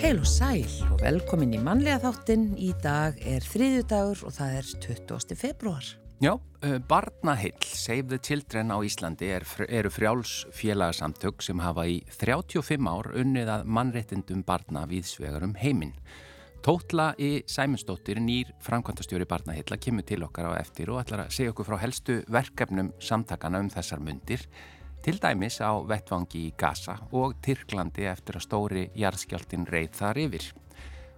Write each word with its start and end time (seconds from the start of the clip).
Heil 0.00 0.16
og 0.16 0.24
sæl 0.24 0.62
og 0.88 1.02
velkomin 1.02 1.50
í 1.52 1.58
mannlega 1.60 1.98
þáttin. 2.00 2.46
Í 2.56 2.70
dag 2.80 3.18
er 3.28 3.44
þriðju 3.44 3.82
dagur 3.90 4.22
og 4.24 4.32
það 4.32 4.54
er 4.56 4.70
20. 4.86 5.36
februar. 5.36 5.90
Já, 6.24 6.30
uh, 6.38 6.78
Barnahill, 6.88 7.66
Save 7.68 8.08
the 8.08 8.16
Children 8.16 8.72
á 8.72 8.80
Íslandi 8.80 9.28
er, 9.28 9.44
eru 9.68 9.92
frjáls 9.92 10.46
félagsamtök 10.56 11.44
sem 11.44 11.60
hafa 11.60 11.84
í 11.84 11.98
35 12.16 12.88
ár 12.88 13.10
unnið 13.12 13.52
að 13.58 13.68
mannrettindum 13.76 14.40
barna 14.48 14.86
viðsvegar 14.88 15.44
um 15.44 15.52
heiminn. 15.60 15.92
Tótla 16.64 17.12
í 17.20 17.44
Sæmundsdóttir, 17.44 18.24
nýr 18.24 18.54
framkvæmtastjóri 18.64 19.28
Barnahilla, 19.28 19.76
kemur 19.76 20.08
til 20.08 20.24
okkar 20.24 20.48
á 20.48 20.60
eftir 20.64 20.88
og 20.94 21.04
ætlar 21.04 21.26
að 21.26 21.36
segja 21.36 21.52
okkur 21.52 21.68
frá 21.68 21.80
helstu 21.84 22.22
verkefnum 22.24 22.94
samtakana 23.04 23.60
um 23.60 23.68
þessar 23.72 24.00
myndir 24.00 24.48
til 25.04 25.18
dæmis 25.20 25.60
á 25.64 25.72
vettvangi 25.88 26.46
í 26.48 26.52
Gaza 26.58 26.98
og 27.16 27.38
Tyrklandi 27.44 28.04
eftir 28.10 28.36
að 28.36 28.44
stóri 28.44 28.82
jarðskjáltin 28.98 29.66
reyð 29.70 29.94
þar 29.96 30.20
yfir. 30.26 30.46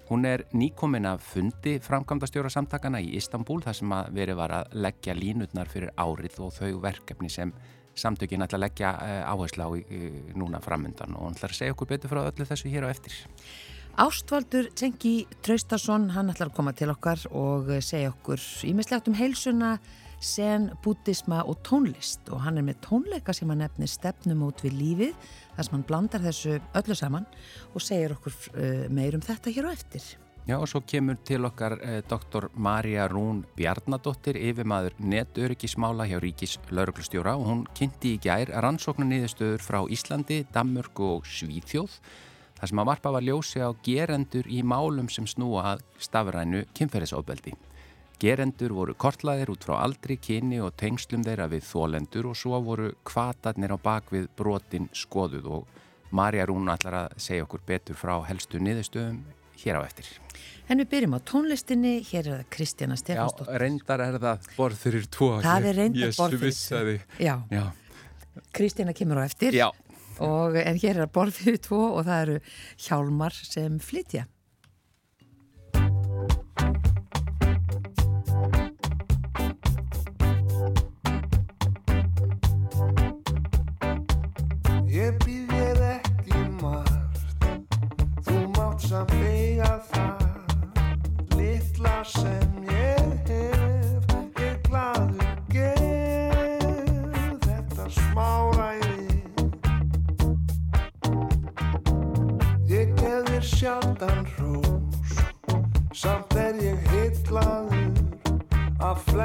Hún 0.08 0.26
er 0.28 0.44
nýkomin 0.52 1.06
af 1.08 1.22
fundi 1.24 1.78
framkvæmdastjóra 1.82 2.50
samtakana 2.52 3.00
í 3.00 3.14
Istanbul 3.16 3.62
þar 3.64 3.78
sem 3.78 3.94
að 3.96 4.10
veri 4.18 4.36
var 4.38 4.54
að 4.58 4.74
leggja 4.84 5.14
línutnar 5.16 5.70
fyrir 5.72 5.94
árið 5.96 6.40
og 6.44 6.52
þau 6.58 6.80
verkefni 6.82 7.30
sem 7.32 7.52
samtökin 7.98 8.44
ætla 8.44 8.58
að 8.58 8.64
leggja 8.66 8.90
eh, 9.04 9.22
áherslu 9.28 9.66
á 9.66 9.70
núna 10.38 10.60
framöndan 10.64 11.16
og 11.16 11.28
hann 11.28 11.38
ætlar 11.38 11.54
að 11.54 11.60
segja 11.60 11.76
okkur 11.76 11.90
betur 11.94 12.12
frá 12.12 12.22
öllu 12.24 12.48
þessu 12.48 12.72
hér 12.72 12.86
á 12.86 12.92
eftir. 12.92 13.16
Ástvaldur 14.00 14.70
Tengi 14.72 15.26
Traustason, 15.44 16.10
hann 16.14 16.30
ætlar 16.32 16.48
að 16.48 16.56
koma 16.56 16.72
til 16.72 16.88
okkar 16.92 17.26
og 17.36 17.68
segja 17.84 18.12
okkur 18.14 18.40
ímislegt 18.68 19.10
um 19.10 19.18
heilsuna 19.18 19.74
sen, 20.22 20.70
bútisma 20.84 21.42
og 21.48 21.60
tónlist 21.66 22.30
og 22.32 22.42
hann 22.44 22.60
er 22.60 22.66
með 22.66 22.80
tónleika 22.86 23.34
sem 23.34 23.50
hann 23.50 23.62
nefnir 23.64 23.90
stefnum 23.90 24.44
út 24.46 24.62
við 24.64 24.78
lífið 24.78 25.30
þar 25.56 25.66
sem 25.66 25.76
hann 25.76 25.86
blandar 25.88 26.24
þessu 26.24 26.58
öllu 26.78 26.96
saman 26.98 27.26
og 27.72 27.84
segir 27.84 28.14
okkur 28.16 28.36
uh, 28.54 28.84
meir 28.92 29.18
um 29.18 29.24
þetta 29.24 29.54
hér 29.54 29.68
á 29.68 29.70
eftir. 29.74 30.06
Já 30.42 30.56
og 30.58 30.66
svo 30.66 30.80
kemur 30.82 31.20
til 31.22 31.44
okkar 31.46 31.76
eh, 31.86 32.00
doktor 32.10 32.48
Marja 32.58 33.04
Rún 33.06 33.44
Bjarnadóttir 33.54 34.34
yfirmaður 34.40 34.96
netöryggismála 34.98 36.08
hjá 36.10 36.18
Ríkis 36.18 36.56
lauruglustjóra 36.74 37.36
og 37.38 37.46
hún 37.46 37.60
kynnti 37.78 38.16
í 38.16 38.22
gær 38.24 38.50
rannsóknar 38.64 39.06
niðurstöður 39.06 39.62
frá 39.62 39.78
Íslandi, 39.86 40.40
Danmörku 40.50 41.12
og 41.20 41.30
Svíþjóð 41.30 41.94
þar 42.58 42.72
sem 42.72 42.82
að 42.82 42.90
varpa 42.90 43.14
var 43.14 43.26
ljósi 43.26 43.62
á 43.62 43.70
gerendur 43.86 44.50
í 44.50 44.64
málum 44.66 45.06
sem 45.10 45.30
snúa 45.30 45.76
að 45.76 45.86
stafrænu 46.02 46.64
kynferðisofbeldi. 46.74 47.54
Gerendur 48.22 48.70
voru 48.70 48.92
kortlaðir 48.94 49.50
út 49.50 49.64
frá 49.66 49.80
aldri, 49.82 50.14
kyni 50.22 50.60
og 50.62 50.76
tengslum 50.78 51.24
þeirra 51.26 51.48
við 51.50 51.64
þólendur 51.66 52.28
og 52.30 52.36
svo 52.38 52.60
voru 52.62 52.92
kvatarnir 53.08 53.74
á 53.74 53.78
bakvið 53.82 54.28
brotin 54.38 54.86
skoðuð 54.94 55.48
og 55.56 55.80
Marja 56.14 56.44
Rún 56.46 56.70
ætlar 56.70 56.98
að 57.00 57.16
segja 57.24 57.48
okkur 57.48 57.64
betur 57.66 57.98
frá 57.98 58.12
helstu 58.28 58.60
niðurstöðum 58.62 59.24
hér 59.64 59.78
á 59.78 59.82
eftir. 59.82 60.06
En 60.70 60.78
við 60.78 60.90
byrjum 60.92 61.16
á 61.18 61.20
tónlistinni, 61.26 61.94
hér 62.12 62.22
er 62.28 62.36
það 62.36 62.50
Kristjana 62.54 62.98
Stefansdóttir. 63.00 63.50
Já, 63.50 63.60
reyndar 63.64 64.04
er 64.04 64.18
það 64.22 64.50
borð 64.54 64.82
fyrir 64.84 65.08
tvo. 65.18 65.30
Það 65.42 65.66
er 65.72 65.78
reyndar 65.80 66.14
borð 66.20 66.44
fyrir 66.44 66.58
tvo. 66.60 66.94
Já. 67.26 67.34
Já. 67.50 67.64
Kristjana 68.54 68.94
kemur 68.94 69.18
á 69.18 69.26
eftir. 69.26 69.58
Já. 69.58 69.66
Og, 70.22 70.54
en 70.62 70.78
hér 70.78 70.94
er 70.94 71.02
það 71.08 71.12
borð 71.18 71.42
fyrir 71.42 71.58
tvo 71.66 71.82
og 71.88 72.06
það 72.06 72.22
eru 72.28 72.38
hjálmar 72.86 73.42
sem 73.42 73.82
flytja. 73.82 74.28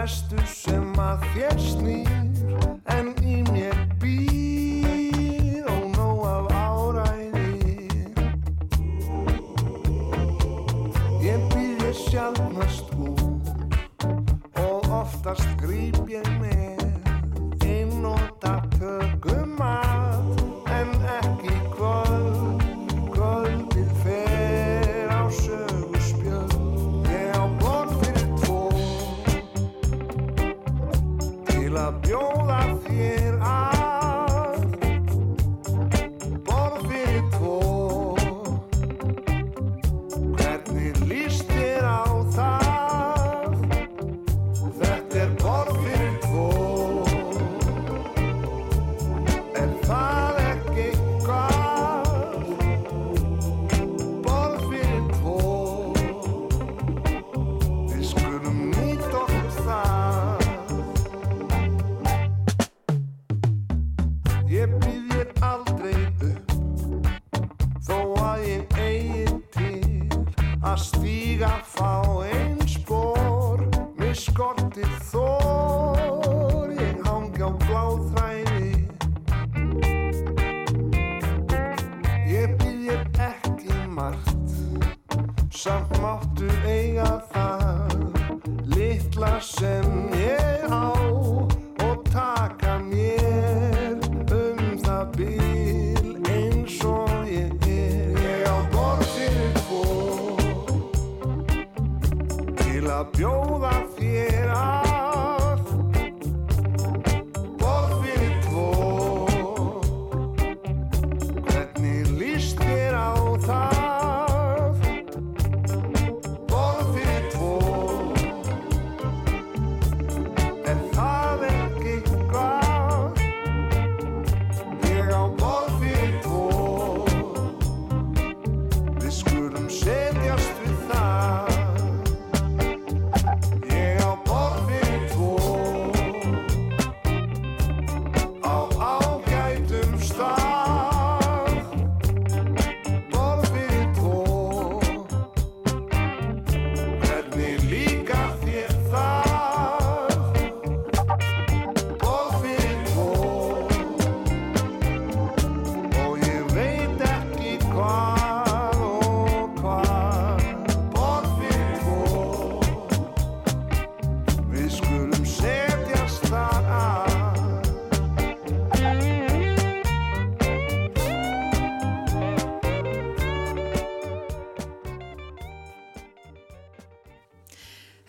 Flestu 0.08 0.40
sem 0.48 1.00
að 1.04 1.24
þér 1.34 1.58
snýr 1.60 2.27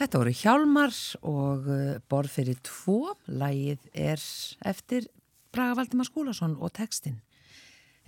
Þetta 0.08 0.22
voru 0.22 0.30
Hjálmar 0.32 0.94
og 1.28 1.66
uh, 1.68 1.80
borð 2.08 2.30
fyrir 2.38 2.56
tvo. 2.64 3.10
Lægið 3.28 3.90
er 3.92 4.22
eftir 4.70 5.10
Braga 5.52 5.74
Valdimar 5.76 6.08
Skúlason 6.08 6.54
og 6.56 6.72
textin. 6.78 7.18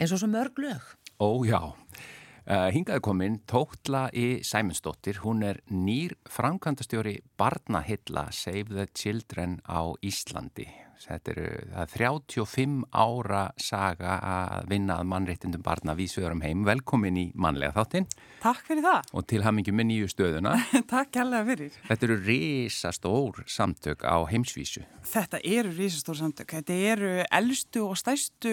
En 0.01 0.09
svo 0.09 0.17
svo 0.17 0.31
mörg 0.33 0.57
lög. 0.65 0.81
Ó 1.21 1.45
já, 1.45 1.61
uh, 1.61 2.69
hingaði 2.73 3.05
komin 3.05 3.37
Tótla 3.45 4.07
í 4.17 4.41
Sæmundsdóttir. 4.41 5.21
Hún 5.27 5.45
er 5.45 5.61
nýr 5.69 6.17
framkvæmdastjóri 6.25 7.19
Barnahilla 7.37 8.31
Save 8.33 8.73
the 8.73 8.89
Children 8.97 9.61
á 9.69 9.93
Íslandi. 10.01 10.71
Þetta 11.01 11.33
eru 11.33 11.45
er 11.81 11.89
35 11.89 12.83
ára 12.93 13.43
saga 13.61 14.17
að 14.21 14.67
vinna 14.71 14.99
að 15.01 15.09
mannréttindum 15.11 15.63
barna 15.65 15.95
vísvegurum 15.97 16.43
heim. 16.45 16.65
Velkomin 16.69 17.17
í 17.17 17.25
mannlega 17.41 17.73
þáttinn. 17.79 18.09
Takk 18.43 18.67
fyrir 18.69 18.85
það. 18.85 19.09
Og 19.17 19.27
til 19.33 19.41
hamingi 19.47 19.73
með 19.73 19.89
nýju 19.91 20.11
stöðuna. 20.13 20.55
Takk 20.93 21.13
kærlega 21.17 21.47
fyrir. 21.49 21.79
Þetta 21.89 22.09
eru 22.09 22.19
risastór 22.27 23.41
samtök 23.49 24.05
á 24.05 24.17
heimsvísu. 24.29 24.85
Þetta 25.09 25.41
eru 25.41 25.73
risastór 25.79 26.21
samtök. 26.21 26.57
Þetta 26.59 26.81
eru 26.93 27.15
eldstu 27.41 27.87
og 27.89 27.97
stæstu 28.01 28.53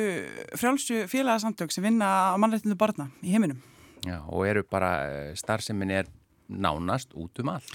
frjálsu 0.56 1.04
félagsamtök 1.12 1.76
sem 1.76 1.90
vinna 1.90 2.32
á 2.32 2.36
mannréttindum 2.40 2.80
barna 2.80 3.10
í 3.20 3.36
heiminum. 3.36 3.60
Já, 4.08 4.22
og 4.24 4.48
eru 4.48 4.64
bara, 4.64 4.94
eh, 5.10 5.36
starfsemmin 5.36 5.92
er 5.92 6.08
nánast 6.48 7.12
út 7.14 7.40
um 7.40 7.50
allt. 7.50 7.68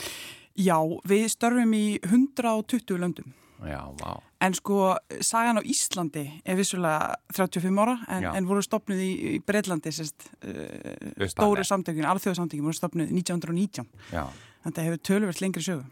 Já, 0.56 0.80
við 1.04 1.28
störfum 1.32 1.72
í 1.76 2.00
120 2.04 2.98
löndum. 3.00 3.32
Já, 3.68 3.80
vá. 4.00 4.12
En 4.42 4.54
sko, 4.58 4.96
sagan 5.22 5.60
á 5.60 5.62
Íslandi 5.62 6.24
er 6.44 6.58
vissulega 6.58 7.14
35 7.34 7.82
ára 7.82 7.96
en, 8.10 8.26
en 8.32 8.48
voru 8.48 8.62
stopnuð 8.64 9.02
í, 9.04 9.10
í 9.36 9.40
Breitlandi 9.46 9.92
sérst, 9.94 10.28
uh, 10.42 11.26
stóru 11.30 11.64
samtökun, 11.66 12.08
alþjóðsamtökun 12.10 12.66
voru 12.66 12.78
stopnuð 12.78 13.12
1919. 13.14 13.86
Já. 14.10 14.24
Þetta 14.66 14.86
hefur 14.86 15.02
tölverst 15.10 15.44
lengri 15.44 15.62
sögu. 15.64 15.86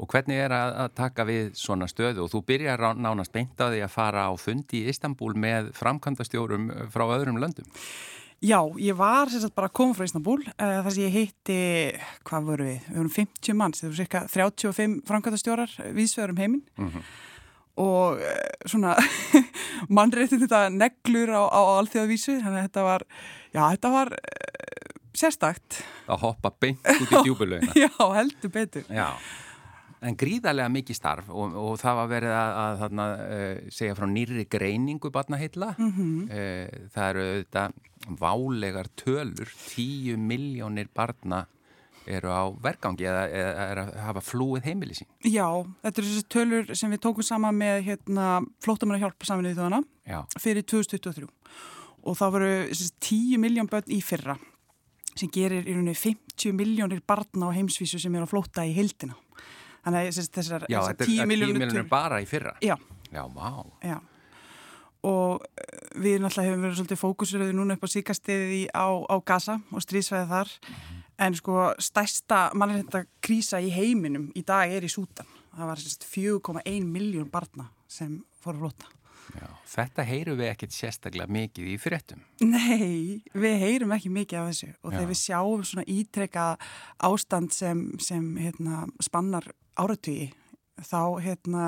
Og 0.00 0.08
hvernig 0.08 0.38
er 0.40 0.54
að, 0.54 0.70
að 0.84 0.94
taka 0.96 1.26
við 1.28 1.50
svona 1.60 1.90
stöðu 1.90 2.24
og 2.24 2.30
þú 2.32 2.40
byrjar 2.48 2.86
nánast 2.96 3.34
beint 3.34 3.58
á 3.60 3.68
því 3.68 3.82
að 3.84 3.92
fara 3.92 4.30
á 4.30 4.34
fundi 4.40 4.80
í 4.80 4.88
Istanbul 4.88 5.34
með 5.36 5.74
framkvæmdastjórum 5.76 6.70
frá 6.94 7.04
öðrum 7.10 7.40
löndum? 7.42 7.68
Já, 8.40 8.60
ég 8.80 8.96
var 8.96 9.28
sérstaklega 9.28 9.58
bara 9.58 9.68
að 9.68 9.74
koma 9.76 9.94
frá 9.96 10.06
Ísnabúl 10.06 10.38
uh, 10.40 10.52
þar 10.56 10.94
sem 10.94 11.04
ég 11.04 11.16
heitti, 11.18 11.56
hvað 12.24 12.46
voru 12.46 12.68
við, 12.70 12.78
við 12.86 12.96
vorum 12.96 13.10
50 13.12 13.58
manns, 13.60 13.80
þetta 13.82 13.90
voru 13.90 13.98
cirka 13.98 14.22
35 14.32 14.94
framkvæmtastjórar 15.10 15.74
viðsvegar 15.98 16.32
um 16.32 16.40
heiminn 16.40 16.62
mm 16.78 16.88
-hmm. 16.88 17.10
og 17.84 18.22
uh, 18.24 18.38
svona 18.64 18.94
mannreitin 19.96 20.40
þetta 20.40 20.62
neglur 20.72 21.34
á, 21.36 21.42
á 21.52 21.60
alþjóðavísu, 21.82 22.38
þannig 22.40 22.62
að 22.62 22.66
þetta 22.70 22.86
var, 22.88 23.04
já 23.52 23.62
þetta 23.74 23.92
var 23.98 24.12
uh, 24.16 24.96
sérstakt. 25.12 25.82
Að 26.08 26.24
hoppa 26.24 26.54
beint 26.56 26.80
út 26.96 27.12
í 27.12 27.22
djúbulögina. 27.28 27.76
já, 27.76 27.92
heldur 28.16 28.56
betur. 28.56 28.88
Já. 28.88 29.20
En 30.00 30.16
gríðarlega 30.16 30.72
mikið 30.72 30.96
starf 30.96 31.28
og, 31.28 31.54
og 31.60 31.78
það 31.80 31.98
var 31.98 32.10
verið 32.14 32.34
að, 32.38 32.50
að 32.62 32.82
þarna, 32.82 33.06
uh, 33.20 33.70
segja 33.76 33.96
frá 33.98 34.06
nýri 34.08 34.46
greiningu 34.48 35.10
barnaheilla. 35.12 35.74
Mm 35.76 35.92
-hmm. 35.96 36.22
uh, 36.30 36.90
það 36.94 37.08
eru 37.10 37.24
auðvitað 37.28 37.72
válegar 38.20 38.88
tölur, 38.96 39.50
tíu 39.68 40.16
miljónir 40.16 40.88
barna 40.94 41.46
eru 42.08 42.32
á 42.32 42.42
vergangi 42.62 43.06
eða, 43.06 43.24
eða 43.28 43.66
er 43.70 43.80
að 43.82 43.90
hafa 44.06 44.22
flúið 44.24 44.68
heimili 44.70 44.96
sín. 44.96 45.08
Já, 45.20 45.46
þetta 45.84 46.00
eru 46.00 46.08
þessi 46.08 46.28
tölur 46.34 46.74
sem 46.74 46.94
við 46.94 47.02
tókum 47.06 47.26
sama 47.26 47.52
með 47.52 47.82
hérna, 47.90 48.40
flótamanna 48.64 49.02
hjálpa 49.02 49.28
saman 49.28 49.50
í 49.50 49.54
þjóðana 49.54 49.82
fyrir 50.40 50.64
2023 50.64 51.28
og 52.00 52.16
það 52.16 52.32
voru 52.36 52.52
þessi 52.70 52.88
tíu 53.04 53.40
miljón 53.42 53.68
börn 53.70 53.92
í 53.92 54.00
fyrra 54.04 54.38
sem 55.18 55.30
gerir 55.32 55.66
í 55.66 55.74
rauninni 55.74 55.96
50 55.98 56.54
miljónir 56.56 57.02
barna 57.06 57.50
á 57.50 57.56
heimsvísu 57.56 58.00
sem 58.00 58.14
eru 58.14 58.24
að 58.24 58.32
flóta 58.32 58.64
í 58.64 58.72
hildina. 58.76 59.18
Þannig 59.84 60.10
að 60.10 60.30
þessar 60.36 60.66
Já, 60.68 60.80
þetta 60.90 61.04
er 61.04 61.10
10 61.10 61.28
miljónir 61.30 61.88
bara 61.88 62.20
í 62.20 62.28
fyrra? 62.28 62.54
Já. 62.64 62.76
Já. 63.10 63.24
Já. 63.82 63.98
Og 65.08 65.40
við 65.96 66.20
náttúrulega 66.20 66.50
hefum 66.50 66.64
verið 66.66 66.78
svolítið 66.78 67.00
fókusröðu 67.00 67.56
núna 67.56 67.76
upp 67.78 67.86
á 67.88 67.94
síkastiði 67.94 68.62
á, 68.76 68.88
á 69.08 69.16
Gaza 69.24 69.60
og 69.72 69.84
strísvæði 69.84 70.28
þar. 70.28 70.52
Mm 70.60 70.74
-hmm. 70.74 70.96
En 71.20 71.34
sko 71.34 71.74
stærsta 71.78 72.50
mannreitnda 72.54 73.04
krísa 73.20 73.60
í 73.60 73.68
heiminum 73.68 74.30
í 74.34 74.44
dag 74.44 74.70
er 74.72 74.84
í 74.84 74.88
Sútan. 74.88 75.26
Það 75.56 75.66
var 75.66 75.76
4,1 75.76 76.86
miljón 76.86 77.30
barna 77.30 77.70
sem 77.88 78.24
fór 78.40 78.54
að 78.54 78.58
flóta. 78.58 78.86
Já, 79.36 79.46
þetta 79.74 80.04
heyrum 80.08 80.38
við 80.40 80.50
ekkert 80.50 80.74
sérstaklega 80.74 81.30
mikið 81.30 81.68
í 81.74 81.76
fyrirtum. 81.78 82.22
Nei, 82.42 83.22
við 83.36 83.56
heyrum 83.62 83.92
ekki 83.94 84.10
mikið 84.10 84.40
af 84.40 84.48
þessu 84.50 84.70
og 84.82 84.94
þegar 84.94 85.10
við 85.10 85.20
sjáum 85.20 85.64
svona 85.68 85.86
ítrekka 85.86 86.46
ástand 87.06 87.54
sem, 87.54 87.84
sem 88.02 88.26
hérna, 88.40 88.86
spannar 89.02 89.46
áratögi 89.80 90.30
þá, 90.86 91.20
hérna, 91.22 91.64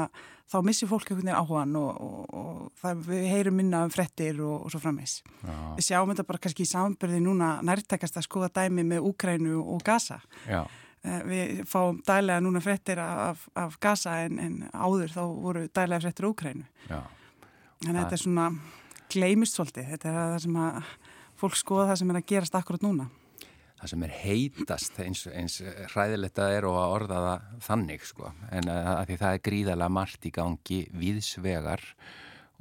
þá 0.50 0.56
missir 0.66 0.90
fólk 0.90 1.08
einhvern 1.08 1.26
veginn 1.26 1.38
áhugan 1.38 1.76
og, 1.78 2.02
og, 2.02 2.68
og 2.82 3.06
við 3.06 3.26
heyrum 3.30 3.58
minna 3.60 3.84
um 3.86 3.92
frettir 3.92 4.40
og, 4.42 4.66
og 4.66 4.72
svo 4.72 4.80
framvegs. 4.82 5.20
Við 5.42 5.86
sjáum 5.88 6.12
þetta 6.12 6.26
bara 6.28 6.42
kannski 6.42 6.66
í 6.66 6.70
samverði 6.70 7.22
núna 7.24 7.54
nærtakast 7.66 8.18
að 8.18 8.28
skoða 8.28 8.52
dæmi 8.60 8.86
með 8.88 9.08
Úkrænu 9.12 9.60
og 9.62 9.82
Gaza. 9.86 10.20
Já. 10.48 10.62
Við 11.02 11.64
fáum 11.66 11.98
dælega 12.06 12.42
núna 12.44 12.62
frettir 12.62 13.00
af, 13.02 13.48
af 13.58 13.78
Gaza 13.82 14.20
en, 14.26 14.38
en 14.38 14.60
áður 14.70 15.16
þá 15.16 15.22
voru 15.26 15.64
dælega 15.68 16.04
frettir 16.06 16.28
Úkrænu. 16.30 16.68
Já. 16.88 17.00
Þannig 17.82 17.96
að 17.96 18.04
þetta 18.04 18.18
er 18.18 18.22
svona 18.22 18.52
gleimist 19.12 19.58
svolítið. 19.58 19.90
Þetta 19.96 20.12
er 20.12 20.20
það 20.20 20.38
sem 20.46 20.62
að 20.62 20.94
fólk 21.42 21.58
skoða 21.58 21.90
það 21.90 22.00
sem 22.00 22.12
er 22.12 22.20
að 22.20 22.30
gerast 22.30 22.56
akkurat 22.56 22.86
núna 22.86 23.10
það 23.82 23.92
sem 23.92 24.02
er 24.06 24.16
heitast 24.22 24.98
eins, 25.02 25.22
eins 25.26 25.60
hræðilegt 25.92 26.38
að 26.38 26.56
er 26.56 26.66
og 26.68 26.76
að 26.78 26.92
orða 26.96 27.22
það 27.26 27.62
þannig 27.66 28.04
sko. 28.06 28.32
En 28.54 28.68
að, 28.70 28.90
að 28.92 29.08
því 29.08 29.16
það 29.22 29.38
er 29.38 29.46
gríðalega 29.48 29.96
margt 29.98 30.28
í 30.28 30.34
gangi 30.36 30.78
viðsvegar 31.02 31.82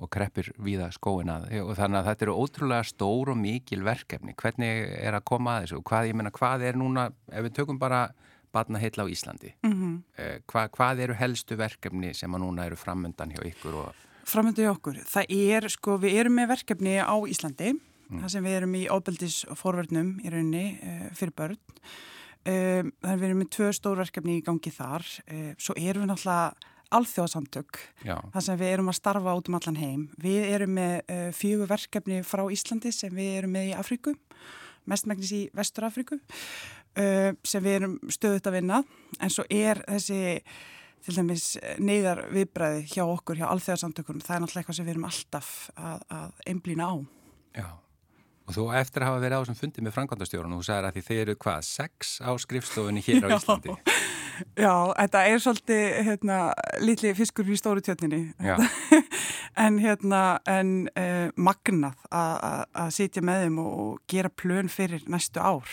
og 0.02 0.10
kreppir 0.10 0.50
viða 0.58 0.88
skóina 0.96 1.38
og 1.62 1.76
þannig 1.78 2.00
að 2.00 2.08
þetta 2.10 2.26
eru 2.26 2.38
ótrúlega 2.42 2.88
stór 2.90 3.32
og 3.36 3.38
mikil 3.38 3.84
verkefni. 3.86 4.34
Hvernig 4.34 4.88
er 4.98 5.14
að 5.14 5.28
koma 5.30 5.60
að 5.60 5.68
þessu? 5.68 5.82
Og 5.82 5.86
hvað, 5.92 6.10
ég 6.10 6.18
menna, 6.18 6.34
hvað 6.34 6.66
er 6.72 6.80
núna, 6.82 7.06
ef 7.30 7.46
við 7.46 7.58
tökum 7.60 7.78
bara 7.82 8.08
batna 8.52 8.82
heitla 8.82 9.06
á 9.06 9.08
Íslandi 9.08 9.54
mm 9.64 9.72
-hmm. 9.72 10.02
eh, 10.18 10.40
hvað, 10.48 10.72
hvað 10.76 11.00
eru 11.06 11.14
helstu 11.14 11.56
verkefni 11.56 12.14
sem 12.14 12.34
að 12.36 12.42
núna 12.44 12.66
eru 12.66 12.76
framöndan 12.76 13.32
hjá 13.32 13.46
ykkur 13.46 13.76
og 13.76 13.96
Framöndan 14.26 14.66
hjá 14.66 14.72
okkur, 14.72 14.98
það 15.06 15.26
er 15.30 15.70
sko, 15.70 15.98
við 15.98 16.20
erum 16.20 16.34
með 16.34 16.48
verkefni 16.48 17.00
á 17.00 17.16
Íslandi 17.28 17.74
mm. 18.12 18.24
þar 18.24 18.34
sem 18.34 18.48
við 18.48 18.58
erum 18.60 18.76
í 18.78 18.88
óbeldisforverðnum 18.92 20.10
í 20.22 20.34
rauninni 20.34 20.66
uh, 20.78 21.06
fyrir 21.18 21.36
börn. 21.38 21.62
Um, 22.42 22.92
þannig 23.02 23.14
að 23.14 23.22
við 23.22 23.28
erum 23.30 23.42
með 23.44 23.50
tvö 23.56 23.70
stórverkefni 23.78 24.36
í 24.40 24.44
gangi 24.46 24.74
þar. 24.74 25.08
Uh, 25.30 25.48
svo 25.62 25.78
erum 25.78 26.06
við 26.06 26.12
náttúrulega 26.12 26.70
alþjóðsamtök 26.92 27.78
þar 28.04 28.44
sem 28.44 28.58
við 28.60 28.74
erum 28.74 28.92
að 28.92 28.98
starfa 28.98 29.36
út 29.40 29.48
um 29.48 29.56
allan 29.56 29.80
heim. 29.80 30.04
Við 30.20 30.50
erum 30.50 30.76
með 30.76 30.98
uh, 31.06 31.30
fjögur 31.38 31.72
verkefni 31.72 32.20
frá 32.28 32.44
Íslandi 32.52 32.92
sem 32.96 33.16
við 33.16 33.38
erum 33.40 33.56
með 33.56 33.72
í 33.72 33.78
Afríku, 33.80 34.16
mestmægnis 34.92 35.32
í 35.38 35.42
Vestur 35.56 35.88
Afríku 35.88 36.20
sem 36.92 37.64
við 37.64 37.76
erum 37.78 37.94
stöðut 38.12 38.50
að 38.50 38.56
vinna 38.58 38.82
en 39.24 39.32
svo 39.32 39.46
er 39.48 39.80
þessi 39.86 40.42
til 41.06 41.16
dæmis 41.18 41.46
neyðar 41.82 42.26
viðbræði 42.34 42.84
hjá 42.92 43.04
okkur, 43.06 43.40
hjá 43.40 43.48
alþjóðsamtökunum, 43.50 44.22
það 44.26 44.36
er 44.36 44.44
náttúrulega 44.44 44.64
eitthvað 44.64 44.78
sem 44.78 44.88
við 44.88 44.94
erum 44.96 45.08
alltaf 45.10 45.54
að, 45.76 46.04
að 46.18 46.44
einblýna 46.52 46.90
á. 46.90 46.94
Já. 47.58 47.68
Og 48.50 48.56
þú 48.56 48.66
eftir 48.76 49.04
að 49.04 49.12
hafa 49.12 49.22
verið 49.22 49.38
á 49.38 49.42
þessum 49.44 49.60
fundi 49.60 49.84
með 49.86 49.94
frangvandastjórun 49.96 50.56
og 50.56 50.62
þú 50.62 50.68
sagði 50.68 50.88
að 50.90 50.96
því 50.96 51.04
þeir 51.08 51.22
eru 51.24 51.36
hvað, 51.46 51.68
sex 51.68 52.16
á 52.26 52.32
skrifstofunni 52.42 53.04
hér 53.06 53.28
á 53.28 53.30
Íslandi? 53.38 53.76
Já, 54.58 54.74
þetta 54.98 55.22
er 55.30 55.44
svolítið 55.44 55.84
hérna, 56.08 56.38
litli 56.82 57.12
fiskur 57.18 57.52
í 57.52 57.58
stóru 57.60 57.84
tjötninni 57.86 58.32
en 59.66 59.78
hérna 59.84 60.24
en 60.50 60.74
eh, 60.98 61.30
magnað 61.38 62.00
að 62.10 62.90
sitja 62.96 63.24
með 63.26 63.46
þeim 63.46 63.62
og 63.62 64.02
gera 64.10 64.34
plön 64.34 64.72
fyrir 64.72 65.06
næstu 65.12 65.44
ár. 65.44 65.70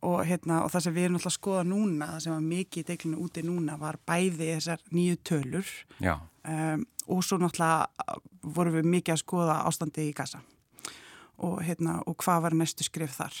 Og, 0.00 0.22
hérna, 0.24 0.62
og 0.64 0.70
það 0.72 0.86
sem 0.86 0.94
við 0.96 1.06
erum 1.08 1.18
alltaf 1.18 1.28
að 1.34 1.36
skoða 1.36 1.64
núna 1.68 2.06
það 2.14 2.22
sem 2.24 2.32
var 2.32 2.46
mikið 2.46 2.80
í 2.80 2.86
deglinu 2.88 3.18
úti 3.20 3.42
núna 3.44 3.74
var 3.76 3.98
bæði 4.08 4.54
þessar 4.54 4.86
nýju 4.96 5.18
tölur 5.28 5.74
um, 6.00 6.86
og 7.12 7.20
svo 7.26 7.36
náttúrulega 7.42 8.16
vorum 8.56 8.78
við 8.78 8.88
mikið 8.94 9.12
að 9.12 9.20
skoða 9.20 9.58
ástandi 9.68 10.06
í 10.08 10.14
gasa 10.16 10.40
og, 11.40 11.60
hérna, 11.64 12.00
og 12.06 12.18
hvað 12.20 12.44
var 12.46 12.56
næstu 12.56 12.86
skrif 12.86 13.16
þar. 13.16 13.36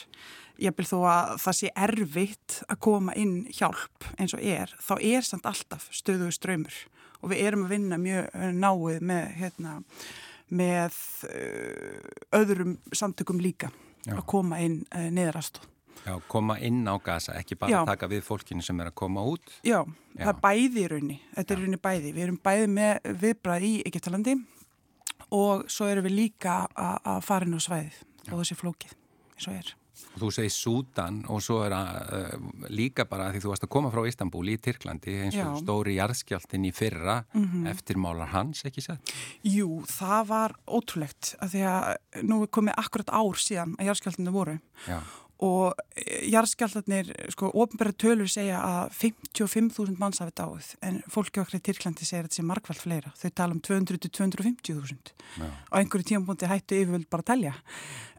Ég 0.60 0.76
vil 0.76 0.88
þó 0.88 0.98
að 1.08 1.34
það 1.44 1.58
sé 1.58 1.72
erfitt 1.86 2.56
að 2.68 2.80
koma 2.84 3.14
inn 3.16 3.36
hjálp 3.56 4.08
eins 4.18 4.34
og 4.36 4.42
er, 4.44 4.72
þá 4.80 4.94
er 4.98 5.26
samt 5.26 5.48
alltaf 5.48 5.88
stöðuðu 5.94 6.34
ströymur 6.36 6.80
og 7.20 7.32
við 7.32 7.44
erum 7.46 7.66
að 7.66 7.74
vinna 7.74 8.00
mjög 8.00 8.28
eh, 8.32 8.52
náið 8.56 9.02
með, 9.10 9.24
hérna, 9.40 9.74
með 10.50 10.96
uh, 11.28 12.38
öðrum 12.40 12.78
samtökum 12.96 13.40
líka 13.42 13.68
Já. 14.06 14.16
að 14.16 14.24
koma 14.32 14.60
inn 14.64 14.80
eh, 14.96 15.10
neðrastóð. 15.14 15.68
Já, 16.00 16.14
koma 16.32 16.56
inn 16.64 16.86
á 16.88 16.96
gasa, 17.04 17.34
ekki 17.36 17.58
bara 17.60 17.74
Já. 17.74 17.80
taka 17.88 18.08
við 18.08 18.22
fólkinu 18.24 18.64
sem 18.64 18.78
er 18.80 18.88
að 18.88 18.96
koma 19.02 19.24
út. 19.28 19.52
Já, 19.60 19.82
Já. 20.16 20.22
það 20.22 20.30
er 20.32 20.38
bæði 20.46 20.80
í 20.80 20.86
raunni, 20.94 21.18
þetta 21.34 21.54
er 21.54 21.60
raunni 21.60 21.80
bæði. 21.84 22.14
Við 22.16 22.24
erum 22.24 22.38
bæði 22.40 22.70
með 22.72 23.10
viðbrað 23.20 23.66
í 23.68 23.72
Egyptalandi 23.90 24.36
og 24.38 24.59
svo 25.70 25.90
erum 25.90 26.06
við 26.08 26.16
líka 26.16 26.62
að 26.74 27.20
fara 27.26 27.46
inn 27.46 27.58
á 27.58 27.60
svæðið 27.60 28.00
Já. 28.00 28.32
og 28.32 28.40
þessi 28.40 28.58
flókið 28.60 28.96
eins 29.36 29.46
og 29.48 29.54
er. 29.58 29.76
Þú 30.16 30.28
segir 30.32 30.52
Súdan 30.54 31.18
og 31.28 31.42
svo 31.44 31.58
er 31.66 31.74
að 31.76 31.96
uh, 32.16 32.44
líka 32.72 33.04
bara 33.08 33.28
því 33.34 33.42
þú 33.44 33.50
varst 33.52 33.66
að 33.66 33.72
koma 33.74 33.90
frá 33.92 34.06
Istanbul 34.08 34.46
í 34.48 34.56
Tyrklandi 34.62 35.16
eins 35.26 35.36
og 35.36 35.42
Já. 35.42 35.60
stóri 35.60 35.96
jarðskjáltin 35.98 36.64
í 36.66 36.72
fyrra 36.74 37.20
mm 37.32 37.44
-hmm. 37.44 37.70
eftirmálar 37.70 38.32
hans, 38.32 38.64
ekki 38.64 38.80
sett? 38.80 39.12
Jú, 39.44 39.84
það 39.86 40.26
var 40.26 40.56
ótrúlegt 40.66 41.34
að 41.40 41.48
því 41.52 41.62
að 41.74 41.96
nú 42.22 42.42
er 42.42 42.48
komið 42.48 42.74
akkurat 42.76 43.10
ár 43.12 43.36
síðan 43.36 43.76
að 43.78 43.86
jarðskjáltinu 43.86 44.32
voru 44.32 44.58
Já 44.88 45.00
og 45.40 45.78
eh, 45.96 46.26
jarðskjaldarnir, 46.30 47.10
sko, 47.32 47.48
ofnbæra 47.62 47.94
tölur 47.96 48.28
segja 48.30 48.60
að 48.60 48.92
55.000 48.98 49.96
manns 50.00 50.20
hafi 50.20 50.34
dáið, 50.36 50.68
en 50.84 51.00
fólki 51.10 51.40
okkar 51.40 51.56
í 51.56 51.62
Tyrklandi 51.64 52.06
segir 52.06 52.26
þetta 52.28 52.38
sé 52.40 52.44
markvælt 52.46 52.82
fleira. 52.82 53.12
Þau 53.16 53.30
tala 53.40 53.56
um 53.56 53.62
200-250.000 53.64 55.14
á 55.40 55.74
einhverju 55.80 56.08
tímapunkti 56.12 56.50
hættu 56.50 56.80
yfirvöld 56.82 57.08
bara 57.12 57.24
að 57.24 57.30
telja. 57.32 57.54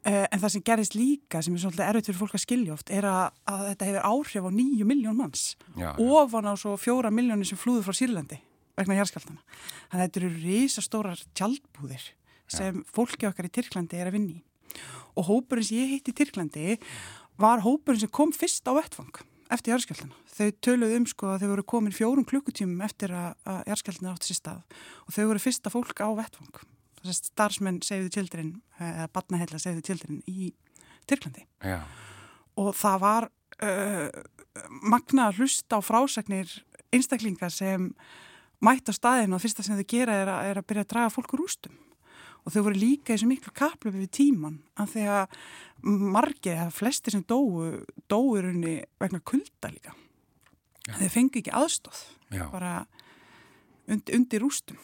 Uh, 0.02 0.26
en 0.34 0.42
það 0.42 0.54
sem 0.56 0.64
gerist 0.66 0.96
líka, 0.98 1.44
sem 1.46 1.54
er 1.54 1.62
svolítið 1.62 1.86
erfitt 1.86 2.08
fyrir 2.10 2.22
fólk 2.24 2.38
að 2.40 2.42
skilja 2.48 2.74
oft, 2.74 2.90
er 2.90 3.06
að, 3.06 3.36
að 3.54 3.68
þetta 3.68 3.90
hefur 3.92 4.08
áhrif 4.10 4.48
á 4.50 4.52
9 4.58 4.88
miljón 4.90 5.20
manns 5.20 5.44
já, 5.76 5.92
já. 5.92 5.92
ofan 6.02 6.50
á 6.50 6.54
svo 6.58 6.74
4 6.74 7.12
miljónir 7.14 7.46
sem 7.46 7.60
flúður 7.62 7.86
frá 7.86 8.00
Sýrlandi 8.00 8.40
vegna 8.80 8.98
jarðskjaldana. 8.98 9.44
Þannig 9.92 10.00
að 10.00 10.08
þetta 10.08 10.22
eru 10.24 10.32
risastórar 10.40 11.22
tjaldbúðir 11.38 12.08
sem 12.50 12.82
fólki 12.90 13.30
okkar 13.30 13.46
í 13.46 13.54
Tyrklandi 13.54 14.02
er 14.02 14.10
að 14.10 14.18
vinni 14.18 14.40
í 14.40 14.44
og 15.16 15.28
hópurinn 15.28 15.68
sem 15.68 15.82
ég 15.82 15.94
heitti 15.96 16.14
í 16.14 16.18
Tyrklandi 16.18 16.78
var 17.42 17.64
hópurinn 17.66 18.04
sem 18.04 18.12
kom 18.12 18.34
fyrst 18.36 18.68
á 18.68 18.76
vettfang 18.78 19.24
eftir 19.52 19.74
járskjaldina. 19.74 20.16
Þau 20.32 20.50
töluðu 20.64 20.98
um 21.00 21.08
sko 21.10 21.32
að 21.34 21.44
þau 21.44 21.50
voru 21.52 21.66
komin 21.74 21.96
fjórum 21.96 22.28
klukkutímum 22.28 22.84
eftir 22.86 23.12
að, 23.16 23.34
járskjaldina 23.68 24.14
átti 24.14 24.32
sér 24.32 24.40
stað 24.40 24.78
og 25.06 25.16
þau 25.16 25.26
voru 25.34 25.44
fyrsta 25.44 25.74
fólk 25.74 26.00
á 26.00 26.08
vettfang. 26.18 26.64
Þess 27.02 27.12
að 27.12 27.30
starfsmenn 27.32 27.82
segjuðu 27.84 28.14
tildurinn, 28.16 28.56
eða 28.80 29.10
badnahella 29.12 29.60
segjuðu 29.60 29.86
tildurinn 29.90 30.24
í 30.30 30.52
Tyrklandi. 31.10 31.48
Já. 31.66 31.82
Og 32.62 32.76
það 32.78 32.98
var 33.02 33.28
uh, 33.66 34.10
magna 34.86 35.30
að 35.30 35.42
hlusta 35.42 35.80
á 35.80 35.82
frásagnir 35.84 36.52
einstaklingar 36.94 37.52
sem 37.52 37.90
mætt 38.62 38.92
á 38.92 38.94
staðinu 38.94 39.38
og 39.38 39.44
fyrsta 39.44 39.66
sem 39.66 39.80
þau 39.80 39.88
gera 39.90 40.20
er 40.22 40.32
að, 40.32 40.50
er 40.52 40.62
að 40.62 40.68
byrja 40.70 40.86
að 40.86 40.92
draga 40.94 41.14
fólk 41.16 41.34
úr 41.36 41.48
ústum 41.48 41.80
og 42.42 42.54
þau 42.54 42.64
voru 42.68 42.80
líka 42.82 43.18
svo 43.18 43.30
miklu 43.30 43.54
kaplöfi 43.56 44.02
við 44.02 44.14
tíman 44.18 44.60
af 44.82 44.94
því 44.96 45.08
að 45.16 45.36
margir 45.84 46.56
eða 46.56 46.74
flesti 46.74 47.14
sem 47.14 47.26
dóu 47.28 47.84
dóur 48.10 48.48
unni 48.50 48.80
vegna 49.02 49.22
kulda 49.24 49.72
líka. 49.74 49.96
Já. 50.88 50.96
þau 50.98 51.10
fengi 51.14 51.42
ekki 51.44 51.54
aðstóð 51.54 52.00
Já. 52.34 52.46
bara 52.50 52.72
und, 53.88 54.10
undir 54.10 54.42
rústum. 54.42 54.80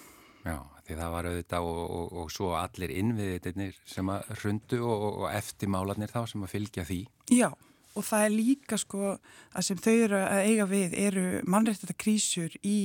Já, 0.45 0.61
því 0.85 0.97
það 0.99 1.13
var 1.15 1.29
auðvitað 1.31 1.69
og, 1.71 1.79
og, 1.85 2.11
og 2.21 2.29
svo 2.31 2.51
allir 2.55 2.93
innviðitir 2.93 3.73
sem 3.89 4.11
að 4.13 4.29
rundu 4.43 4.83
og, 4.85 5.07
og 5.23 5.31
eftirmálanir 5.33 6.13
þá 6.13 6.21
sem 6.29 6.45
að 6.45 6.53
fylgja 6.53 6.85
því. 6.87 6.99
Já, 7.33 7.49
og 7.97 8.05
það 8.05 8.27
er 8.27 8.35
líka 8.35 8.79
sko 8.79 9.03
að 9.17 9.67
sem 9.67 9.81
þau 9.81 9.93
eru 9.95 10.21
að 10.21 10.45
eiga 10.51 10.69
við 10.69 10.95
eru 11.07 11.27
mannrættata 11.49 11.97
krísur 11.97 12.53
í 12.61 12.77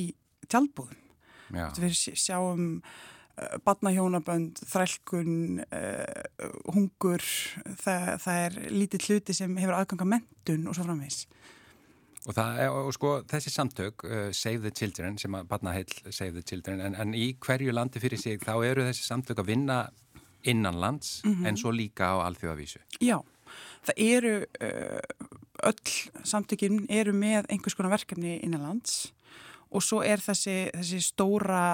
tjálbúðum 0.49 0.99
við 1.53 1.97
sjáum 2.17 2.69
badnahjónabönd, 3.65 4.61
þrælkun, 4.69 5.63
uh, 5.65 6.51
hungur, 6.75 7.25
það, 7.81 8.09
það 8.25 8.41
er 8.47 8.59
lítið 8.75 9.09
hluti 9.09 9.37
sem 9.37 9.57
hefur 9.61 9.79
aðganga 9.79 10.09
mentun 10.17 10.69
og 10.69 10.77
svo 10.77 10.87
framvegs. 10.87 11.25
Og, 12.23 12.37
það, 12.37 12.61
og 12.79 12.93
sko 12.95 13.13
þessi 13.31 13.51
samtök, 13.51 14.05
uh, 14.07 14.29
Save 14.37 14.63
the 14.67 14.75
Children, 14.77 15.19
sem 15.19 15.35
að 15.35 15.49
badnaheil 15.51 15.89
Save 16.11 16.37
the 16.37 16.45
Children, 16.47 16.85
en, 16.85 16.95
en 16.95 17.17
í 17.19 17.33
hverju 17.43 17.75
landi 17.75 18.03
fyrir 18.03 18.21
sig 18.21 18.43
þá 18.45 18.55
eru 18.61 18.87
þessi 18.91 19.09
samtök 19.09 19.43
að 19.43 19.51
vinna 19.55 19.83
innanlands 20.43 21.23
mm 21.25 21.35
-hmm. 21.35 21.49
en 21.49 21.57
svo 21.57 21.71
líka 21.71 22.13
á 22.13 22.27
alþjóðavísu. 22.27 22.83
Já, 23.01 23.23
það 23.87 23.95
eru 23.97 24.35
uh, 24.43 25.01
öll 25.63 26.25
samtökinn 26.25 26.87
eru 26.91 27.13
með 27.13 27.47
einhvers 27.49 27.75
konar 27.79 27.95
verkefni 27.95 28.39
innanlands 28.43 29.13
og 29.73 29.85
svo 29.85 30.03
er 30.05 30.23
þessi, 30.23 30.57
þessi 30.75 31.01
stóra, 31.05 31.65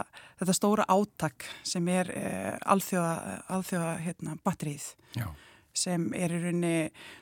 þetta 0.40 0.56
stóra 0.56 0.86
átak 0.92 1.46
sem 1.66 1.88
er 1.92 2.10
eh, 2.14 2.54
alþjóða, 2.70 3.12
alþjóða 3.58 3.92
hérna, 4.04 4.36
batterið 4.46 4.86
Já. 5.18 5.26
sem 5.76 6.08
er 6.16 6.34
í 6.34 6.40
rauninni, 6.42 6.74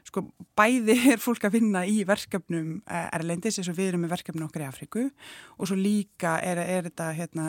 sko 0.09 0.27
bæði 0.59 0.99
er 1.15 1.23
fólk 1.23 1.49
að 1.49 1.59
vinna 1.59 1.85
í 1.89 2.01
verkefnum 2.09 2.81
eh, 2.85 3.07
erlendis 3.17 3.61
eins 3.61 3.71
og 3.73 3.79
við 3.79 3.93
erum 3.93 4.07
með 4.07 4.17
verkefnum 4.19 4.49
okkar 4.49 4.67
í 4.67 4.71
Afriku 4.71 5.07
og 5.57 5.71
svo 5.71 5.79
líka 5.81 6.39
er, 6.45 6.63
er 6.63 6.91
þetta 6.91 7.13
hérna, 7.17 7.49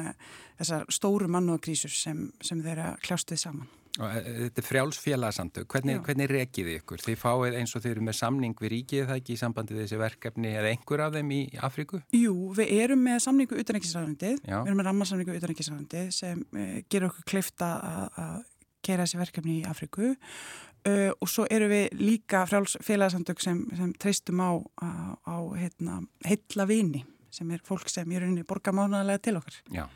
þessar 0.61 0.87
stóru 0.93 1.31
mannúðakrísur 1.31 1.93
sem, 1.93 2.29
sem 2.41 2.63
þeirra 2.63 2.95
kljástuð 3.03 3.43
saman. 3.43 3.76
Eh, 3.97 4.17
þetta 4.45 4.61
er 4.61 4.67
frjálsfélagsamtök, 4.67 5.67
hvernig, 5.73 6.01
hvernig 6.05 6.29
rekið 6.29 6.69
ykkur? 6.75 7.01
Þið 7.01 7.17
fáið 7.21 7.57
eins 7.61 7.73
og 7.73 7.83
þið 7.83 7.93
eru 7.95 8.03
með 8.05 8.17
samning 8.19 8.59
við 8.61 8.73
ríkið 8.75 9.07
það 9.09 9.21
ekki 9.21 9.33
í 9.33 9.39
sambandi 9.41 9.77
þessi 9.79 9.99
verkefni 10.01 10.51
eða 10.53 10.73
einhver 10.73 11.03
af 11.07 11.15
þeim 11.15 11.33
í 11.33 11.39
Afríku? 11.65 12.01
Jú, 12.13 12.35
við 12.57 12.73
erum 12.77 13.01
með 13.07 13.23
samningu 13.25 13.57
utanækisræðandið, 13.63 14.37
við 14.45 14.59
erum 14.59 14.79
með 14.81 14.89
rammarsamningu 14.91 15.39
utanækisræðandið 15.39 16.13
sem 16.13 16.45
uh, 16.45 16.77
gerur 16.85 17.09
okkur 17.09 17.29
klifta 17.33 17.71
að 18.13 18.39
gera 18.85 19.03
þessi 19.07 19.21
verkefni 19.23 19.59
í 19.59 19.67
Afríku 19.67 20.13
uh, 20.13 21.11
og 21.17 21.29
svo 21.31 21.47
eru 21.49 21.69
við 21.71 21.97
líka 21.97 22.45
frjálsfélagsamtök 22.49 23.41
sem, 23.43 23.63
sem 23.77 23.93
treystum 23.97 24.43
á, 24.45 24.51
á, 24.77 24.89
á 25.25 25.35
heitla 25.57 25.97
hérna, 26.29 26.69
vini 26.69 27.05
sem 27.33 27.49
er 27.53 27.63
fólk 27.65 27.89
sem 27.91 28.11
er 28.13 28.25
unni 28.25 28.45
borgamánaðlega 28.47 29.25
til 29.25 29.39
okkar. 29.41 29.57
Já. 29.73 29.87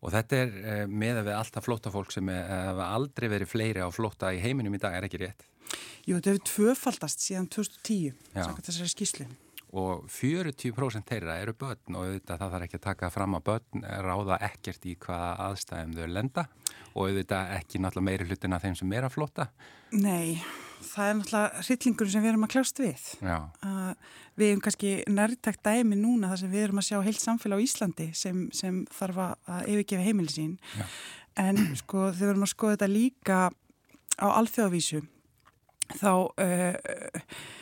Og 0.00 0.14
þetta 0.14 0.40
er 0.40 0.52
eh, 0.60 0.82
með 0.88 1.20
að 1.20 1.28
við 1.28 1.36
alltaf 1.36 1.66
flóta 1.66 1.92
fólk 1.92 2.14
sem 2.14 2.30
hefur 2.32 2.84
aldrei 2.86 3.28
verið 3.32 3.52
fleiri 3.52 3.84
á 3.84 3.88
flóta 3.92 4.32
í 4.32 4.40
heiminum 4.40 4.76
í 4.76 4.80
dag, 4.80 4.96
er 4.96 5.08
ekki 5.08 5.20
rétt? 5.20 5.44
Jú, 6.06 6.16
þetta 6.16 6.32
hefur 6.32 6.46
tvöfaldast 6.48 7.22
síðan 7.22 7.50
2010, 7.52 8.16
svona 8.32 8.64
þessari 8.64 8.92
skíslu. 8.94 9.28
Og 9.70 10.06
40% 10.10 11.06
þeirra 11.06 11.36
eru 11.38 11.52
börn 11.54 11.94
og 11.94 12.06
auðvitað 12.08 12.40
það 12.40 12.54
þarf 12.54 12.64
ekki 12.66 12.78
að 12.80 12.86
taka 12.88 13.10
fram 13.14 13.36
að 13.38 13.44
börn 13.46 13.84
ráða 14.02 14.38
ekkert 14.42 14.86
í 14.90 14.96
hvaða 14.98 15.28
aðstæðum 15.44 15.92
þau 15.94 16.08
lenda 16.10 16.44
og 16.90 17.04
auðvitað 17.04 17.52
ekki 17.54 17.78
náttúrulega 17.78 18.06
meiri 18.08 18.26
hlutin 18.26 18.56
af 18.56 18.64
þeim 18.64 18.74
sem 18.80 18.94
er 18.98 19.06
að 19.06 19.14
flóta. 19.14 19.46
Nei, 19.94 20.40
það 20.88 21.04
er 21.04 21.14
náttúrulega 21.20 21.62
hryllingur 21.68 22.10
sem 22.10 22.24
við 22.24 22.32
erum 22.32 22.48
að 22.48 22.52
kljást 22.56 22.82
við. 22.82 23.04
Uh, 23.22 23.92
við 24.42 24.50
erum 24.50 24.64
kannski 24.66 24.92
nærtækt 25.20 25.62
dæmi 25.70 26.00
núna 26.00 26.32
þar 26.32 26.42
sem 26.42 26.52
við 26.56 26.66
erum 26.66 26.82
að 26.82 26.88
sjá 26.88 26.98
heilt 27.06 27.22
samfélag 27.22 27.62
á 27.62 27.66
Íslandi 27.68 28.08
sem, 28.18 28.42
sem 28.56 28.82
þarf 28.98 29.22
að 29.22 29.70
yfirgefa 29.70 30.08
heimilisín. 30.08 30.58
En 31.38 31.62
sko 31.78 32.08
þegar 32.10 32.18
við 32.24 32.34
erum 32.34 32.48
að 32.48 32.52
skoða 32.56 32.74
þetta 32.74 32.90
líka 32.90 33.40
á 34.18 34.26
alþjóðavísu 34.34 35.04
þá... 36.02 36.12
Uh, 36.34 37.56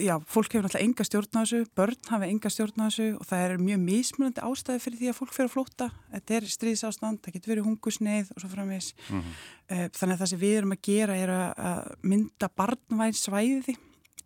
já, 0.00 0.14
fólk 0.24 0.54
hefur 0.54 0.64
náttúrulega 0.66 0.86
enga 0.86 1.04
stjórn 1.06 1.38
á 1.38 1.42
þessu, 1.42 1.60
börn 1.76 2.08
hafa 2.08 2.28
enga 2.28 2.50
stjórn 2.52 2.82
á 2.82 2.86
þessu 2.86 3.06
og 3.18 3.28
það 3.28 3.44
er 3.44 3.62
mjög 3.62 3.80
mismunandi 3.82 4.44
ástæði 4.46 4.82
fyrir 4.84 5.00
því 5.00 5.10
að 5.10 5.18
fólk 5.18 5.32
fyrir 5.36 5.48
að 5.50 5.54
flóta. 5.54 5.88
Þetta 6.12 6.36
er 6.36 6.48
stríðsástand, 6.54 7.20
það 7.22 7.36
getur 7.36 7.52
verið 7.52 7.68
hungusneið 7.68 8.32
og 8.34 8.42
svo 8.42 8.50
framvegs. 8.52 8.90
Mm 9.08 9.20
-hmm. 9.20 9.88
Þannig 9.98 10.14
að 10.14 10.20
það 10.22 10.30
sem 10.32 10.42
við 10.42 10.56
erum 10.58 10.76
að 10.76 10.82
gera 10.82 11.16
er 11.16 11.30
að 11.30 11.80
mynda 12.02 12.48
barnvæn 12.48 13.16
svæði 13.16 13.76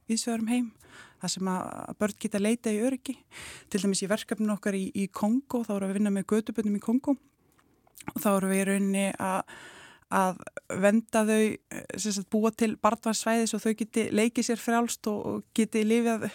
við 0.08 0.18
svegarum 0.18 0.48
heim. 0.48 0.72
Það 1.20 1.30
sem 1.30 1.48
að 1.48 1.94
börn 1.98 2.18
geta 2.18 2.38
leita 2.38 2.70
í 2.70 2.82
öryggi. 2.82 3.16
Til 3.70 3.80
dæmis 3.80 4.02
í 4.02 4.08
verkefninu 4.08 4.52
okkar 4.52 4.74
í, 4.74 4.90
í 4.94 5.08
Kongo, 5.08 5.64
þá 5.64 5.76
erum 5.76 5.88
við 5.88 5.90
að 5.90 5.98
vinna 5.98 6.10
með 6.10 6.26
göduböndum 6.26 6.76
í 6.76 6.80
Kongo 6.80 7.16
og 8.14 8.20
þá 8.22 8.36
erum 8.36 8.50
við 8.50 8.60
í 8.60 8.66
rauninni 8.68 9.06
að 9.18 9.42
að 10.14 10.40
venda 10.82 11.24
þau 11.26 11.42
eh, 11.42 11.84
sagt, 11.98 12.28
búa 12.30 12.52
til 12.54 12.76
barndvarsvæðis 12.82 13.54
og 13.56 13.62
þau 13.64 13.74
geti 13.78 14.08
leikið 14.14 14.50
sér 14.50 14.60
frjálst 14.62 15.08
og 15.10 15.46
geti 15.56 15.82
lifið 15.86 16.28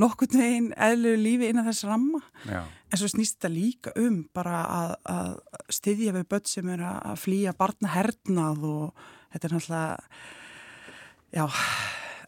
nokkurn 0.00 0.40
veginn 0.40 0.68
eðlu 0.80 1.14
lífi 1.20 1.50
innan 1.50 1.68
þess 1.68 1.84
ramma 1.88 2.20
Já. 2.48 2.62
en 2.64 3.00
svo 3.00 3.08
snýst 3.10 3.38
þetta 3.38 3.50
líka 3.52 3.92
um 4.00 4.22
bara 4.36 4.64
að, 4.64 4.92
að 5.12 5.32
styðja 5.76 6.16
við 6.16 6.28
börn 6.32 6.48
sem 6.48 6.68
er 6.72 6.84
að 6.88 7.16
flýja 7.24 7.56
barnahernað 7.58 8.58
og 8.68 9.08
þetta 9.32 9.48
er 9.48 9.56
náttúrulega 9.56 9.96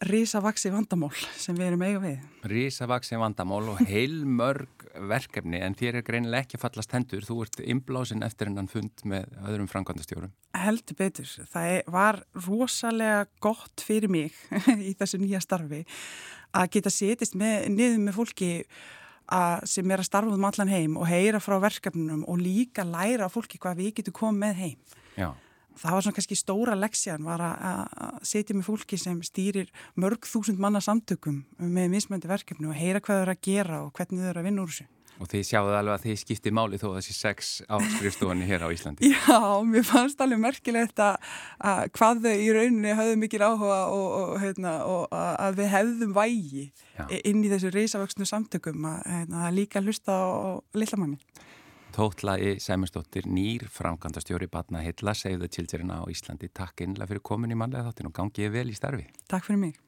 risavaksi 0.08 0.72
vandamál 0.72 1.12
sem 1.38 1.56
við 1.56 1.68
erum 1.70 1.84
eiga 1.86 2.00
við. 2.02 2.18
Risavaksi 2.50 3.18
vandamál 3.20 3.62
og 3.74 3.82
heilmörg 3.86 4.81
verkefni 5.10 5.60
en 5.64 5.76
þér 5.78 6.00
er 6.00 6.06
greinilega 6.06 6.46
ekki 6.46 6.60
fallast 6.60 6.92
hendur. 6.94 7.24
Þú 7.26 7.36
ert 7.44 7.60
inblásin 7.64 8.24
eftir 8.26 8.50
hennan 8.50 8.70
fund 8.70 9.04
með 9.08 9.28
öðrum 9.42 9.68
framkvæmdastjórum. 9.72 10.32
Heldur 10.62 10.98
betur. 10.98 11.28
Það 11.52 11.76
var 11.94 12.22
rosalega 12.46 13.26
gott 13.44 13.84
fyrir 13.84 14.12
mig 14.12 14.36
í 14.88 14.94
þessu 14.98 15.22
nýja 15.22 15.42
starfi 15.44 15.84
að 16.52 16.74
geta 16.74 16.92
setist 16.92 17.38
með, 17.38 17.70
niður 17.72 18.02
með 18.06 18.18
fólki 18.18 18.50
að, 19.32 19.62
sem 19.70 19.94
er 19.94 20.02
að 20.02 20.10
starfa 20.10 20.36
um 20.36 20.50
allan 20.50 20.72
heim 20.72 20.98
og 21.00 21.08
heyra 21.08 21.40
frá 21.40 21.56
verkefnunum 21.62 22.26
og 22.28 22.42
líka 22.42 22.84
læra 22.84 23.30
fólki 23.32 23.60
hvað 23.62 23.80
við 23.80 23.96
getum 24.00 24.20
komið 24.20 24.44
með 24.44 24.60
heim. 24.64 25.00
Já 25.16 25.30
það 25.80 25.96
var 25.96 26.06
svona 26.06 26.16
kannski 26.18 26.38
stóra 26.38 26.78
leksjan 26.78 27.26
var 27.26 27.44
að 27.44 28.18
setja 28.26 28.56
með 28.56 28.68
fólki 28.68 28.98
sem 29.00 29.20
stýrir 29.26 29.70
mörg 30.00 30.26
þúsund 30.28 30.60
manna 30.62 30.82
samtökum 30.84 31.42
með 31.58 31.94
mismöndi 31.96 32.30
verkefni 32.30 32.70
og 32.70 32.78
heyra 32.78 33.02
hvað 33.02 33.20
þau 33.20 33.26
eru 33.26 33.36
að 33.36 33.46
gera 33.46 33.84
og 33.86 33.94
hvernig 33.96 34.22
þau 34.22 34.32
eru 34.32 34.42
að 34.42 34.50
vinna 34.50 34.66
úr 34.66 34.74
þessu. 34.74 34.88
Og 35.20 35.28
þið 35.30 35.42
sjáðu 35.46 35.74
alveg 35.76 35.94
að 35.94 36.04
þið 36.06 36.16
skipti 36.22 36.52
máli 36.56 36.78
þó 36.80 36.86
að 36.88 36.96
þessi 36.96 37.14
sex 37.14 37.50
á 37.68 37.76
skrifstofunni 37.78 38.46
hér 38.48 38.64
á 38.66 38.68
Íslandi. 38.74 39.10
Já, 39.12 39.38
mér 39.68 39.84
fannst 39.86 40.22
alveg 40.24 40.40
merkilegt 40.42 41.02
að, 41.04 41.28
að 41.62 41.82
hvað 41.98 42.24
þau 42.24 42.32
í 42.32 42.48
rauninni 42.56 42.96
höfðu 42.98 43.18
mikil 43.20 43.42
áhuga 43.44 43.78
og, 43.92 44.08
og, 44.16 44.32
heitna, 44.42 44.74
og 44.88 45.04
að 45.12 45.60
við 45.60 45.70
hefðum 45.76 46.16
vægi 46.16 46.64
Já. 46.96 47.04
inn 47.20 47.44
í 47.44 47.52
þessu 47.52 47.70
reysavöxnu 47.76 48.26
samtökum 48.26 48.88
að 48.88 48.98
heitna, 49.12 49.52
líka 49.54 49.84
hlusta 49.84 50.16
á 50.16 50.26
lillamanni. 50.74 51.20
Tótlaði 51.92 52.54
Sæmursdóttir 52.62 53.26
nýr 53.28 53.66
framkvæmdastjóri 53.68 54.46
Batna 54.48 54.80
Hilla 54.80 55.12
segðu 55.12 55.50
tildurina 55.52 56.00
á 56.00 56.08
Íslandi. 56.08 56.48
Takk 56.48 56.86
einlega 56.86 57.10
fyrir 57.10 57.20
komin 57.28 57.52
í 57.52 57.58
manlega 57.58 57.90
þáttin 57.90 58.08
og 58.08 58.14
gangið 58.16 58.54
vel 58.54 58.70
í 58.72 58.76
starfi. 58.78 59.04
Takk 59.28 59.50
fyrir 59.50 59.60
mig. 59.66 59.80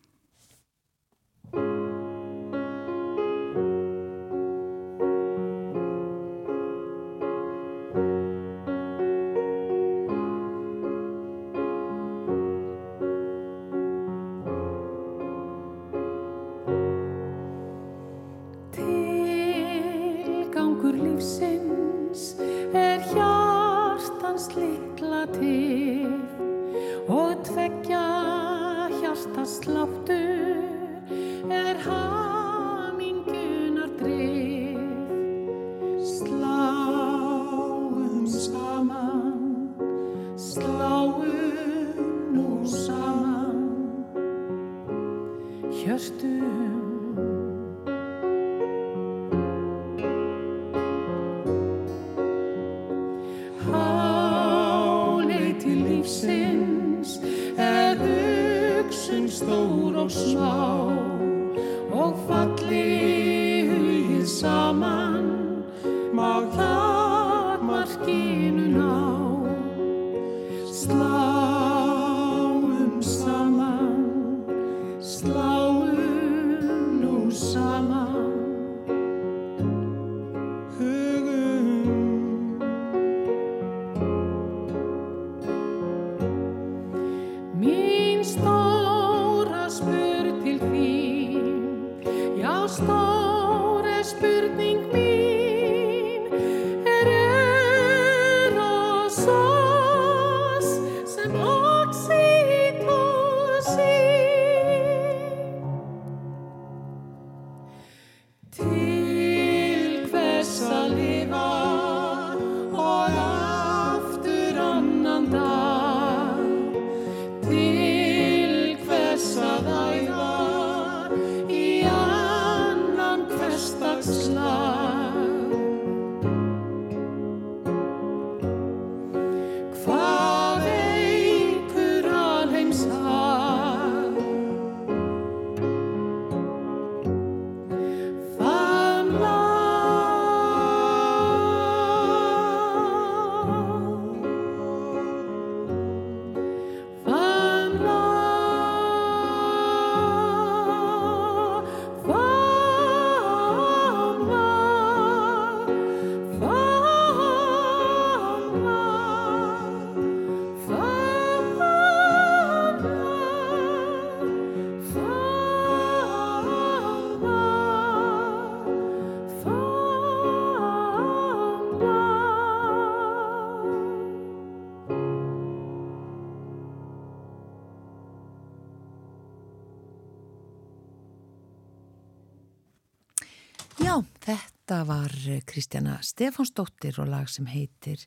Þetta 184.25 184.79
var 184.89 185.13
Kristjana 185.45 185.99
Stefánsdóttir 186.01 186.97
og 187.03 187.11
lag 187.13 187.29
sem 187.29 187.45
heitir 187.51 188.01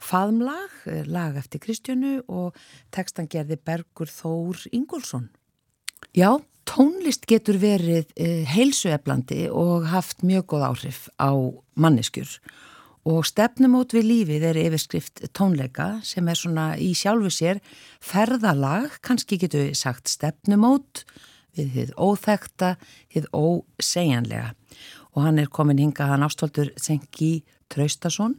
Faðmlag, 0.00 0.72
lag 1.12 1.36
eftir 1.36 1.60
Kristjánu 1.60 2.22
og 2.32 2.56
tekstan 2.94 3.28
gerði 3.28 3.58
Bergur 3.60 4.08
Þór 4.08 4.62
Ingólfsson. 4.72 5.28
Já, 6.16 6.40
tónlist 6.64 7.26
getur 7.28 7.58
verið 7.60 8.08
eh, 8.16 8.48
heilsueflandi 8.48 9.50
og 9.52 9.90
haft 9.92 10.24
mjög 10.24 10.46
góð 10.54 10.64
áhrif 10.70 11.02
á 11.20 11.36
manneskjur. 11.76 12.32
Og 13.10 13.26
stefnumót 13.28 13.92
við 13.96 14.08
lífið 14.08 14.46
er 14.48 14.60
yfirskrift 14.60 15.26
tónleika 15.36 15.98
sem 16.04 16.24
er 16.28 16.40
svona 16.40 16.70
í 16.80 16.94
sjálfu 16.96 17.28
sér 17.32 17.60
ferðalag, 18.00 18.96
kannski 19.04 19.36
getur 19.40 19.66
við 19.66 19.76
sagt 19.80 20.08
stefnumót 20.08 21.04
við 21.56 21.74
þið 21.76 21.94
óþekta, 22.00 22.74
þið 23.12 23.28
ósegjanlega 23.36 24.54
og 25.14 25.24
hann 25.24 25.40
er 25.42 25.50
komin 25.50 25.80
hinga 25.80 26.06
hann 26.12 26.26
ástvaldur 26.26 26.70
Sengi 26.80 27.40
Traustason 27.70 28.36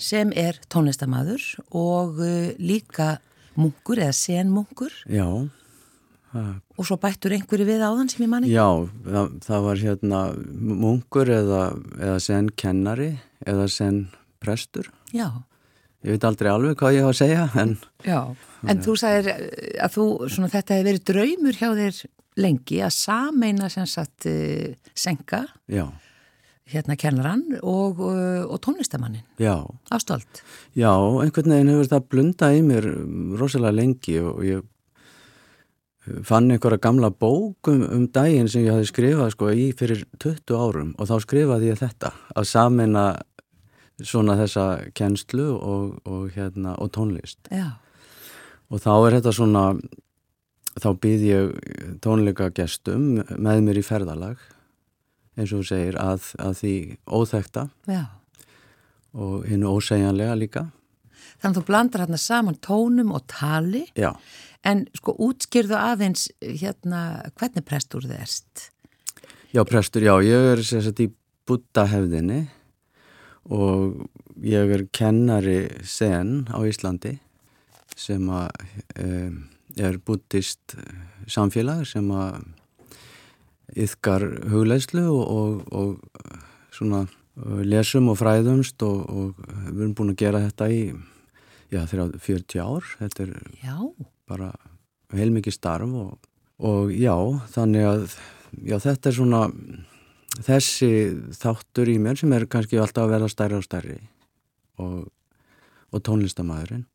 sem 0.00 0.32
er 0.36 0.58
tónlistamæður 0.72 1.44
og 1.72 2.20
uh, 2.20 2.50
líka 2.60 3.18
munkur 3.58 4.00
eða 4.02 4.14
senmunkur. 4.16 4.94
Já. 5.08 5.28
Og 6.34 6.82
svo 6.82 6.96
bættur 6.98 7.30
einhverju 7.36 7.66
við 7.68 7.84
áðan 7.86 8.08
sem 8.10 8.24
ég 8.24 8.30
manni? 8.32 8.50
Já, 8.50 8.66
það, 9.06 9.34
það 9.44 9.66
var 9.68 9.82
hérna 9.84 10.22
munkur 10.82 11.30
eða, 11.30 11.60
eða 12.00 12.16
senkennari 12.24 13.10
eða 13.46 13.68
senprestur. 13.70 14.90
Já. 15.14 15.28
Ég 16.04 16.16
veit 16.16 16.26
aldrei 16.26 16.50
alveg 16.50 16.74
hvað 16.80 16.96
ég 16.96 17.06
hafa 17.06 17.14
að 17.14 17.20
segja, 17.20 17.44
en... 17.62 17.76
Já, 18.04 18.18
en 18.68 18.82
þú 18.84 18.96
sagðir 19.00 19.30
að 19.86 19.94
þú, 19.94 20.08
svona 20.34 20.50
þetta 20.52 20.74
hefði 20.74 20.88
verið 20.90 21.06
draumur 21.12 21.60
hjá 21.60 21.68
þér 21.78 22.02
lengi 22.42 22.80
að 22.82 22.96
sameina 22.98 23.70
sem 23.70 23.86
sagt 23.88 24.26
uh, 24.26 24.74
senka. 24.98 25.46
Já 25.70 25.86
hérna 26.72 26.96
kennarann 26.96 27.42
og, 27.60 27.98
uh, 28.00 28.44
og 28.48 28.60
tónlistamannin 28.64 29.24
ástöld 29.92 30.40
Já, 30.72 30.92
einhvern 31.20 31.52
veginn 31.52 31.72
hefur 31.74 31.90
það 31.90 32.06
blundað 32.12 32.56
í 32.56 32.62
mér 32.64 32.88
rosalega 33.40 33.76
lengi 33.76 34.16
og 34.24 34.40
ég 34.46 34.62
uh, 34.62 36.22
fann 36.24 36.48
einhverja 36.48 36.80
gamla 36.86 37.12
bók 37.12 37.68
um, 37.68 37.84
um 37.84 38.06
daginn 38.08 38.48
sem 38.48 38.64
ég 38.64 38.72
hafi 38.72 38.88
skrifað 38.88 39.34
sko 39.36 39.52
í 39.52 39.70
fyrir 39.76 40.06
20 40.24 40.56
árum 40.56 40.94
og 40.96 41.10
þá 41.10 41.18
skrifaði 41.26 41.72
ég 41.74 41.80
þetta 41.82 42.14
að 42.34 42.48
samina 42.48 43.06
svona 44.02 44.34
þessa 44.40 44.64
kennslu 44.96 45.52
og, 45.54 46.00
og, 46.08 46.24
hérna, 46.34 46.74
og 46.82 46.90
tónlist. 46.96 47.38
Já. 47.52 47.78
og 48.72 48.80
þá 48.82 48.90
er 48.96 49.18
þetta 49.20 49.34
svona 49.36 49.64
þá 50.80 50.88
býð 50.98 51.28
ég 51.28 51.52
tónleika 52.02 52.48
gestum 52.54 53.20
með 53.36 53.62
mér 53.68 53.78
í 53.78 53.86
ferðalag 53.86 54.40
eins 55.34 55.52
og 55.52 55.62
þú 55.62 55.68
segir 55.70 55.98
að, 56.00 56.30
að 56.38 56.56
því 56.60 56.74
óþekta 57.06 57.66
Já. 57.90 58.02
og 59.14 59.46
hinnu 59.50 59.74
ósegjanlega 59.74 60.38
líka. 60.38 60.66
Þannig 61.42 61.50
að 61.50 61.60
þú 61.60 61.66
blandar 61.68 62.04
hérna 62.04 62.20
saman 62.20 62.60
tónum 62.62 63.14
og 63.16 63.24
tali. 63.30 63.84
Já, 63.98 64.14
en 64.64 64.86
sko 64.96 65.14
útskýrðu 65.26 65.76
aðeins 65.76 66.28
hérna 66.40 67.00
hvernig 67.36 67.66
prestur 67.68 68.06
þið 68.06 68.22
erst 68.24 68.68
já 69.54 69.62
prestur, 69.62 70.02
já, 70.02 70.14
ég 70.24 70.50
er 70.54 70.62
sérstaklega 70.66 71.12
í 71.12 71.14
buddahefðinni 71.46 72.40
og 73.54 74.06
ég 74.42 74.72
er 74.74 74.86
kennari 74.94 75.68
sen 75.86 76.46
á 76.50 76.58
Íslandi 76.66 77.18
sem 77.94 78.24
að 78.32 78.48
um, 79.04 79.36
er 79.78 80.00
buddist 80.02 80.74
samfélag 81.30 81.84
sem 81.86 82.08
að 82.10 82.40
yðkar 83.72 84.26
hugleislu 84.52 85.04
og, 85.08 85.32
og, 85.32 85.62
og 85.72 86.74
svona 86.74 87.04
lesum 87.66 88.10
og 88.12 88.18
fræðumst 88.20 88.82
og, 88.86 89.00
og 89.08 89.40
við 89.70 89.80
erum 89.80 89.96
búin 89.98 90.12
að 90.12 90.20
gera 90.22 90.42
þetta 90.44 90.68
í 90.70 90.82
já, 91.72 91.82
þeirra 91.90 92.06
40 92.22 92.62
ár. 92.62 92.92
Þetta 93.00 93.26
er 93.26 93.34
Já, 93.62 93.76
bara 94.30 94.52
heilmikið 95.14 95.56
starf 95.56 95.98
og, 96.04 96.30
og 96.62 96.94
já, 96.94 97.14
þannig 97.54 97.88
að 97.88 98.06
já, 98.62 98.78
þetta 98.86 99.10
er 99.10 99.18
svona 99.18 99.42
þessi 100.44 100.90
þáttur 101.38 101.90
í 101.92 101.98
mér 102.02 102.18
sem 102.18 102.32
er 102.34 102.48
kannski 102.50 102.80
alltaf 102.82 103.06
að 103.06 103.16
verða 103.16 103.30
stærri 103.30 103.58
og 103.58 103.66
stærri 103.66 103.98
og, 104.82 105.00
og 105.94 106.04
tónlistamæðurinn 106.06 106.86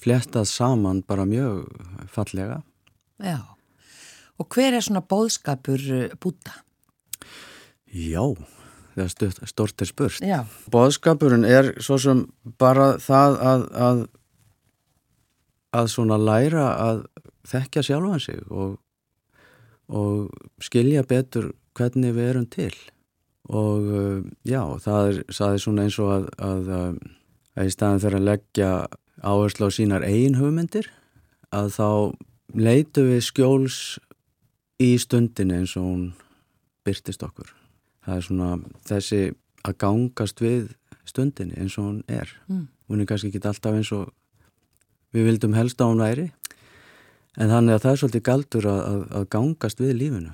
fléttað 0.00 0.46
saman 0.48 1.02
bara 1.04 1.26
mjög 1.28 1.66
fallega. 2.08 2.62
Já 3.20 3.59
Og 4.40 4.48
hver 4.48 4.76
er 4.78 4.84
svona 4.84 5.02
bóðskapur 5.04 5.82
búta? 6.22 6.62
Já, 7.90 8.22
þegar 8.94 9.10
stutt, 9.12 9.42
stort 9.50 9.82
er 9.82 9.90
spurt. 9.90 10.22
Já, 10.24 10.44
Bóðskapurinn 10.72 11.44
er 11.44 11.74
svo 11.82 11.98
sem 12.00 12.24
bara 12.60 12.94
það 13.02 13.36
að, 13.50 13.66
að 13.74 14.02
að 15.76 15.90
svona 15.92 16.18
læra 16.20 16.68
að 16.82 17.02
þekkja 17.50 17.84
sjálfan 17.86 18.22
sig 18.22 18.40
og, 18.50 18.78
og 19.90 20.62
skilja 20.62 21.04
betur 21.08 21.52
hvernig 21.78 22.14
við 22.16 22.30
erum 22.32 22.48
til. 22.50 22.74
Og 23.50 23.86
uh, 23.90 24.18
já, 24.46 24.62
það 24.82 25.10
er, 25.10 25.20
það 25.30 25.54
er 25.54 25.62
svona 25.64 25.86
eins 25.86 25.98
og 26.02 26.10
að, 26.14 26.26
að, 26.46 26.98
í 27.64 27.72
staðin 27.74 28.02
fyrir 28.04 28.20
að 28.20 28.28
leggja 28.28 28.72
áherslu 29.20 29.70
á 29.70 29.70
sínar 29.74 30.06
eigin 30.06 30.38
hugmyndir 30.38 30.90
að 31.54 31.72
þá 31.74 31.88
leitu 32.54 33.06
við 33.08 33.24
skjóls 33.26 33.78
í 34.80 34.90
stundin 35.00 35.52
eins 35.54 35.76
og 35.78 35.84
hún 35.86 36.04
byrtist 36.86 37.22
okkur. 37.26 37.50
Það 38.06 38.16
er 38.16 38.26
svona 38.26 38.50
þessi 38.88 39.22
að 39.68 39.76
gangast 39.82 40.40
við 40.40 40.70
stundinni 41.08 41.58
eins 41.60 41.76
og 41.78 41.88
hún 41.90 42.02
er. 42.08 42.30
Mm. 42.48 42.66
Hún 42.88 43.02
er 43.02 43.08
kannski 43.10 43.30
ekki 43.30 43.42
alltaf 43.46 43.76
eins 43.76 43.92
og 43.94 44.08
við 45.14 45.26
vildum 45.28 45.56
helst 45.58 45.80
að 45.82 45.92
hún 45.92 46.04
væri 46.04 46.26
en 47.38 47.50
þannig 47.50 47.76
að 47.76 47.82
það 47.84 47.92
er 47.92 48.00
svolítið 48.02 48.24
galdur 48.26 48.66
að, 48.70 49.02
að, 49.18 49.24
gangast 49.30 49.80
við 49.82 49.92
lífinu. 49.98 50.32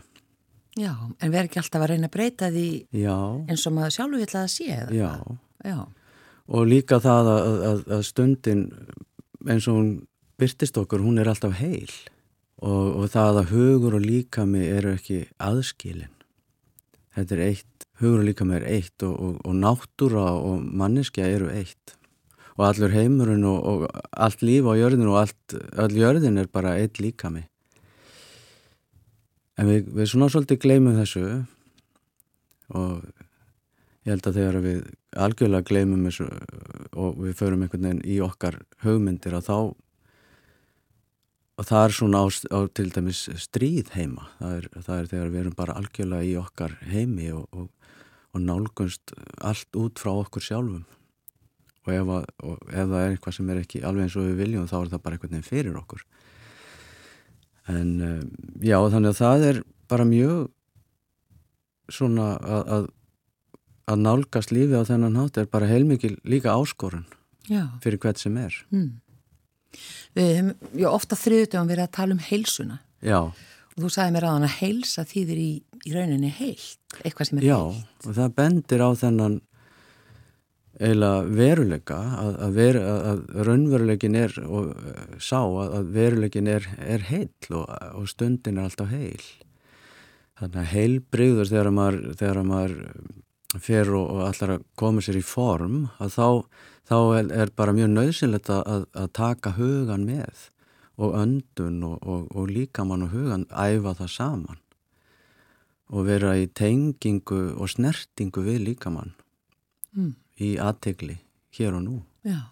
já, 0.76 0.92
en 1.20 1.32
verð 1.32 1.48
ekki 1.48 1.61
alltaf 1.61 1.82
að 1.82 1.90
reyna 1.92 2.09
að 2.09 2.14
breyta 2.16 2.48
því 2.52 2.68
Já, 2.92 3.16
eins 3.48 3.66
og 3.68 3.72
maður 3.76 3.94
sjálfur 3.96 4.20
vill 4.20 4.28
að 4.28 4.37
það 4.37 4.50
sé 4.54 4.66
eða 4.76 4.96
já. 4.96 5.12
Já, 5.64 5.78
Og 6.46 6.66
líka 6.70 7.00
það 7.02 7.28
að, 7.32 7.46
að, 7.68 7.80
að 7.96 8.02
stundin 8.06 8.61
eins 9.50 9.66
og 9.66 9.78
hún 9.80 9.88
byrtist 10.38 10.76
okkur, 10.78 11.02
hún 11.02 11.18
er 11.18 11.26
alltaf 11.32 11.56
heil 11.59 11.90
og, 12.62 12.85
og 13.03 13.09
það 13.12 13.40
að 13.42 13.51
hugur 13.53 13.97
og 13.99 14.05
líkami 14.05 14.64
eru 14.71 14.95
ekki 14.97 15.25
aðskilin. 15.42 16.12
Þetta 17.16 17.37
er 17.37 17.42
eitt, 17.47 17.87
hugur 18.01 18.23
og 18.23 18.29
líkami 18.29 18.57
er 18.59 18.66
eitt 18.69 19.05
og, 19.05 19.14
og, 19.16 19.37
og 19.45 19.59
náttúra 19.61 20.29
og 20.37 20.64
manneskja 20.64 21.29
eru 21.33 21.51
eitt. 21.53 21.97
Og 22.57 22.64
allur 22.71 22.92
heimurinn 22.92 23.45
og, 23.45 23.85
allt 24.16 24.45
líf 24.45 24.64
á 24.64 24.73
jörðin 24.77 25.11
og 25.11 25.21
allt, 25.25 25.57
all 25.77 25.92
jörðin 25.92 26.40
er 26.40 26.49
bara 26.53 26.77
eitt 26.81 27.01
líkami. 27.03 27.45
En 29.57 29.69
við, 29.69 29.88
við 29.92 30.11
svona 30.12 30.29
svolítið 30.33 30.61
gleymum 30.64 30.97
þessu 30.97 31.25
og 32.77 33.05
ég 34.07 34.12
held 34.12 34.29
að 34.29 34.38
þegar 34.40 34.61
við 34.64 34.81
algjörlega 35.16 35.69
gleymum 35.69 36.05
þessu 36.09 36.27
og 36.97 37.21
við 37.25 37.37
förum 37.38 37.64
einhvern 37.64 37.88
veginn 37.88 38.05
í 38.05 38.19
okkar 38.25 38.61
hugmyndir 38.85 39.37
að 39.37 39.49
þá 39.49 39.59
og 41.57 41.69
það 41.69 41.85
er 41.85 41.95
svona 41.97 42.21
á, 42.21 42.27
á 42.53 42.61
til 42.77 42.90
dæmis 42.92 43.23
stríð 43.47 43.92
heima 43.97 44.29
það 44.40 44.57
er, 44.59 44.69
það 44.77 44.99
er 44.99 45.09
þegar 45.12 45.33
við 45.33 45.40
erum 45.42 45.57
bara 45.57 45.79
algjörlega 45.81 46.29
í 46.29 46.35
okkar 46.40 46.77
heimi 46.90 47.31
og, 47.37 47.47
og, 47.53 47.71
og 48.37 48.45
nálgunst 48.45 49.14
allt 49.40 49.81
út 49.81 50.03
frá 50.03 50.12
okkur 50.14 50.45
sjálfum 50.45 50.85
og 51.87 51.95
ef, 51.95 52.11
að, 52.19 52.27
og 52.42 52.73
ef 52.73 52.90
það 52.90 53.01
er 53.01 53.14
eitthvað 53.14 53.38
sem 53.38 53.53
er 53.55 53.62
ekki 53.62 53.85
alveg 53.87 54.09
eins 54.09 54.19
og 54.19 54.29
við 54.29 54.42
viljum 54.42 54.69
þá 54.71 54.77
er 54.81 54.92
það 54.92 55.05
bara 55.07 55.19
einhvern 55.19 55.37
veginn 55.37 55.49
fyrir 55.53 55.81
okkur 55.81 56.05
en 57.77 57.95
um, 58.11 58.29
já 58.62 58.79
þannig 58.83 59.14
að 59.14 59.23
það 59.23 59.49
er 59.53 59.64
bara 59.90 60.07
mjög 60.07 60.45
svona 61.95 62.35
að, 62.42 62.62
að 62.77 62.87
að 63.87 64.03
nálgast 64.03 64.53
lífi 64.55 64.75
á 64.75 64.83
þennan 64.87 65.19
hátt 65.21 65.38
er 65.40 65.51
bara 65.51 65.69
heilmikið 65.71 66.19
líka 66.27 66.55
áskorun 66.55 67.07
já. 67.47 67.71
fyrir 67.83 68.01
hvert 68.03 68.19
sem 68.19 68.37
er. 68.40 68.55
Mm. 68.75 68.99
Við 70.17 70.31
hefum, 70.33 70.53
já, 70.83 70.89
ofta 70.91 71.19
þriðutum 71.21 71.71
verið 71.71 71.87
að 71.87 71.95
tala 71.99 72.17
um 72.17 72.25
heilsuna 72.31 72.79
Já, 73.05 73.21
og 73.77 73.83
þú 73.85 73.91
sagði 73.93 74.15
mér 74.17 74.29
að 74.29 74.39
hana 74.39 74.53
heilsa 74.57 75.05
þýðir 75.09 75.43
í, 75.43 75.51
í 75.85 75.93
rauninni 75.95 76.33
heilt, 76.33 76.97
eitthvað 77.03 77.31
sem 77.31 77.43
er 77.43 77.49
já, 77.51 77.59
heilt. 77.61 78.07
og 78.07 78.17
það 78.17 78.37
bendir 78.41 78.85
á 78.85 78.91
þennan 78.97 79.37
eiginlega 80.77 81.37
veruleika 81.39 81.99
að, 82.21 82.33
að, 82.45 82.57
ver, 82.57 82.79
að, 82.85 83.21
raunveruleikin 83.49 84.17
er 84.21 84.35
og 84.45 84.73
uh, 84.75 84.97
sá 85.23 85.41
að, 85.41 85.77
að 85.79 85.93
veruleikin 85.97 86.51
er, 86.53 86.69
er 86.85 87.07
heill 87.09 87.57
og, 87.57 87.65
og 87.97 88.09
stundin 88.12 88.61
er 88.61 88.69
alltaf 88.69 88.93
heil. 88.93 89.23
Þannig 90.37 90.59
að 90.61 90.73
heilbrigður 90.75 91.53
þegar 91.53 91.71
maður, 91.73 92.03
þegar 92.21 92.43
maður 92.45 92.75
fer 93.62 93.90
og, 93.94 94.11
og 94.11 94.22
allar 94.26 94.56
að 94.56 94.64
koma 94.78 95.02
sér 95.04 95.20
í 95.20 95.24
form 95.24 95.87
að 96.02 96.16
þá, 96.16 96.28
þá 96.90 96.96
er, 97.18 97.32
er 97.44 97.52
bara 97.56 97.74
mjög 97.76 97.92
nöðsynlegt 97.94 98.50
að, 98.52 98.87
að 98.96 99.09
taka 99.16 99.54
hugan 99.56 100.06
með 100.09 100.48
og 100.96 101.14
öndun 101.20 101.82
og, 101.85 101.98
og, 102.02 102.26
og 102.35 102.50
líkamann 102.50 103.04
og 103.06 103.12
hugan 103.14 103.46
æfa 103.52 103.94
það 103.98 104.12
saman 104.16 104.61
og 105.92 106.06
vera 106.09 106.32
í 106.40 106.48
tengingu 106.50 107.52
og 107.54 107.70
snertingu 107.70 108.42
við 108.46 108.64
líkamann 108.70 109.14
Mm. 109.96 110.11
í 110.37 110.59
aðtegli 110.61 111.14
hér 111.56 111.72
og 111.78 111.80
nú. 111.87 111.94
Já. 112.20 112.50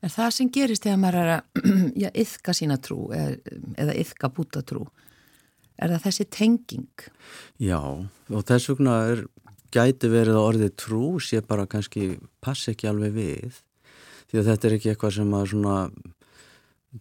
En 0.00 0.08
það 0.08 0.30
sem 0.32 0.48
gerist 0.48 0.86
þegar 0.86 1.00
maður 1.02 1.18
er 1.20 1.32
að 1.34 2.14
yfka 2.22 2.54
sína 2.56 2.78
trú 2.80 3.10
eða, 3.12 3.92
yfka 4.00 4.30
bútatrú, 4.32 4.86
er 5.76 5.92
það 5.92 6.06
þessi 6.06 6.26
tenging? 6.32 7.04
Já, 7.60 7.76
og 7.84 8.46
þess 8.48 8.70
vegna 8.72 8.94
er, 9.10 9.22
gæti 9.72 10.10
verið 10.12 10.36
að 10.36 10.46
orðið 10.46 10.72
trú 10.80 11.04
sé 11.22 11.40
bara 11.46 11.68
kannski 11.70 12.16
passi 12.44 12.72
ekki 12.72 12.90
alveg 12.90 13.14
við. 13.16 13.60
Því 14.30 14.40
að 14.40 14.50
þetta 14.50 14.68
er 14.68 14.74
ekki 14.76 14.90
eitthvað 14.92 15.14
sem 15.18 15.32
að 15.36 15.46
svona 15.52 15.76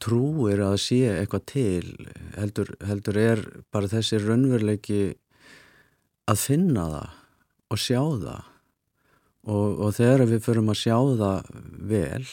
trúir 0.02 0.64
að 0.64 0.78
sé 0.84 1.02
eitthvað 1.16 1.44
til. 1.52 1.90
Heldur, 2.38 2.72
heldur 2.88 3.20
er 3.20 3.44
bara 3.74 3.92
þessi 3.92 4.22
raunveruleiki 4.22 5.02
að 6.32 6.42
finna 6.46 6.88
það 6.96 7.20
og 7.72 7.84
sjá 7.84 8.02
það. 8.24 8.48
Og, 9.42 9.70
og 9.82 9.94
þegar 9.98 10.28
við 10.30 10.44
förum 10.46 10.72
að 10.72 10.82
sjá 10.84 10.98
það 11.18 11.54
vel 11.92 12.26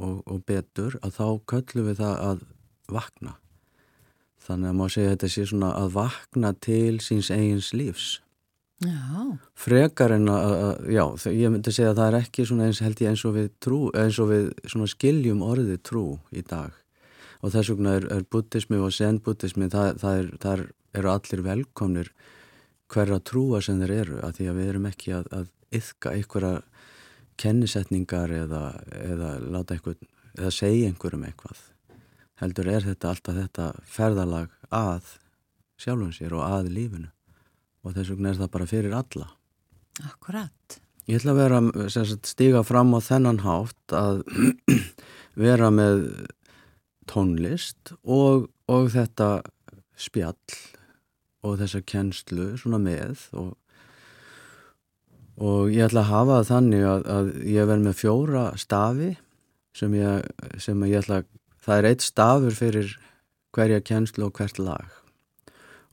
og, 0.00 0.22
og 0.24 0.38
betur 0.48 0.96
að 1.04 1.18
þá 1.18 1.26
köllum 1.52 1.90
við 1.90 1.98
það 2.00 2.22
að 2.30 2.46
vakna. 2.96 3.34
Þannig 4.46 4.70
að 4.70 4.78
má 4.78 4.86
segja 4.86 5.10
að 5.10 5.16
þetta 5.16 5.32
sé 5.34 5.48
svona 5.50 5.72
að 5.74 5.90
vakna 5.96 6.52
til 6.62 6.94
síns 7.02 7.32
eigins 7.34 7.72
lífs 7.76 8.14
Já. 8.84 9.38
frekar 9.56 10.12
en 10.12 10.28
að, 10.28 10.82
já, 10.92 11.04
ég 11.32 11.48
myndi 11.48 11.72
segja 11.72 11.94
að 11.94 12.00
það 12.00 12.08
er 12.10 12.16
ekki 12.18 12.42
eins 12.44 12.80
held 12.84 12.98
ég 13.00 13.08
eins 13.08 13.22
og 13.24 13.32
við 13.38 13.46
trú, 13.64 13.78
eins 13.96 14.18
og 14.20 14.28
við 14.28 14.50
skiljum 14.92 15.40
orðið 15.46 15.80
trú 15.80 16.02
í 16.28 16.42
dag. 16.44 16.74
Og 17.40 17.54
þess 17.54 17.72
vegna 17.72 17.94
er, 17.96 18.08
er 18.12 18.26
buddhismi 18.28 18.76
og 18.76 18.92
zen-buddhismi, 18.92 19.70
það, 19.72 20.02
það, 20.02 20.20
er, 20.20 20.28
það 20.44 20.64
eru 21.00 21.12
allir 21.14 21.44
velkomnir 21.46 22.12
hverja 22.92 23.20
trúa 23.24 23.62
sem 23.64 23.80
þeir 23.80 23.94
eru, 23.96 24.20
að 24.20 24.36
því 24.36 24.50
að 24.50 24.60
við 24.60 24.70
erum 24.74 24.90
ekki 24.92 25.16
að, 25.16 25.32
að 25.32 25.80
yfka 25.80 26.12
einhverja 26.12 26.54
kennisetningar 27.40 28.36
eða, 28.42 28.62
eða 28.92 29.32
láta 29.40 29.76
einhvern, 29.76 30.14
eða 30.36 30.52
segja 30.52 30.92
einhverjum 30.92 31.26
eitthvað. 31.30 31.66
Heldur 32.44 32.68
er 32.68 32.84
þetta 32.84 33.08
alltaf 33.08 33.40
þetta 33.40 33.72
ferðalag 33.88 34.52
að 34.68 35.16
sjálfum 35.80 36.12
sér 36.12 36.36
og 36.36 36.44
að 36.44 36.74
lífinu 36.76 37.15
og 37.86 37.94
þess 37.94 38.12
vegna 38.12 38.32
er 38.32 38.40
það 38.40 38.52
bara 38.56 38.68
fyrir 38.70 38.96
alla. 38.98 39.28
Akkurat. 40.04 40.78
Ég 41.06 41.20
ætla 41.20 41.36
að 41.36 41.38
vera, 41.38 41.60
sagt, 41.94 42.26
stíga 42.26 42.64
fram 42.66 42.90
á 42.98 43.00
þennan 43.00 43.44
hátt 43.44 43.94
að 43.94 44.24
vera 45.46 45.70
með 45.70 46.08
tónlist 47.06 47.94
og, 48.02 48.48
og 48.66 48.88
þetta 48.90 49.28
spjall 49.96 50.58
og 51.46 51.60
þessa 51.60 51.82
kennslu 51.86 52.48
svona 52.58 52.80
með 52.82 53.28
og, 53.38 53.54
og 55.38 55.70
ég 55.70 55.86
ætla 55.86 56.02
að 56.02 56.10
hafa 56.10 56.40
þannig 56.50 56.84
að, 56.90 57.06
að 57.14 57.32
ég 57.54 57.70
verð 57.70 57.86
með 57.86 57.98
fjóra 58.02 58.44
stafi 58.58 59.12
sem 59.76 59.94
ég, 59.94 60.26
sem 60.58 60.86
ég 60.90 61.04
ætla 61.04 61.22
að, 61.22 61.30
það 61.62 61.78
er 61.78 61.90
eitt 61.92 62.06
stafur 62.06 62.58
fyrir 62.58 62.96
hverja 63.54 63.82
kennslu 63.84 64.26
og 64.26 64.40
hvert 64.40 64.58
lag 64.58 65.05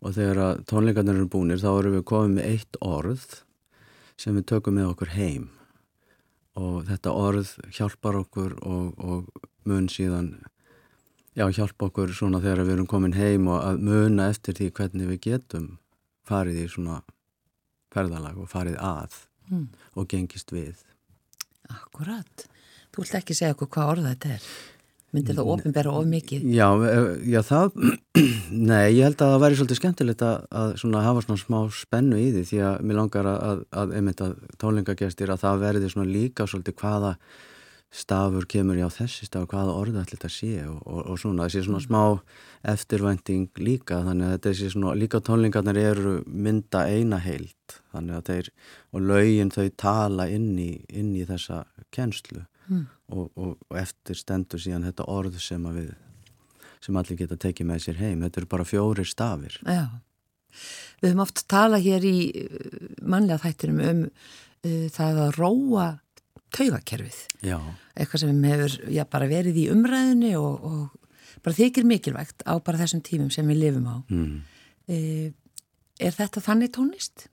og 0.03 0.15
þegar 0.17 0.61
tónleikarnir 0.67 1.17
eru 1.17 1.29
búinir 1.31 1.61
þá 1.61 1.69
erum 1.71 1.97
við 1.97 2.07
komið 2.11 2.37
með 2.37 2.49
eitt 2.51 2.79
orð 2.83 3.27
sem 4.19 4.35
við 4.35 4.47
tökum 4.51 4.77
með 4.77 4.91
okkur 4.91 5.13
heim 5.15 5.49
og 6.59 6.83
þetta 6.89 7.13
orð 7.17 7.53
hjálpar 7.73 8.19
okkur 8.19 8.57
og, 8.61 8.99
og 8.99 9.47
mun 9.69 9.87
síðan 9.89 10.35
já, 11.33 11.47
hjálpa 11.47 11.89
okkur 11.89 12.13
svona 12.13 12.41
þegar 12.43 12.65
við 12.67 12.75
erum 12.77 12.89
komin 12.89 13.17
heim 13.17 13.47
og 13.49 13.63
að 13.63 13.83
muna 13.87 14.29
eftir 14.33 14.57
því 14.59 14.69
hvernig 14.77 15.11
við 15.13 15.21
getum 15.29 15.69
farið 16.27 16.63
í 16.63 16.67
svona 16.71 17.01
ferðalag 17.93 18.39
og 18.41 18.49
farið 18.51 18.77
að 18.81 19.17
mm. 19.49 19.67
og 19.99 20.09
gengist 20.09 20.53
við. 20.53 20.83
Akkurat. 21.71 22.47
Þú 22.93 23.03
vilt 23.03 23.17
ekki 23.19 23.37
segja 23.37 23.55
okkur 23.55 23.71
hvað 23.73 23.91
orða 23.95 24.13
þetta 24.13 24.35
er? 24.37 24.47
Myndir 25.13 25.37
það 25.37 25.49
ofinbæra 25.53 25.93
of 25.93 26.05
mikið? 26.09 26.45
Já, 26.49 26.67
eh, 26.89 27.07
já 27.29 27.39
það, 27.45 27.75
nei, 28.71 28.95
ég 28.95 29.05
held 29.05 29.19
að 29.21 29.33
það 29.35 29.41
væri 29.43 29.57
svolítið 29.59 29.79
skemmtilegt 29.79 30.23
að, 30.25 30.45
að 30.49 30.75
svona 30.81 31.03
hafa 31.05 31.21
svona 31.25 31.41
smá 31.43 31.57
spennu 31.77 32.17
í 32.17 32.29
því 32.33 32.45
því 32.49 32.61
að 32.65 32.77
mér 32.81 32.97
langar 32.97 33.29
að, 33.29 33.65
að 33.77 33.97
einmitt 33.99 34.23
að 34.25 34.37
tónlingagestir 34.63 35.33
að 35.33 35.43
það 35.43 35.65
verði 35.67 35.91
svona 35.93 36.09
líka 36.09 36.47
svolítið 36.49 36.77
hvaða 36.81 37.11
stafur 37.93 38.47
kemur 38.49 38.79
já 38.79 38.87
þessi 38.89 39.27
staf, 39.27 39.45
hvaða 39.51 39.75
orða 39.77 40.01
ætla 40.01 40.17
þetta 40.17 40.29
að 40.31 40.33
sé 40.33 40.53
og, 40.65 40.79
og, 40.81 41.01
og 41.13 41.19
svona, 41.21 41.45
sé 41.53 41.61
svona 41.61 41.81
smá 41.83 42.01
eftirvænting 42.73 43.61
líka, 43.61 43.99
þannig 44.07 44.31
að 44.31 44.33
þetta 44.33 44.53
sé 44.57 44.71
svona, 44.73 44.95
líka 44.97 45.21
tónlingarnir 45.21 45.77
eru 45.91 46.15
mynda 46.25 46.87
eina 46.89 47.21
heilt, 47.21 47.77
þannig 47.93 48.17
að 48.17 48.31
þeir 48.31 48.49
og 48.89 49.05
laugin 49.11 49.53
þau 49.53 49.67
tala 49.77 50.25
inn 50.33 50.49
í, 50.57 50.71
inn 50.89 51.13
í 51.13 51.27
þessa 51.29 51.67
kennslu 51.93 52.47
mm. 52.67 52.85
og, 53.15 53.27
og 53.35 53.77
eftir 53.79 54.19
stendur 54.19 54.61
síðan 54.61 54.87
þetta 54.87 55.09
orð 55.11 55.39
sem 55.43 55.69
að 55.69 55.81
við 55.81 55.91
sem 56.83 56.97
allir 56.99 57.19
geta 57.21 57.39
tekið 57.39 57.69
með 57.69 57.83
sér 57.85 57.99
heim, 58.01 58.23
þetta 58.25 58.41
eru 58.41 58.49
bara 58.51 58.67
fjórir 58.67 59.07
stafir 59.07 59.59
Já, 59.63 59.85
við 61.01 61.13
höfum 61.13 61.23
oft 61.23 61.45
talað 61.51 61.85
hér 61.87 62.07
í 62.07 62.17
manlega 63.01 63.43
þættinum 63.45 63.83
um 63.87 64.01
uh, 64.07 64.87
það 64.91 65.21
að 65.27 65.37
róa 65.39 65.87
taugakerfið. 66.53 67.19
Já. 67.45 67.57
Eitthvað 67.97 68.23
sem 68.23 68.43
hefur 68.47 68.75
já, 68.93 69.03
bara 69.09 69.29
verið 69.29 69.59
í 69.63 69.67
umræðinu 69.73 70.33
og, 70.39 70.67
og 70.67 71.43
bara 71.43 71.57
þykir 71.57 71.87
mikilvægt 71.89 72.45
á 72.45 72.53
bara 72.63 72.81
þessum 72.81 73.03
tímum 73.05 73.31
sem 73.33 73.47
við 73.49 73.61
lifum 73.63 73.87
á. 73.89 73.97
Mm. 74.13 74.35
E, 74.87 74.97
er 76.03 76.17
þetta 76.17 76.43
þannig 76.43 76.73
tónlist? 76.75 77.27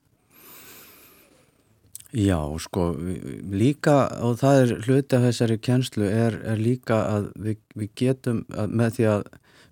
Já, 2.11 2.43
sko, 2.59 2.89
líka, 3.55 4.09
og 4.19 4.41
það 4.41 4.57
er 4.61 4.71
hluti 4.83 5.15
af 5.15 5.25
þessari 5.29 5.57
kjenslu, 5.63 6.09
er, 6.11 6.41
er 6.43 6.59
líka 6.59 6.99
að 7.07 7.29
við, 7.39 7.61
við 7.79 7.93
getum, 8.01 8.41
að 8.51 8.75
með 8.81 8.97
því 8.97 9.07
að 9.13 9.23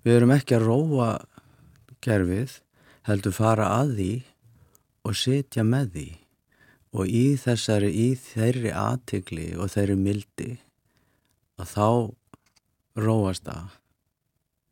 við 0.07 0.15
erum 0.15 0.33
ekki 0.37 0.55
að 0.55 0.67
róa 0.69 1.09
kerfið, 1.99 2.55
heldur 3.09 3.35
fara 3.35 3.67
að 3.81 3.93
því 3.99 4.09
og 5.03 5.19
setja 5.19 5.67
með 5.67 5.91
því. 5.97 6.07
Og 6.95 7.11
í 7.11 7.25
þessari, 7.43 7.91
í 7.91 8.07
þeirri 8.15 8.71
aðtegli 8.71 9.51
og 9.59 9.75
þeirri 9.75 9.99
mildi 9.99 10.49
að 11.59 11.75
þá 11.75 11.87
róast 13.03 13.49
það. 13.51 13.79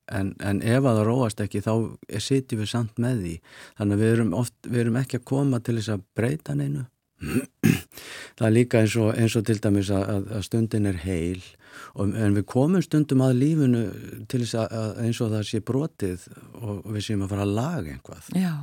En, 0.07 0.37
en 0.39 0.63
ef 0.63 0.85
að 0.87 1.01
það 1.01 1.07
róast 1.11 1.41
ekki 1.43 1.67
þá 1.67 1.73
sitjum 2.15 2.63
við 2.63 2.71
samt 2.71 2.95
með 2.95 3.25
því. 3.25 3.39
Þannig 3.75 3.97
að 3.97 4.05
við 4.05 4.13
erum, 4.15 4.37
oft, 4.39 4.55
við 4.63 4.85
erum 4.85 5.01
ekki 5.03 5.19
að 5.19 5.33
koma 5.35 5.59
til 5.59 5.81
þess 5.81 5.97
að 5.97 6.13
breyta 6.15 6.55
neinu 6.55 6.87
það 7.17 8.47
er 8.47 8.53
líka 8.53 8.81
eins 8.83 8.97
og, 9.01 9.13
eins 9.17 9.37
og 9.39 9.45
til 9.47 9.57
dæmis 9.63 9.93
að, 9.93 10.27
að 10.37 10.43
stundin 10.45 10.89
er 10.89 10.99
heil 11.01 11.41
og, 11.97 12.11
en 12.13 12.35
við 12.37 12.45
komum 12.49 12.83
stundum 12.85 13.23
að 13.25 13.39
lífinu 13.41 13.85
til 14.29 14.43
þess 14.43 14.59
að 14.67 15.01
eins 15.05 15.21
og 15.23 15.33
það 15.33 15.47
sé 15.49 15.63
brotið 15.65 16.27
og 16.61 16.85
við 16.91 17.07
séum 17.07 17.25
að 17.25 17.33
fara 17.33 17.47
að 17.47 17.55
laga 17.57 17.95
einhvað 17.95 18.29
Já 18.37 18.53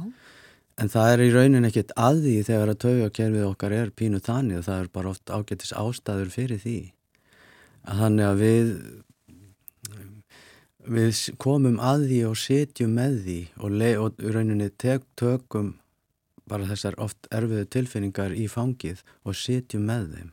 En 0.75 0.91
það 0.91 1.13
er 1.13 1.23
í 1.23 1.31
raunin 1.31 1.69
ekkit 1.69 1.93
að 1.95 2.21
því 2.25 2.35
þegar 2.49 2.73
að 2.73 2.81
taugakerfið 2.83 3.47
okkar 3.47 3.75
er 3.77 3.93
pínu 3.95 4.21
þannig 4.25 4.59
og 4.59 4.67
það 4.67 4.81
er 4.81 4.89
bara 4.97 5.13
oft 5.13 5.31
ágættis 5.31 5.75
ástæður 5.79 6.33
fyrir 6.35 6.63
því. 6.65 6.79
Að 7.85 8.01
þannig 8.03 8.27
að 8.27 8.43
við, 8.43 8.73
við 10.97 11.21
komum 11.45 11.79
að 11.79 12.09
því 12.11 12.21
og 12.27 12.37
setjum 12.43 12.99
með 12.99 13.21
því 13.29 13.39
og, 13.61 13.79
og 14.03 14.27
rauninni 14.35 14.71
tek, 14.83 15.07
tökum 15.21 15.77
bara 16.51 16.69
þessar 16.69 16.99
oft 17.01 17.29
erfiðu 17.33 17.67
tilfinningar 17.73 18.35
í 18.37 18.47
fangið 18.51 19.03
og 19.25 19.37
setjum 19.39 19.87
með 19.89 20.11
þeim. 20.15 20.31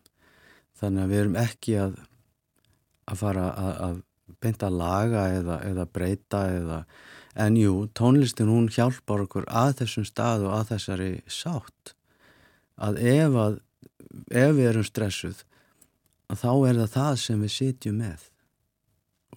Þannig 0.82 1.04
að 1.04 1.12
við 1.14 1.22
erum 1.24 1.40
ekki 1.40 1.78
að, 1.80 1.98
að 3.08 3.22
fara 3.22 3.48
að, 3.52 3.74
að 3.88 3.98
beinta 4.42 4.70
laga 4.74 5.26
eða, 5.38 5.58
eða 5.70 5.88
breyta 5.92 6.46
eða 6.56 6.84
En 7.36 7.56
jú, 7.56 7.88
tónlistin 7.96 8.52
hún 8.52 8.68
hjálpar 8.72 9.24
okkur 9.24 9.46
að 9.48 9.78
þessum 9.82 10.06
stað 10.08 10.48
og 10.50 10.56
að 10.58 10.72
þessari 10.74 11.12
sátt 11.32 11.94
að 12.82 13.00
ef, 13.08 13.38
að, 13.40 13.60
ef 14.28 14.56
við 14.58 14.68
erum 14.74 14.88
stressuð 14.88 15.44
að 16.32 16.42
þá 16.42 16.52
er 16.52 16.82
það 16.82 16.92
það 16.96 17.14
sem 17.24 17.46
við 17.46 17.54
sitjum 17.56 18.02
með 18.02 18.26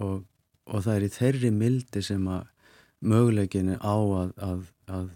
og, 0.02 0.24
og 0.66 0.82
það 0.86 0.94
er 0.96 1.06
í 1.06 1.12
þeirri 1.18 1.52
mildi 1.54 2.02
sem 2.02 2.26
að 2.26 2.50
möguleikinni 3.04 3.78
á 3.78 3.94
að, 3.94 4.34
að, 4.42 4.66
að 4.90 5.06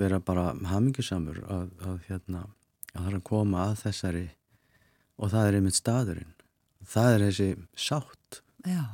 vera 0.00 0.22
bara 0.24 0.50
hamingisamur 0.70 1.42
að 1.46 2.00
hérna 2.08 2.46
að 2.94 2.96
það 2.96 3.10
er 3.10 3.18
að 3.20 3.28
koma 3.30 3.66
að 3.68 3.76
þessari 3.84 4.26
og 5.20 5.30
það 5.34 5.46
er 5.46 5.60
einmitt 5.60 5.78
staðurinn 5.78 6.34
það 6.90 7.14
er 7.14 7.26
þessi 7.28 7.52
sátt 7.88 8.42
Já 8.66 8.84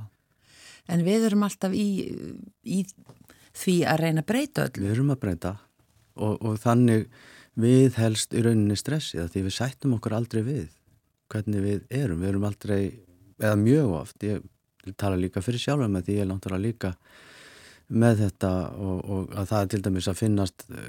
en 0.93 1.05
við 1.07 1.29
erum 1.31 1.47
alltaf 1.47 1.75
í, 1.75 1.87
í 2.63 2.83
því 3.57 3.77
að 3.89 4.03
reyna 4.03 4.23
að 4.23 4.31
breyta 4.31 4.67
öll. 4.67 4.75
Við 4.83 4.93
erum 4.95 5.13
að 5.15 5.23
breyta 5.25 5.55
og, 6.15 6.35
og 6.41 6.59
þannig 6.63 7.07
við 7.57 7.99
helst 8.01 8.37
í 8.37 8.43
rauninni 8.45 8.77
stressið 8.79 9.31
því 9.33 9.47
við 9.47 9.57
sættum 9.57 9.97
okkur 9.97 10.17
aldrei 10.19 10.43
við 10.47 10.67
hvernig 11.33 11.65
við 11.65 11.87
erum. 12.03 12.21
Við 12.23 12.33
erum 12.33 12.47
aldrei, 12.49 12.81
eða 13.41 13.57
mjög 13.61 13.95
oft, 14.03 14.27
ég 14.27 14.45
tala 15.01 15.19
líka 15.19 15.43
fyrir 15.43 15.63
sjálfa 15.63 15.89
með 15.91 16.07
því 16.07 16.19
ég 16.19 16.25
er 16.25 16.31
náttúrulega 16.31 16.67
líka 16.69 16.93
með 17.87 18.23
þetta 18.25 18.53
og, 18.83 18.97
og 19.05 19.37
að 19.37 19.51
það 19.51 19.61
er 19.61 19.71
til 19.73 19.83
dæmis 19.85 20.09
að 20.11 20.19
finnast 20.21 20.65
uh, 20.71 20.81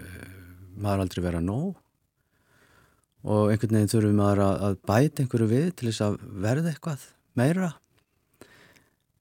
maður 0.78 1.04
aldrei 1.06 1.24
vera 1.26 1.44
nóg. 1.44 1.76
Og 3.28 3.52
einhvern 3.52 3.80
veginn 3.80 3.92
þurfum 3.92 4.22
maður 4.22 4.44
að, 4.46 4.56
að 4.68 4.80
bæta 4.88 5.24
einhverju 5.24 5.50
við 5.52 5.68
til 5.76 5.90
þess 5.90 6.06
að 6.06 6.18
verða 6.46 6.72
eitthvað 6.72 7.06
meira. 7.38 7.72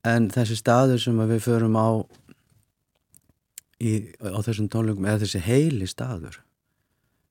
En 0.07 0.29
þessi 0.31 0.59
staður 0.61 1.03
sem 1.03 1.23
við 1.27 1.43
förum 1.43 1.79
á 1.81 1.89
í, 3.83 3.93
á 4.23 4.39
þessum 4.47 4.69
tónleikum 4.73 5.09
eða 5.09 5.25
þessi 5.25 5.43
heili 5.45 5.89
staður 5.91 6.41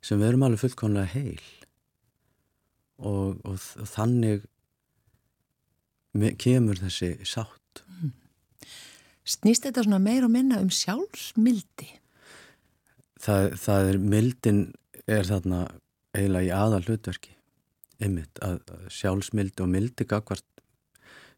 sem 0.06 0.20
við 0.22 0.34
erum 0.34 0.46
alveg 0.46 0.62
fullkonlega 0.62 1.14
heil. 1.16 1.46
Og, 3.02 3.40
og, 3.44 3.56
og 3.82 3.88
þannig 3.90 4.46
kemur 6.40 6.80
þessi 6.80 7.16
sátt. 7.28 7.65
Snýst 9.26 9.66
þetta 9.66 9.86
svona 9.86 10.02
meir 10.02 10.26
og 10.26 10.34
minna 10.34 10.60
um 10.62 10.70
sjálfsmildi? 10.74 11.88
Það, 13.26 13.56
það 13.58 13.90
er 13.92 14.02
mildin 14.14 14.60
er 15.10 15.26
þarna 15.26 15.62
eiginlega 16.16 16.46
í 16.46 16.54
aðal 16.54 16.84
hlutverki 16.86 17.34
ymmit 18.06 18.42
að 18.44 18.60
sjálfsmildi 18.92 19.64
og 19.64 19.72
mildi 19.72 20.06
gagvart 20.08 20.46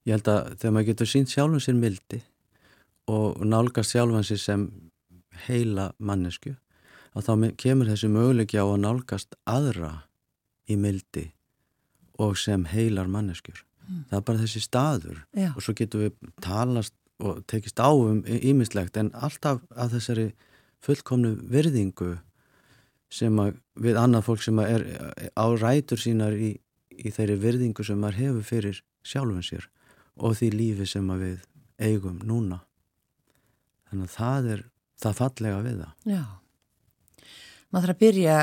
ég 0.08 0.18
held 0.18 0.30
að 0.32 0.54
þegar 0.58 0.76
maður 0.76 0.90
getur 0.92 1.12
sínt 1.12 1.32
sjálfan 1.32 1.64
sér 1.64 1.78
mildi 1.78 2.22
og 3.14 3.44
nálgast 3.46 3.94
sjálfan 3.94 4.26
sér 4.28 4.42
sem 4.42 4.68
heila 5.48 5.92
mannesku 6.00 6.56
að 7.18 7.28
þá 7.28 7.58
kemur 7.62 7.90
þessi 7.92 8.10
möguleiki 8.12 8.60
á 8.60 8.66
að 8.66 8.84
nálgast 8.84 9.38
aðra 9.48 9.94
í 10.68 10.78
mildi 10.80 11.28
og 12.22 12.38
sem 12.40 12.64
heilar 12.72 13.10
manneskjur. 13.12 13.62
Mm. 13.88 14.04
Það 14.10 14.18
er 14.18 14.24
bara 14.30 14.42
þessi 14.42 14.62
staður 14.64 15.20
Já. 15.38 15.52
og 15.54 15.64
svo 15.64 15.76
getur 15.78 16.08
við 16.08 16.32
talast 16.44 16.96
og 17.24 17.42
tekist 17.50 17.80
á 17.82 17.90
um 17.90 18.22
ímislegt 18.26 18.98
en 18.98 19.10
alltaf 19.18 19.64
að 19.74 19.98
þessari 19.98 20.28
fullkomnu 20.86 21.34
virðingu 21.50 22.18
sem 23.14 23.40
að 23.42 23.58
við 23.80 23.98
annað 23.98 24.28
fólk 24.28 24.44
sem 24.44 24.60
er 24.62 24.84
á 25.34 25.46
rætur 25.58 26.02
sínar 26.02 26.36
í, 26.36 26.58
í 26.92 27.10
þeirri 27.14 27.38
virðingu 27.42 27.86
sem 27.88 28.00
maður 28.00 28.22
hefur 28.22 28.48
fyrir 28.52 28.82
sjálfum 29.08 29.44
sér 29.46 29.70
og 30.18 30.38
því 30.38 30.52
lífi 30.54 30.88
sem 30.90 31.10
við 31.18 31.42
eigum 31.78 32.20
núna. 32.26 32.62
Þannig 33.88 34.10
að 34.10 34.16
það 34.18 34.50
er 34.54 34.64
það 34.98 35.20
fallega 35.22 35.60
við 35.64 35.82
það. 35.84 35.92
Já, 36.12 36.24
maður 37.70 37.88
þarf 37.88 37.96
að 37.96 38.02
byrja 38.02 38.38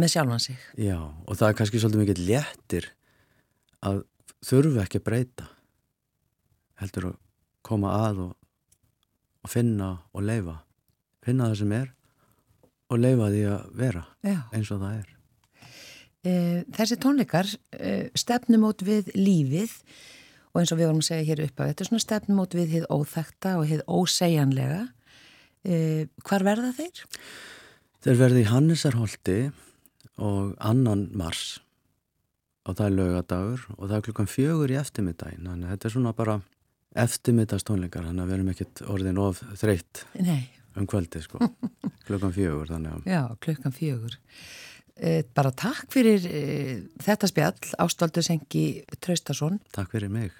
með 0.00 0.12
sjálfan 0.14 0.44
sig. 0.44 0.66
Já, 0.78 0.98
og 1.00 1.32
það 1.40 1.48
er 1.48 1.56
kannski 1.58 1.82
svolítið 1.82 2.04
mikið 2.04 2.22
léttir 2.28 2.90
að 3.88 4.04
þurfu 4.46 4.80
ekki 4.84 5.00
að 5.00 5.08
breyta 5.08 5.48
heldur 6.80 7.10
að 7.10 7.18
koma 7.70 7.94
að 8.08 8.24
og, 8.26 8.34
og 9.46 9.54
finna 9.54 9.94
og 10.12 10.26
leifa 10.26 10.58
finna 11.24 11.50
það 11.50 11.58
sem 11.62 11.74
er 11.76 11.90
og 12.90 13.00
leifa 13.00 13.28
því 13.30 13.42
að 13.46 13.66
vera 13.78 14.04
Já. 14.26 14.38
eins 14.56 14.70
og 14.74 14.80
það 14.82 14.94
er. 14.96 15.10
E, 16.20 16.32
þessi 16.76 16.98
tónleikar 17.00 17.52
e, 17.76 17.92
stefnumót 18.18 18.82
við 18.86 19.12
lífið 19.16 19.76
og 20.50 20.60
eins 20.60 20.72
og 20.74 20.80
við 20.80 20.90
vorum 20.90 21.02
að 21.04 21.08
segja 21.12 21.28
hér 21.28 21.44
upp 21.46 21.62
að 21.62 21.70
þetta 21.70 21.84
er 21.84 21.90
svona 21.90 22.04
stefnumót 22.06 22.56
við 22.58 22.74
hið 22.74 22.88
óþekta 22.90 23.54
og 23.60 23.70
hið 23.70 23.84
ósegjanlega. 23.86 24.82
E, 25.62 25.74
hvar 26.26 26.44
verða 26.46 26.74
þeir? 26.76 27.02
Þeir 28.00 28.20
verði 28.24 28.42
í 28.42 28.50
Hannesarholti 28.50 29.40
og 30.20 30.54
annan 30.58 31.08
mars 31.16 31.60
og 32.68 32.76
það 32.76 32.86
er 32.86 32.96
lögadagur 32.96 33.62
og 33.76 33.84
það 33.86 33.96
er 33.96 34.06
klukkan 34.08 34.30
fjögur 34.30 34.72
í 34.72 34.80
eftirmiddagin 34.80 35.46
þannig 35.46 35.68
að 35.68 35.76
þetta 35.76 35.88
er 35.88 35.94
svona 35.94 36.16
bara 36.16 36.40
eftirmiddagstónleikar 36.98 38.08
þannig 38.08 38.24
að 38.24 38.30
við 38.32 38.36
erum 38.38 38.50
ekkert 38.54 38.82
orðin 38.90 39.20
of 39.22 39.42
þreytt 39.60 40.04
Nei. 40.18 40.48
um 40.76 40.88
kvöldi 40.90 41.22
sko 41.22 41.38
klukkan 42.08 42.34
fjögur 42.34 42.70
þannig 42.72 42.96
að 42.96 43.10
Já, 43.12 43.22
klukkan 43.44 43.74
fjögur. 43.76 44.16
E, 45.00 45.22
bara 45.36 45.52
takk 45.54 45.86
fyrir 45.92 46.26
e, 46.26 46.42
þetta 47.00 47.30
spjall, 47.30 47.60
Ástvaldur 47.80 48.26
Sengi 48.26 48.66
Traustason. 49.00 49.60
takk 49.76 49.94
fyrir 49.94 50.10
mig 50.12 50.34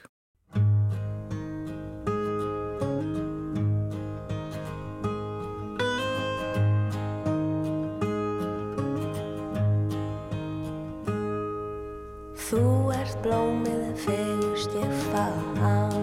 Þú 12.50 12.62
ert 12.96 13.20
blómið 13.22 13.84
fegurst 14.02 14.74
ég 14.80 14.94
fann 15.12 15.99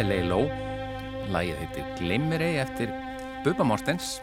Leiló, 0.00 0.46
lagið 1.28 1.58
heitir 1.60 1.88
Glimmerei 1.98 2.54
eftir 2.62 2.88
Bubba 3.44 3.66
Mortens 3.68 4.14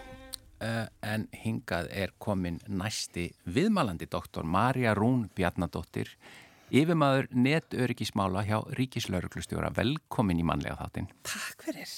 uh, 0.63 0.88
en 1.05 1.28
hingað 1.38 1.91
er 1.93 2.15
komin 2.17 2.57
næsti 2.65 3.28
viðmælandi 3.45 4.07
doktor 4.09 4.47
Marja 4.47 4.95
Rún 4.97 5.28
Bjarnadóttir, 5.38 6.09
yfirmaður 6.73 7.30
netöryggismála 7.30 8.41
hjá 8.47 8.57
Ríkislauruglustjóra. 8.80 9.69
Velkomin 9.78 10.41
í 10.41 10.47
mannlega 10.49 10.80
þáttinn. 10.82 11.11
Takk 11.30 11.67
fyrir. 11.67 11.93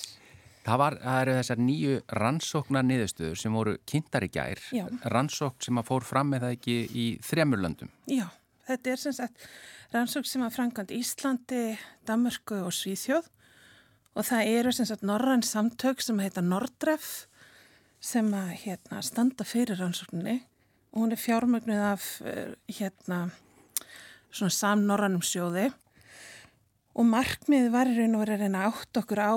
Það, 0.66 0.78
var, 0.84 1.00
það 1.06 1.24
eru 1.24 1.40
þessar 1.40 1.64
nýju 1.70 1.96
rannsóknar 2.20 2.88
niðurstöður 2.90 3.42
sem 3.46 3.58
voru 3.62 3.80
kynntar 3.88 4.28
í 4.28 4.32
gær. 4.36 4.68
Já. 4.76 4.86
Rannsókn 5.16 5.70
sem 5.70 5.80
að 5.80 5.92
fór 5.94 6.12
fram 6.12 6.34
með 6.36 6.50
það 6.50 6.60
ekki 6.60 6.80
í 6.92 7.10
þremur 7.32 7.64
löndum. 7.64 7.96
Já, 8.12 8.28
þetta 8.68 8.96
er 8.98 9.04
sem 9.08 9.20
sagt 9.24 9.50
rannsók 9.96 10.28
sem 10.28 10.44
að 10.44 10.56
frangand 10.60 10.96
Íslandi, 11.00 11.68
Danmörku 12.04 12.60
og 12.66 12.76
Svíþjóð 12.76 13.38
og 14.18 14.26
það 14.28 14.54
eru 14.60 14.74
sem 14.76 14.88
sagt 14.90 15.06
norræn 15.06 15.44
samtök 15.46 16.02
sem 16.04 16.20
heita 16.24 16.42
Nordref 16.46 17.28
sem 18.00 18.30
að 18.34 18.54
hérna, 18.64 19.04
standa 19.04 19.46
fyrir 19.48 19.80
rannsókninni. 19.80 20.40
Og 20.94 21.04
hún 21.04 21.14
er 21.14 21.22
fjármögnuð 21.22 21.84
af 21.92 22.06
eh, 22.26 22.56
hérna 22.80 23.28
svona 24.32 24.54
samnorrannum 24.54 25.24
sjóði. 25.26 25.68
Og 26.98 27.06
markmið 27.06 27.70
var 27.74 27.90
í 27.92 27.98
raun 28.00 28.18
og 28.18 28.24
verið 28.24 28.40
að 28.40 28.46
reyna 28.46 28.64
átt 28.70 29.02
okkur 29.02 29.22
á 29.22 29.34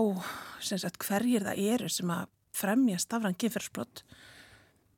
sagt 0.62 1.02
hverjir 1.04 1.44
það 1.44 1.64
eru 1.74 1.90
sem 1.92 2.10
að 2.14 2.30
fremja 2.56 3.00
stafran 3.00 3.36
kynferðsbrott 3.38 4.02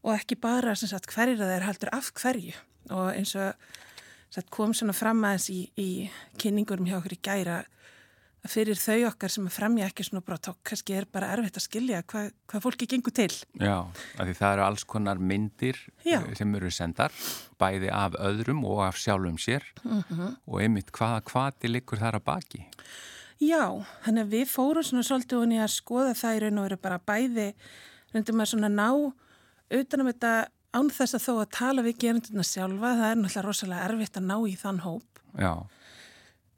og 0.05 0.13
ekki 0.13 0.37
bara 0.37 0.75
sagt 0.77 1.09
hverjir 1.11 1.41
það 1.41 1.53
er 1.55 1.67
heldur 1.67 1.93
af 1.97 2.11
hverju. 2.21 2.55
Og 2.93 3.07
eins 3.15 3.33
og 3.41 3.55
satt, 4.29 4.51
kom 4.53 4.75
svona 4.77 4.95
fram 4.97 5.25
aðeins 5.25 5.49
í, 5.51 5.61
í 5.81 5.89
kynningurum 6.41 6.89
hjá 6.89 6.99
okkur 6.99 7.17
í 7.17 7.23
gæra 7.25 7.63
fyrir 8.49 8.77
þau 8.77 8.97
okkar 9.09 9.33
sem 9.33 9.47
að 9.49 9.55
fremja 9.57 9.87
ekki 9.89 10.05
svona 10.05 10.21
brot 10.25 10.45
þá 10.49 10.53
kannski 10.69 10.95
er 10.99 11.07
bara 11.13 11.31
erfitt 11.33 11.57
að 11.57 11.65
skilja 11.65 12.03
hvað, 12.11 12.27
hvað 12.51 12.65
fólki 12.67 12.87
gengur 12.91 13.15
til. 13.17 13.31
Já, 13.61 13.77
af 14.19 14.27
því 14.29 14.35
það 14.41 14.53
eru 14.57 14.65
alls 14.67 14.85
konar 14.85 15.19
myndir 15.19 15.79
Já. 16.05 16.19
eh, 16.21 16.35
sem 16.37 16.55
eru 16.55 16.71
sendar, 16.71 17.13
bæði 17.59 17.89
af 17.93 18.19
öðrum 18.21 18.65
og 18.69 18.83
af 18.89 18.97
sjálfum 19.01 19.39
sér 19.41 19.63
Mhm. 19.85 20.37
og 20.47 20.61
einmitt 20.61 20.93
hvaða 20.93 21.23
hvati 21.25 21.69
liggur 21.73 21.99
þar 21.99 22.21
að 22.21 22.25
baki. 22.25 22.67
Já, 23.41 23.85
þannig 24.05 24.25
að 24.27 24.31
við 24.37 24.47
fórum 24.53 24.85
svona 24.85 25.03
svolítið 25.03 25.39
honi 25.41 25.57
að 25.59 25.73
skoða 25.75 26.13
það 26.15 26.37
í 26.37 26.41
raun 26.45 26.59
og 26.59 26.69
veru 26.69 26.77
bara 26.81 26.99
bæði, 26.99 27.55
reyndum 28.15 28.41
að 28.41 28.51
svona 28.53 28.69
ná 28.71 29.13
utanum 29.71 30.07
þetta 30.13 30.47
án 30.75 30.91
þess 30.91 31.15
að 31.15 31.25
þó 31.27 31.33
að 31.43 31.51
tala 31.51 31.83
við 31.83 31.99
gerundina 31.99 32.43
sjálfa, 32.47 32.93
það 32.99 33.11
er 33.11 33.17
náttúrulega 33.17 33.45
rosalega 33.47 33.89
erfitt 33.89 34.17
að 34.21 34.25
ná 34.29 34.37
í 34.49 34.55
þann 34.59 34.81
hóp. 34.85 35.21
Já, 35.39 35.67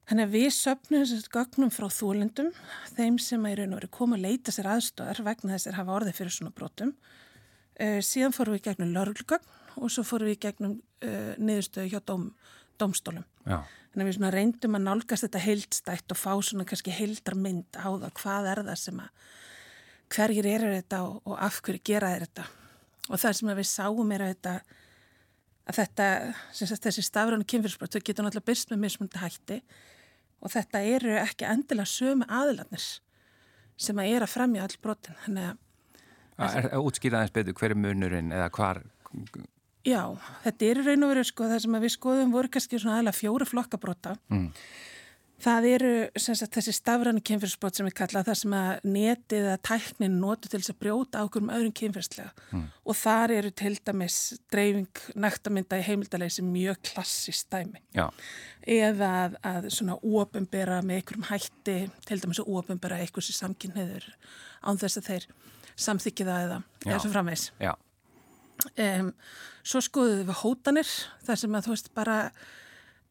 Þannig 0.07 0.29
að 0.29 0.35
við 0.37 0.51
söpnum 0.55 1.01
þessast 1.03 1.31
gögnum 1.35 1.71
frá 1.75 1.89
þólendum, 1.91 2.53
þeim 2.95 3.17
sem 3.19 3.47
að 3.47 3.53
í 3.53 3.57
raun 3.59 3.73
og 3.73 3.81
veru 3.81 3.89
koma 3.97 4.19
að 4.19 4.27
leita 4.29 4.53
sér 4.55 4.69
aðstöðar 4.71 5.23
vegna 5.27 5.57
þess 5.57 5.71
að 5.73 5.79
hafa 5.81 5.97
orðið 5.97 6.19
fyrir 6.21 6.35
svona 6.37 6.53
brotum. 6.55 6.93
Uh, 7.77 7.99
síðan 8.07 8.35
fórum 8.37 8.55
við 8.55 8.69
gegnum 8.69 8.93
lörglugögn 8.95 9.81
og 9.83 9.91
svo 9.93 10.05
fórum 10.07 10.31
við 10.31 10.39
gegnum 10.47 10.77
uh, 10.79 11.33
niðurstöðu 11.43 11.91
hjá 11.91 11.99
dóm, 12.07 12.29
dómstólum. 12.79 13.27
já, 13.43 13.59
Þannig 13.91 14.07
að 14.07 14.23
við 14.23 14.37
reyndum 14.37 14.79
að 14.79 14.87
nálgast 14.87 15.27
þetta 15.27 15.43
heildstætt 15.43 16.15
og 16.15 16.21
fá 16.21 16.31
svona 16.39 16.69
kannski 16.71 16.95
heildarmynd 16.95 17.81
á 17.81 17.89
það 17.91 18.15
hvað 18.21 18.49
er 18.53 18.63
það 18.71 18.81
sem 18.85 19.03
að 19.03 19.29
hverjir 20.15 20.49
eru 20.53 20.73
þetta 20.77 21.03
og, 21.03 21.19
og 21.27 21.39
af 21.49 21.61
hverju 21.67 21.83
gera 21.91 22.15
þetta. 22.15 22.47
Og 23.11 23.19
það 23.19 23.39
sem 23.41 23.55
við 23.59 23.69
sáum 23.73 24.15
er 24.15 24.23
að 24.23 24.35
þetta 24.37 24.57
að 25.67 25.79
þetta, 25.81 26.09
sem 26.55 26.71
sagt 26.71 26.87
þessi 26.87 27.03
stafrænu 27.03 27.47
kynfyrsbrot, 27.51 27.91
þau 27.91 28.05
getur 28.07 28.27
náttúrulega 28.27 28.47
byrst 28.53 28.71
með 28.71 28.83
mismundi 28.85 29.19
hætti 29.19 29.61
og 30.43 30.53
þetta 30.53 30.83
eru 30.97 31.15
ekki 31.21 31.49
endilega 31.49 31.91
sömu 31.91 32.29
aðlarnir 32.29 32.87
sem 33.77 34.01
að 34.01 34.13
er 34.15 34.25
að 34.25 34.33
fremja 34.33 34.65
all 34.65 34.79
brotin. 34.83 35.19
Þannig 35.25 35.51
að 35.51 36.57
er, 36.57 36.71
er 36.71 36.81
útskýraðins 36.81 37.35
betur 37.37 37.57
hver 37.57 37.75
er 37.75 37.81
munurinn 37.81 38.33
eða 38.35 38.51
hvar, 38.57 38.83
Já, 39.87 40.03
þetta 40.43 40.67
er 40.67 40.81
í 40.81 40.85
raun 40.89 41.07
og 41.07 41.11
veru 41.13 41.23
sko 41.27 41.47
það 41.47 41.61
sem 41.63 41.77
við 41.85 41.93
skoðum 41.95 42.33
voru 42.35 42.51
kannski 42.51 42.81
svona 42.83 42.97
aðalega 42.97 43.19
fjóri 43.21 43.47
flokkabrota. 43.47 44.17
Mm. 44.35 44.49
Það 45.37 45.67
eru 45.69 45.89
sem 46.17 46.35
sagt, 46.39 46.55
þessi 46.57 46.73
stafræni 46.73 47.21
kynfyrsbrot 47.21 47.77
sem 47.77 47.85
við 47.85 47.95
kalla 47.99 48.23
það 48.25 48.39
sem 48.41 48.55
að 48.57 48.87
netið 48.89 49.43
eða 49.51 49.59
tæknin 49.69 50.15
notu 50.23 50.49
til 50.49 50.63
þess 50.63 50.73
að 50.73 50.79
brjóta 50.81 51.21
á 51.21 51.27
okkur 51.27 51.43
um 51.45 51.51
öðrum 51.53 51.75
kynfyrslega 51.77 52.31
Mm. 52.55 52.63
og 52.87 52.97
þar 52.97 53.35
eru 53.35 53.51
til 53.51 53.75
dæmis 53.85 54.17
dreifing 54.51 55.03
nektarmynda 55.15 55.77
í 55.77 55.85
heimildalegi 55.85 56.39
sem 56.39 56.49
mjög 56.53 56.81
klassist 56.89 57.51
dæmi. 57.53 57.83
Já, 57.93 58.09
eða 58.67 59.11
að, 59.27 59.37
að 59.45 59.69
svona 59.77 59.99
óöpumbera 60.01 60.81
með 60.83 61.03
einhverjum 61.03 61.29
hætti, 61.29 61.77
til 62.07 62.21
dæmis 62.23 62.41
að 62.41 62.49
óöpumbera 62.57 63.01
einhversi 63.05 63.37
samkynniður 63.37 64.09
án 64.65 64.81
þess 64.81 65.03
að 65.03 65.11
þeir 65.11 65.27
samþykja 65.77 66.25
það 66.31 66.45
eða 66.47 66.63
eða 66.87 67.01
svo 67.05 67.11
framvegs. 67.13 67.51
já, 67.61 67.75
Um, 68.81 69.11
svo 69.69 69.83
skoðuðum 69.85 70.31
við 70.31 70.39
hótanir 70.41 70.89
þar 71.27 71.37
sem 71.37 71.57
að 71.59 71.67
þú 71.67 71.73
veist 71.75 71.91
bara 71.95 72.15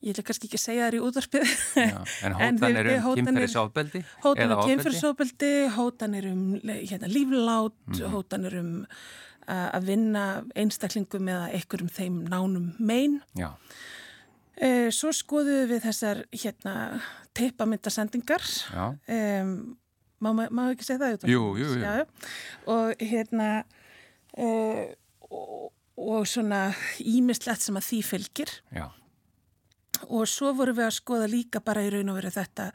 ég 0.05 0.13
vil 0.19 0.23
kannski 0.27 0.47
ekki 0.49 0.59
segja 0.61 0.87
þær 0.89 0.97
í 0.99 1.01
útvarpið. 1.07 1.51
En 1.81 2.35
hótanir 2.39 2.89
um 2.93 3.03
hótanir- 3.07 3.19
kynferðisofbeldi? 3.25 4.01
hótanir 4.23 4.51
um 4.51 4.59
ofbeldi? 4.59 4.71
kynfyrsofbeldi 4.71 5.51
hótanir 5.75 6.27
um 6.31 6.43
hérna, 6.63 7.09
líflát 7.09 7.73
Mhm. 7.89 8.11
hótanir 8.13 8.57
um 8.61 8.71
uh, 9.47 9.69
að 9.77 9.83
vinna 9.91 10.25
einstaklingum 10.55 11.27
eða 11.29 11.49
einhverjum 11.53 11.89
þeim 11.93 12.15
nánum 12.29 12.71
mein 12.79 13.19
Já, 13.37 13.49
uh, 14.61 14.89
svo 14.93 15.11
skoðuðum 15.13 15.69
við 15.73 15.83
þessar 15.89 16.23
hérna 16.33 16.75
teipamyndasendingar 17.35 18.41
já, 18.41 18.85
um, 19.41 19.77
má, 20.21 20.29
má 20.33 20.45
má 20.49 20.63
ekki 20.73 20.87
segja 20.87 21.11
það? 21.17 21.27
Jú, 21.29 21.43
jú, 21.59 21.71
jú. 21.75 21.81
Já, 21.83 22.05
og 22.71 22.93
hérna 23.01 23.49
uh, 24.37 24.85
og, 25.29 25.71
og 25.97 26.25
svona 26.29 26.63
ímislegt 27.01 27.61
sem 27.65 27.77
að 27.79 27.87
því 27.89 27.99
fylgir 28.09 28.53
já, 28.73 28.87
og 30.07 30.27
svo 30.29 30.51
vorum 30.57 30.77
við 30.77 30.87
að 30.87 30.97
skoða 30.97 31.29
líka 31.31 31.61
bara 31.63 31.83
í 31.85 31.89
raun 31.93 32.11
og 32.11 32.19
veru 32.19 32.33
þetta, 32.33 32.69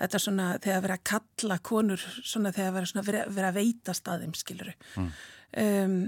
þetta 0.00 0.20
svona 0.22 0.48
þegar 0.58 0.84
verið 0.86 0.96
að 0.98 1.06
kalla 1.12 1.58
konur 1.70 2.04
svona 2.20 2.52
þegar 2.54 2.76
verið 2.78 2.92
svona 2.92 3.06
verið, 3.06 3.30
verið 3.36 3.48
að 3.50 3.58
veita 3.60 3.94
staðum 3.96 4.34
skiluru 4.38 4.74
um, 4.98 5.98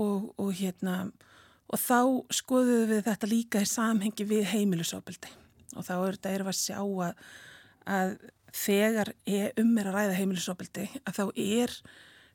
og, 0.00 0.28
og 0.38 0.52
hérna 0.58 0.98
og 1.68 1.82
þá 1.82 2.00
skoðuðum 2.38 2.92
við 2.94 3.04
þetta 3.10 3.30
líka 3.30 3.62
í 3.62 3.68
samhengi 3.68 4.26
við 4.28 4.46
heimilisofbeldi. 4.54 5.30
Og 5.76 5.84
þá 5.84 5.94
er 5.96 6.16
þetta 6.16 6.32
við 6.32 6.48
að 6.48 6.58
sjá 6.58 6.78
að, 6.80 7.24
að 7.84 8.14
þegar 8.56 9.12
er, 9.28 9.50
um 9.60 9.74
er 9.76 9.90
að 9.90 9.98
ræða 9.98 10.16
heimilisofbeldi 10.16 10.86
að 11.02 11.18
þá 11.18 11.24
er 11.44 11.76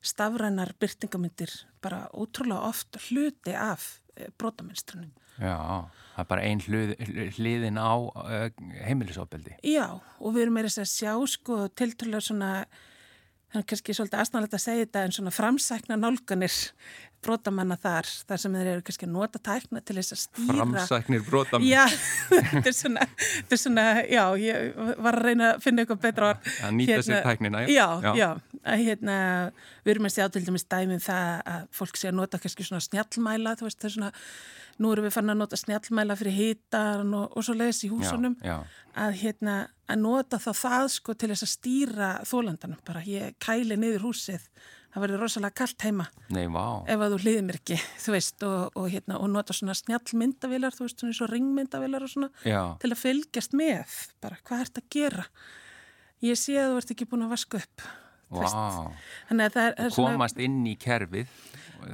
stafrænar 0.04 0.74
byrtingamyndir 0.78 1.52
bara 1.82 2.04
ótrúlega 2.14 2.68
oft 2.68 2.98
hluti 3.08 3.56
af 3.58 3.96
brotamennstrunum. 4.38 5.10
Já, 5.40 5.56
það 6.14 6.22
er 6.24 6.30
bara 6.30 6.46
ein 6.48 6.60
hlið, 6.64 6.94
hliðin 7.38 7.78
á 7.80 7.92
uh, 7.94 8.48
heimilisofbeldi. 8.86 9.56
Já, 9.66 9.86
og 10.20 10.34
við 10.36 10.46
erum 10.46 10.58
meira 10.60 10.70
þess 10.70 10.84
að 10.84 10.92
sjá 10.94 11.14
sko 11.34 11.62
tiltrúlega 11.74 12.26
svona, 12.28 12.52
er 13.54 13.66
kannski 13.70 13.94
svolítið 13.94 14.20
aðstæðanlegt 14.22 14.56
að 14.58 14.64
segja 14.66 14.86
þetta 14.86 15.02
en 15.08 15.16
svona 15.18 15.34
framsækna 15.34 15.98
nálganir 16.00 16.54
brotamanna 17.24 17.76
þar, 17.80 18.08
þar 18.28 18.40
sem 18.42 18.56
þeir 18.58 18.68
eru 18.74 18.82
kannski 18.84 19.06
að 19.06 19.12
nota 19.14 19.40
tækna 19.40 19.80
til 19.80 19.94
þess 19.96 20.12
að 20.12 20.18
stýra. 20.20 20.56
Framsæknir 20.58 21.22
brotamenn. 21.24 21.68
Já, 21.70 21.84
þetta 22.50 22.68
er 22.68 22.76
svona, 22.76 23.06
þetta 23.22 23.56
er 23.56 23.60
svona, 23.62 23.84
já, 24.12 24.24
ég 24.42 24.82
var 25.06 25.16
að 25.20 25.28
reyna 25.30 25.46
að 25.54 25.62
finna 25.64 25.84
eitthvað 25.84 26.02
betra 26.02 26.28
orð. 26.34 26.50
Að 26.66 26.74
nýta 26.80 26.98
sér 27.06 27.24
tæknina, 27.24 27.62
já. 27.64 27.70
Já, 27.72 27.86
Já. 28.04 28.10
já, 28.20 28.58
að 28.74 28.84
hérna, 28.88 29.16
við 29.86 29.94
erum 29.94 30.10
að 30.10 30.14
sjá 30.18 30.26
til 30.34 30.44
dæmis 30.50 30.66
dæmið 30.74 31.06
það 31.06 31.32
að 31.54 31.64
fólk 31.80 32.00
sé 32.02 32.10
að 32.10 32.18
nota 32.20 32.42
kannski 32.44 32.68
svona 32.68 32.84
snjallmæla, 32.90 33.56
þú 33.60 33.68
veist, 33.70 33.80
það 33.80 33.88
er 33.90 33.96
svona, 33.96 34.12
nú 34.82 34.92
erum 34.92 35.06
við 35.06 35.14
fann 35.16 35.32
að 35.32 35.40
nota 35.40 35.58
snjallmæla 35.58 36.16
fyrir 36.18 36.36
hitan 36.36 37.12
og, 37.16 37.32
og 37.34 37.46
svo 37.46 37.56
leiðis 37.56 37.84
í 37.86 37.90
húsunum. 37.92 38.36
Já, 38.44 38.56
að 38.94 39.18
hérna 39.22 39.56
að 39.90 40.00
nota 40.02 40.40
þá 40.40 40.50
það 40.58 40.86
sko 40.94 41.16
til 41.18 41.30
þess 41.32 41.46
að 41.46 41.52
stýra 41.52 42.12
þólandanum 42.28 42.80
bara. 42.86 43.02
Ég 43.08 43.36
kæli 43.42 43.78
niður 43.78 44.08
húsið. 44.10 44.46
Það 44.94 45.02
verður 45.02 45.24
rosalega 45.24 45.58
kallt 45.58 45.82
heima. 45.82 46.04
Já, 46.14 46.28
nei, 46.36 46.44
ef 46.46 47.00
að 47.02 47.16
þú 47.16 47.16
hlýðir 47.24 47.46
mér 47.48 47.56
ekki, 47.58 47.78
þú 48.04 48.12
veist 48.14 48.44
og, 48.46 48.60
og, 48.78 48.84
hérna, 48.92 49.16
og 49.18 49.32
nota 49.32 49.56
svona 49.56 49.74
snjallmyndavilar 49.74 50.76
þú 50.76 50.86
veist 50.86 51.02
svona 51.02 51.16
og 51.26 51.32
ringmyndavilar 51.32 52.06
og 52.06 52.12
svona 52.12 52.28
Já, 52.46 52.60
til 52.78 52.92
að 52.92 53.00
fylgjast 53.00 53.58
með, 53.58 53.98
bara 54.22 54.38
hvað 54.46 54.62
ert 54.68 54.78
að 54.78 54.86
gera? 54.94 55.26
Ég 56.22 56.38
sé 56.38 56.54
að 56.62 56.70
þú 56.70 56.78
ert 56.84 56.94
ekki 56.94 57.08
búin 57.10 57.26
að 57.26 57.34
vaska 57.34 57.58
upp 57.58 57.88
vá. 58.42 58.92
þannig 59.30 59.46
að 59.50 59.56
það 59.56 59.66
er, 59.70 59.74
er 59.86 59.90
svona 59.96 60.12
Komast 60.18 60.38
inn 60.38 60.60
í 60.66 60.76
kerfið. 60.80 61.26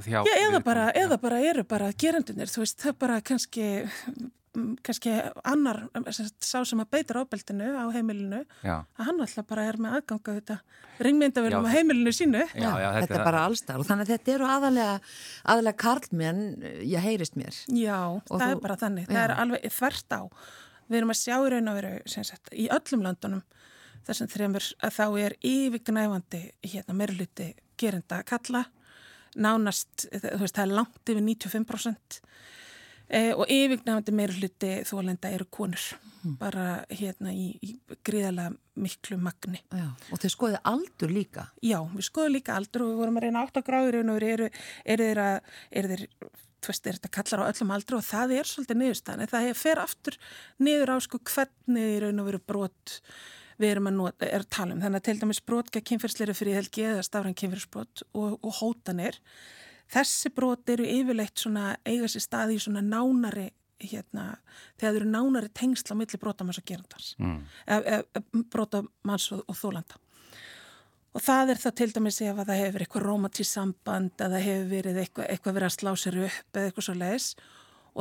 Hjá, 0.06 0.20
Já, 0.22 0.34
eða 0.46 0.60
bara, 0.62 0.90
eða 0.94 1.16
bara 1.20 1.38
eru 1.42 1.64
bara 1.66 1.88
gerandunir, 1.98 2.46
þú 2.46 2.62
veist, 2.62 2.76
það 2.78 2.92
er 2.92 2.98
bara 3.00 3.16
kannski, 3.26 3.64
mm, 4.54 4.76
kannski 4.86 5.10
annar, 5.50 5.80
sem 6.12 6.28
sagt, 6.28 6.36
sá 6.46 6.60
sem 6.64 6.78
að 6.78 6.90
beitar 6.94 7.18
ábeldinu 7.24 7.72
á 7.74 7.84
heimilinu, 7.90 8.44
Já, 8.62 8.76
að 8.98 9.08
hann 9.08 9.18
alltaf 9.24 9.48
bara 9.50 9.64
er 9.66 9.80
með 9.82 9.96
aðganga 9.98 10.36
þetta 10.38 10.58
ringmyndavilum 11.00 11.66
Já. 11.66 11.66
á 11.66 11.74
heimilinu 11.74 12.12
sínu. 12.14 12.44
já, 12.54 12.70
já, 12.84 12.88
þetta 13.00 13.18
er 13.18 13.24
bara 13.24 13.44
allstar 13.48 13.78
og 13.82 13.86
þannig 13.88 14.06
að 14.06 14.12
þetta 14.14 14.34
eru 14.36 14.46
aðalega, 14.54 14.96
aðalega 15.44 15.76
karlmenn, 15.82 16.42
ég 16.86 17.00
heyrist 17.08 17.34
mér. 17.40 17.54
Já, 17.66 17.98
það 18.30 18.40
þú- 18.46 18.50
er 18.50 18.60
bara 18.68 18.76
þannig, 18.76 19.08
Já. 19.08 19.14
það 19.16 19.24
er 19.24 19.34
alveg 19.42 19.70
þvert 19.80 20.14
á. 20.14 20.22
Við 20.90 20.98
erum 21.00 21.10
að 21.14 21.20
sjá 21.24 21.34
í 21.38 21.50
raun 21.50 21.68
og 21.70 21.74
veru, 21.82 21.92
sem 22.06 22.24
sagt, 22.24 22.50
í 22.54 22.68
öllum 22.70 23.02
landunum, 23.06 23.42
þessum 24.08 24.30
þremur, 24.32 24.68
að 24.84 24.96
þá 24.96 25.06
er 25.24 25.36
yfirgnæfandi, 25.50 26.42
hérna, 26.72 26.96
meirluti 26.96 27.50
gerenda 27.80 28.22
kalla, 28.28 28.64
nánast, 29.38 30.08
þú 30.10 30.40
veist, 30.42 30.56
það 30.56 30.64
er 30.64 30.74
langt 30.80 31.12
yfir 31.12 31.22
95%. 31.26 32.20
Eh, 33.10 33.32
og 33.34 33.50
yfirgnæfandi 33.50 34.12
meirluti 34.14 34.68
þólenda 34.86 35.32
eru 35.34 35.46
konur, 35.50 35.82
bara 36.38 36.84
hérna 36.94 37.32
í, 37.34 37.48
í 37.58 37.72
gríðarlega 38.06 38.52
miklu 38.80 39.18
magni. 39.18 39.62
Já, 39.74 39.88
og 40.14 40.20
þeir 40.22 40.34
skoðið 40.36 40.60
aldur 40.70 41.14
líka. 41.14 41.48
Já, 41.64 41.80
við 41.90 42.06
skoðum 42.06 42.36
líka 42.36 42.54
aldur 42.54 42.84
og 42.84 42.92
við 42.92 43.00
vorum 43.02 43.18
að 43.18 43.26
reyna 43.26 43.42
átt 43.42 43.58
á 43.58 43.66
gráður 43.66 43.98
og 44.04 44.22
eru, 44.22 44.46
eru 44.84 45.08
þeir 45.10 45.22
að, 45.24 45.50
eru 45.80 45.90
þeir, 45.90 46.06
þú 46.60 46.70
veist, 46.70 46.86
er 46.86 47.00
þetta 47.00 47.12
kallar 47.16 47.42
á 47.42 47.50
öllum 47.50 47.74
aldri 47.74 47.98
og 47.98 48.06
það 48.06 48.36
er 48.36 48.52
svolítið 48.52 48.80
niðurstaðan. 48.84 49.26
en 49.26 49.34
Það 49.34 49.50
fer 49.58 49.82
aftur 49.82 50.20
niður 50.62 50.94
á 50.94 50.96
sko 51.02 51.22
hvernig 51.32 51.94
í 51.96 52.00
raun 52.04 52.22
og 52.22 52.30
veru 52.30 52.42
brot 52.46 52.96
við 53.60 53.74
erum 53.74 53.90
að, 53.90 53.96
nota, 53.98 54.26
er 54.26 54.44
að 54.44 54.50
tala 54.56 54.74
um. 54.74 54.82
Þannig 54.82 55.00
að 55.00 55.06
til 55.08 55.16
dæmis 55.20 55.42
brot 55.46 55.70
gegn 55.74 55.86
kynferðsleiri 55.90 56.36
fríhelgi 56.36 56.84
eða 56.90 57.06
stafræn 57.06 57.38
kynferðsbrot 57.38 58.04
og, 58.10 58.36
og 58.40 58.58
hótanir. 58.60 59.20
Þessi 59.90 60.30
brot 60.34 60.70
eru 60.70 60.86
yfirleitt 60.86 61.40
svona 61.42 61.72
eiga 61.84 62.08
sér 62.10 62.24
staði 62.24 62.58
í 62.58 62.62
svona 62.62 62.82
nánari 62.84 63.48
hérna, 63.80 64.34
þegar 64.78 64.92
þau 64.92 65.00
eru 65.00 65.08
nánari 65.08 65.50
tengsla 65.56 65.96
milli 65.96 66.20
brotamanns 66.20 66.60
og 66.60 66.66
gerandans. 66.68 67.14
mm. 67.18 68.44
Brotamanns 68.52 69.30
og, 69.34 69.44
og 69.48 69.56
þólanda. 69.56 70.00
Og 71.10 71.24
það 71.24 71.54
er 71.54 71.58
það 71.58 71.78
til 71.80 71.88
dæmis 71.96 72.20
ef 72.22 72.36
að 72.38 72.52
það 72.52 72.60
hefur 72.60 72.84
eitthvað 72.84 73.06
romantísamband 73.08 74.22
eða 74.26 74.42
hefur 74.44 74.68
verið 74.70 75.00
eitthvað, 75.02 75.30
eitthvað 75.32 75.56
verið 75.56 75.70
að 75.70 75.74
slá 75.74 75.90
sér 75.98 76.18
upp 76.28 76.60
eða 76.60 76.68
eitthvað 76.68 76.86
svo 76.86 76.94
leiðis 77.00 77.32
og 77.34 77.48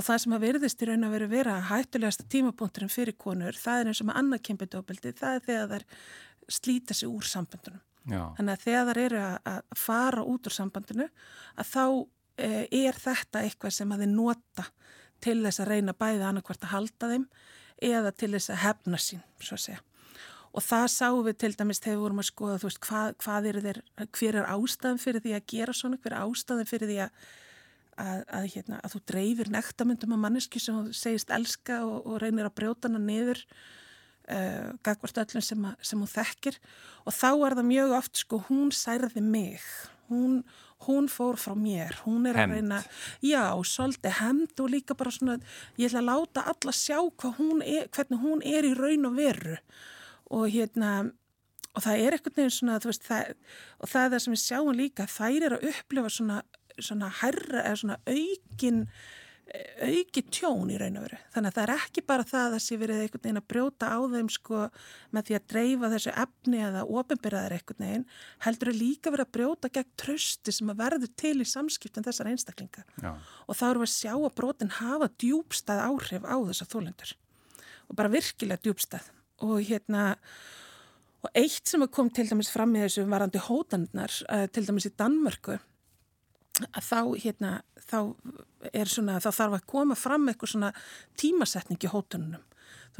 það 0.06 0.22
sem 0.24 0.36
að 0.36 0.46
verðist 0.46 0.82
í 0.84 0.88
raun 0.90 1.08
að 1.08 1.14
vera 1.16 1.30
vera 1.32 1.60
hættulegasta 1.70 2.26
tímapunkturinn 2.30 2.94
fyrir 2.94 3.18
konur, 3.18 3.58
það 3.58 3.82
er 3.82 3.92
eins 3.92 4.02
og 4.04 4.10
með 4.10 4.20
annað 4.22 4.44
kynbindofbildi, 4.48 5.14
það 5.18 5.38
er 5.38 5.46
þegar 5.48 5.72
þær 5.74 5.86
slíta 6.60 6.98
sig 6.98 7.10
úr 7.10 7.26
sambandunum. 7.26 7.82
Já, 8.10 8.22
Þannig 8.38 8.54
að 8.54 8.64
þegar 8.64 8.90
þær 8.90 9.02
eru 9.04 9.20
að, 9.26 9.60
fara 9.78 10.24
út 10.26 10.48
úr 10.48 10.56
sambandinu 10.56 11.10
að 11.60 11.68
þá 11.74 11.84
eh, 12.42 12.66
er 12.86 12.98
þetta 12.98 13.44
eitthvað 13.44 13.76
sem 13.76 13.92
að 13.94 14.06
þið 14.06 14.16
nota 14.16 14.66
til 15.20 15.38
þess 15.44 15.62
að 15.62 15.72
reyna 15.74 15.98
bæði 16.00 16.26
annarkvart 16.26 16.66
að 16.66 16.74
halda 16.74 17.12
þeim 17.12 17.28
eða 17.90 18.14
til 18.16 18.32
þess 18.34 18.54
að 18.54 18.62
hefna 18.64 19.00
sín, 19.02 19.22
svo 19.44 19.58
að 19.58 19.66
segja. 19.66 19.84
Og 20.50 20.66
það 20.66 20.88
sáum 20.94 21.22
við 21.28 21.38
til 21.44 21.52
dæmis 21.60 21.82
þegar 21.84 21.98
við 21.98 22.04
vorum 22.06 22.22
að 22.24 22.30
skoða, 22.32 22.58
þú 22.62 22.70
veist, 22.70 22.82
hvað, 22.88 23.12
hvað 23.22 23.50
er 23.50 23.60
þeir, 23.66 23.80
hver 24.18 24.38
er 24.40 24.50
ástæðan 24.50 25.02
fyrir 25.04 25.24
því 25.26 25.36
að 25.38 25.46
gera 25.54 25.76
svona, 25.78 26.00
hver 26.02 26.16
er 26.16 26.24
ástæðan 26.24 26.70
fyrir 26.70 26.90
því 26.90 26.98
að, 27.06 27.28
að, 28.00 28.24
að, 28.40 28.48
hérna, 28.54 28.80
að 28.84 28.96
þú 28.96 29.02
dreifir 29.12 29.52
nektamundum 29.54 30.16
af 30.16 30.24
manneski 30.24 30.62
sem 30.62 30.78
þú 30.78 30.96
segist 30.96 31.34
elska 31.36 31.82
og, 31.88 32.00
og 32.06 32.24
reynir 32.24 32.48
að 32.48 32.56
brjóta 32.60 32.90
hana 32.90 33.02
niður 33.04 33.44
uh, 34.30 34.72
gagvart 34.86 35.22
öllum 35.26 35.46
sem, 35.46 35.68
að, 35.70 35.78
sem 35.92 36.02
hún 36.02 36.12
þekkir. 36.12 36.58
Og 37.06 37.16
þá 37.16 37.30
er 37.34 37.60
það 37.60 37.70
mjög 37.74 37.96
oft 38.00 38.24
sko 38.24 38.42
hún 38.50 38.74
særði 38.76 39.24
mig. 39.26 39.70
Hún, 40.10 40.42
hún 40.88 41.10
fór 41.12 41.38
frá 41.42 41.54
mér. 41.58 42.00
Hún 42.06 42.26
er 42.30 42.40
Hefnd. 42.40 42.50
að 42.50 42.58
reyna, 42.58 42.82
já, 43.26 43.44
svolítið 43.68 44.20
hemd 44.24 44.64
og 44.64 44.74
líka 44.74 44.98
bara 44.98 45.14
svona 45.14 45.38
ég 45.78 45.90
ætla 45.90 46.02
að 46.02 46.10
láta 46.10 46.48
alla 46.50 46.76
sjá 46.76 46.98
hún 47.38 47.64
er, 47.66 47.90
hvernig 47.94 48.22
hún 48.24 48.44
er 48.46 48.68
í 48.68 48.76
raun 48.78 49.10
og 49.12 49.18
veru. 49.20 49.58
Og 50.30 50.50
hérna 50.54 51.10
og 51.78 51.84
það 51.86 52.04
er 52.04 52.16
eitthvað 52.16 52.40
neginn 52.40 52.54
svona 52.54 52.80
veist, 52.84 53.06
það, 53.06 53.36
og 53.80 53.92
það 53.92 54.06
er 54.06 54.14
það 54.14 54.24
sem 54.24 54.34
við 54.34 54.42
sjáum 54.44 54.72
líka 54.76 55.06
þær 55.10 55.46
eru 55.48 55.60
að 55.60 55.68
upplifa 55.70 56.12
svona, 56.14 56.40
svona 56.86 57.10
herra 57.22 57.64
eða 57.66 57.82
svona 57.82 58.00
aukin 58.10 58.86
auki 59.50 60.22
tjón 60.30 60.70
í 60.70 60.78
raun 60.78 60.98
og 61.00 61.06
veru. 61.08 61.18
Þannig 61.34 61.50
að 61.50 61.56
það 61.56 61.64
er 61.64 61.72
ekki 61.74 62.04
bara 62.06 62.26
það 62.28 62.56
að 62.56 62.64
sé 62.66 62.76
verið 62.80 63.00
einhvern 63.04 63.24
veginn 63.24 63.40
að 63.40 63.48
brjóta 63.54 63.90
á 63.90 64.00
þeim 64.12 64.30
sko 64.34 64.60
með 65.16 65.30
því 65.30 65.38
að 65.38 65.48
dreifa 65.54 65.90
þessu 65.94 66.14
efni 66.24 66.60
eða 66.68 66.84
ofinbyrðaðir 67.00 67.56
einhvern 67.58 67.86
veginn 67.86 68.06
heldur 68.46 68.72
að 68.72 68.82
líka 68.84 69.14
verið 69.14 69.26
að 69.26 69.34
brjóta 69.38 69.72
gegn 69.78 69.90
trösti 70.04 70.54
sem 70.54 70.70
að 70.70 70.84
verður 70.84 71.14
til 71.24 71.34
í 71.42 71.48
samskiptin 71.50 72.06
þessar 72.06 72.30
einstaklinga. 72.34 72.86
Já, 73.02 73.12
og 73.18 73.58
þá 73.58 73.66
við 73.72 73.88
að 73.88 73.96
sjá 73.96 74.14
að 74.14 74.36
brotin 74.38 74.76
hafa 74.78 75.10
djúbstæð 75.24 75.84
áhrif 75.88 76.30
á 76.30 76.38
þessar 76.52 76.72
þólendur 76.76 77.16
og 77.90 77.98
bara 77.98 78.14
virkilega 78.14 78.62
djúbstæð 78.68 79.10
og 79.50 79.58
hérna 79.66 80.04
og 81.20 81.34
eitt 81.36 81.68
sem 81.68 81.84
kom 81.92 82.12
til 82.14 82.28
dæmis 82.30 82.52
fram 82.54 82.76
í 82.78 82.84
þessu 82.86 83.04
varandi 83.10 83.42
hótanirnar, 83.44 84.14
uh, 84.30 84.46
til 84.54 84.68
dæmis 84.68 84.88
í 84.88 84.94
Danmörku 84.96 85.58
þá 86.84 87.00
hérna 87.24 87.52
þá 87.90 88.00
svona, 88.90 89.20
þá 89.24 89.30
þarf 89.32 89.58
að 89.58 89.68
koma 89.72 89.98
fram 89.98 90.30
eitthvað 90.30 90.54
svona 90.54 90.72
tímasetning 91.20 91.82
í 91.84 91.92
hótununum 91.92 92.46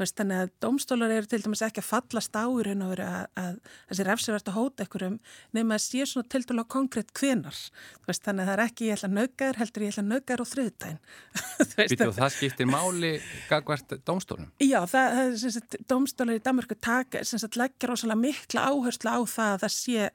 veist, 0.00 0.16
þannig 0.18 0.42
að 0.44 0.52
domstólar 0.64 1.14
eru 1.14 1.30
til 1.30 1.42
dæmis 1.44 1.62
ekki 1.66 1.82
að 1.82 1.88
fallast 1.90 2.36
á 2.36 2.44
í 2.48 2.64
raun 2.66 2.84
og 2.86 2.92
veru 2.94 3.06
að, 3.06 3.58
þessi 3.90 4.06
refsivert 4.08 4.50
að 4.50 4.58
hóta 4.58 4.84
einhverjum 4.84 5.18
nema 5.56 5.76
að 5.76 5.84
sé 5.86 6.06
svona 6.08 6.30
til 6.30 6.42
dæla 6.48 6.66
konkrétt 6.70 7.12
þú 7.20 8.08
veist, 8.08 8.24
þannig 8.24 8.44
að 8.44 8.50
það 8.50 8.54
er 8.54 8.64
ekki 8.64 8.88
ég 8.88 8.96
ætla 8.96 9.10
að 9.10 9.18
nauka 9.18 9.48
þér 9.50 9.60
heldur 9.60 9.84
ég 9.84 9.92
ætla 9.92 10.02
að 10.02 10.10
nauka 10.10 10.32
þér 10.32 10.42
á 10.42 10.46
þriðutæn 10.50 10.98
Býtu, 11.90 12.08
og 12.08 12.16
það 12.16 12.32
skiptir 12.36 12.70
máli 12.70 13.12
gagvart 13.50 13.94
dómstólum. 14.06 14.48
Já, 14.62 14.78
það, 14.88 15.16
það 15.16 15.22
er 15.22 15.36
sem 15.42 15.54
sagt, 15.54 15.76
domstólar 15.90 16.38
í 16.38 16.42
Danmarku 16.44 16.76
taka, 16.80 17.22
sem 17.26 17.42
sagt, 17.42 17.58
leggja 17.60 17.90
rosalega 17.90 18.20
mikla 18.20 18.66
áherslu 18.70 19.12
á 19.12 19.20
það 19.28 19.52
að 19.54 19.62
það 19.64 19.74
sé, 19.76 20.08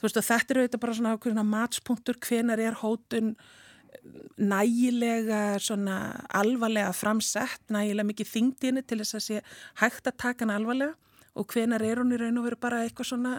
þú 0.00 0.08
veist, 0.08 0.20
og 0.20 0.28
þetta 0.30 0.54
er 0.54 0.62
auðvitað 0.62 0.84
bara 0.84 0.96
svona 0.98 1.14
ákveðina 1.16 1.46
matspunktur, 1.52 2.20
hvenar 2.26 2.62
er 2.62 2.80
hótun 2.82 3.34
nægilega 4.36 5.40
svona 5.62 5.96
alvarlega 6.36 6.92
framsett, 6.96 7.62
nægilega 7.72 8.08
mikið 8.10 8.30
þingdini 8.32 8.82
til 8.86 9.00
þess 9.02 9.18
að 9.18 9.24
sé 9.26 9.40
hægt 9.82 10.06
að 10.10 10.18
taka 10.22 10.44
hana 10.46 10.58
alvarlega 10.60 10.94
og 11.36 11.48
hvenar 11.52 11.82
er 11.84 12.00
hún 12.00 12.14
í 12.16 12.18
raun 12.20 12.38
og 12.40 12.46
veru 12.46 12.56
bara 12.60 12.82
eitthvað 12.84 13.10
svona, 13.10 13.32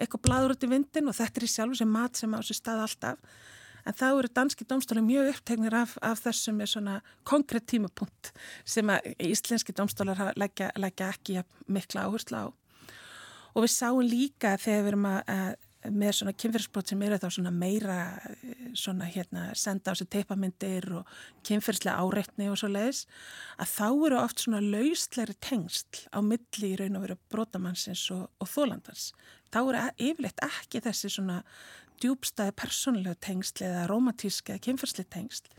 eitthvað 0.00 0.22
bladur 0.24 0.54
út 0.54 0.64
í 0.64 0.70
vindin 0.70 1.10
og 1.10 1.16
þetta 1.18 1.40
er 1.40 1.44
í 1.44 1.50
sjálfu 1.52 1.80
sem 1.82 1.90
mat 1.92 2.16
sem 2.16 2.32
á 2.32 2.40
þessu 2.40 2.56
stað 2.56 2.84
alltaf. 2.86 3.18
En 3.82 3.96
þá 3.98 4.04
eru 4.14 4.30
danski 4.30 4.64
dómstólar 4.64 5.02
mjög 5.04 5.32
upptegnir 5.34 5.74
af, 5.74 5.96
af 6.06 6.20
þessum 6.22 6.60
með 6.62 6.70
svona 6.76 6.94
konkrétt 7.28 7.66
tímapunkt 7.72 8.30
sem 8.64 8.88
að 8.94 9.10
íslenski 9.26 9.74
dómstólar 9.74 10.20
hafa- 10.20 10.36
leggja, 10.38 11.10
ekki 11.10 11.42
mikla 11.66 12.06
áherslu 12.06 12.44
á. 12.46 12.46
Og 13.52 13.66
við 13.66 13.72
sáum 13.74 14.00
líka 14.06 14.54
þegar 14.56 14.84
við 14.86 14.92
erum 14.92 15.08
að 15.10 15.56
með 15.90 16.12
svona 16.14 16.34
kynferðsbrot 16.38 16.92
sem 16.92 17.02
eru 17.02 17.18
þá 17.18 17.28
svona 17.34 17.52
meira 17.54 17.98
eh, 18.30 18.66
svona 18.78 19.08
hérna 19.10 19.48
senda 19.58 19.92
á 19.92 19.98
sig 19.98 20.08
teipamyndir 20.12 20.86
og 21.00 21.10
kynferðslega 21.46 21.98
áreitni 21.98 22.48
og 22.52 22.58
svo 22.60 22.70
leiðis 22.70 23.04
að 23.58 23.72
þá 23.72 23.86
eru 23.90 24.18
oft 24.20 24.44
svona 24.44 24.62
lausleiri 24.62 25.36
tengsl 25.42 26.04
á 26.14 26.18
milli 26.22 26.72
í 26.72 26.78
raun 26.78 26.98
og 27.00 27.06
veru 27.06 27.18
brotamannsins 27.34 28.04
og, 28.14 28.28
og 28.38 28.52
þólandans. 28.52 29.10
Þá 29.50 29.60
eru 29.62 29.80
e- 29.82 30.10
yfirleitt 30.10 30.44
ekki 30.46 30.84
þessi 30.86 31.10
svona 31.16 31.42
djúbstæði 32.02 32.54
persónulegu 32.58 33.18
tengsl 33.22 33.66
eða 33.66 33.86
romantíska 33.90 34.54
eða 34.54 34.66
kynferðslega 34.68 35.14
tengsl. 35.16 35.50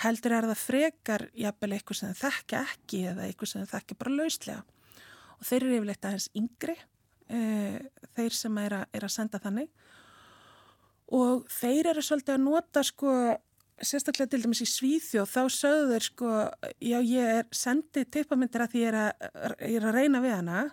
Heldur 0.00 0.32
er 0.34 0.46
það 0.50 0.62
frekar 0.64 1.26
jafnvel 1.36 1.74
eitthvað 1.76 1.98
sem 1.98 2.12
það 2.14 2.22
þekka 2.26 2.60
ekki 2.66 3.02
eða 3.10 3.26
eitthvað 3.26 3.50
sem 3.50 3.64
það 3.64 3.74
þekka 3.74 3.98
bara 4.00 4.16
lauslega. 4.16 4.62
Og 5.40 5.48
þeir 5.48 5.60
eru 5.62 5.76
yfirleitt 5.78 6.06
aðeins 6.08 6.30
yngri 6.36 6.76
uh, 6.76 6.99
þeir 7.30 8.34
sem 8.36 8.58
er, 8.64 8.74
a, 8.74 8.80
er 8.94 9.06
að 9.06 9.14
senda 9.14 9.40
þannig 9.42 9.70
og 11.10 11.46
þeir 11.50 11.90
eru 11.92 12.02
svolítið 12.06 12.36
að 12.36 12.44
nota 12.44 12.82
sko 12.86 13.14
sérstaklega 13.80 14.30
til 14.34 14.42
dæmis 14.44 14.60
í 14.62 14.68
Svíþjóð 14.68 15.30
þá 15.30 15.40
sögðu 15.56 15.86
þeir 15.94 16.06
sko 16.06 16.32
já 16.84 16.98
ég 17.00 17.30
er 17.38 17.46
sendið 17.56 18.10
tippamindir 18.12 18.64
að 18.66 18.74
því 18.74 18.82
ég 18.84 18.90
er 18.92 18.98
að, 19.00 19.30
ég 19.64 19.78
er 19.80 19.88
að 19.88 19.96
reyna 19.96 20.20
við 20.24 20.36
hana 20.36 20.64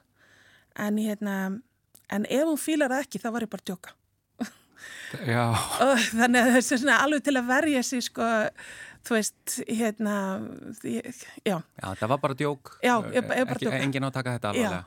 en 0.88 1.00
hérna 1.02 1.38
en 2.14 2.28
ef 2.30 2.44
hún 2.50 2.60
fílar 2.62 2.92
það 2.94 3.06
ekki 3.06 3.22
þá 3.24 3.30
var 3.36 3.48
ég 3.48 3.54
bara 3.54 3.64
að 3.64 3.72
djóka 3.72 3.96
þannig 6.20 6.42
að 6.44 6.54
þessi 6.58 6.78
svona 6.82 7.00
alveg 7.04 7.24
til 7.26 7.36
að 7.40 7.48
verja 7.50 7.82
sig 7.88 8.04
sko 8.06 8.28
þú 9.08 9.16
veist 9.16 9.56
hérna 9.68 10.16
já 10.84 11.56
já, 11.56 11.88
það 11.96 12.08
var 12.12 12.20
bara 12.24 12.36
djók. 12.38 12.74
Já, 12.84 12.96
bara 13.02 13.38
Ekki- 13.46 13.64
djók. 13.64 13.78
Enginn 13.80 14.04
á 14.04 14.10
að 14.10 14.18
taka 14.20 14.34
þetta 14.36 14.52
alvarlega. 14.52 14.84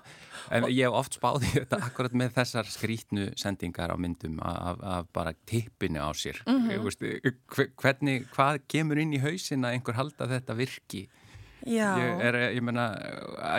En 0.50 0.66
ég 0.70 0.86
hef 0.86 0.98
oft 1.00 1.18
spáði 1.18 1.52
þetta 1.54 1.80
akkurat 1.88 2.16
með 2.16 2.34
þessar 2.38 2.70
skrítnu 2.72 3.30
sendingar 3.40 3.92
á 3.92 3.96
myndum 4.00 4.40
af, 4.42 4.80
af 4.80 5.10
bara 5.16 5.34
tippinu 5.46 6.02
á 6.02 6.10
sér. 6.16 6.42
Mm. 6.46 6.68
-hmm. 6.68 7.72
Hvernig, 7.80 8.28
hvað 8.34 8.62
kemur 8.68 8.98
inn 8.98 9.14
í 9.14 9.22
hausin 9.22 9.64
að 9.64 9.78
einhver 9.78 9.98
halda 10.00 10.30
þetta 10.30 10.56
virki? 10.56 11.08
já 11.66 11.88
Ég, 11.98 12.20
er, 12.24 12.36
ég, 12.54 12.62
meina, 12.64 12.84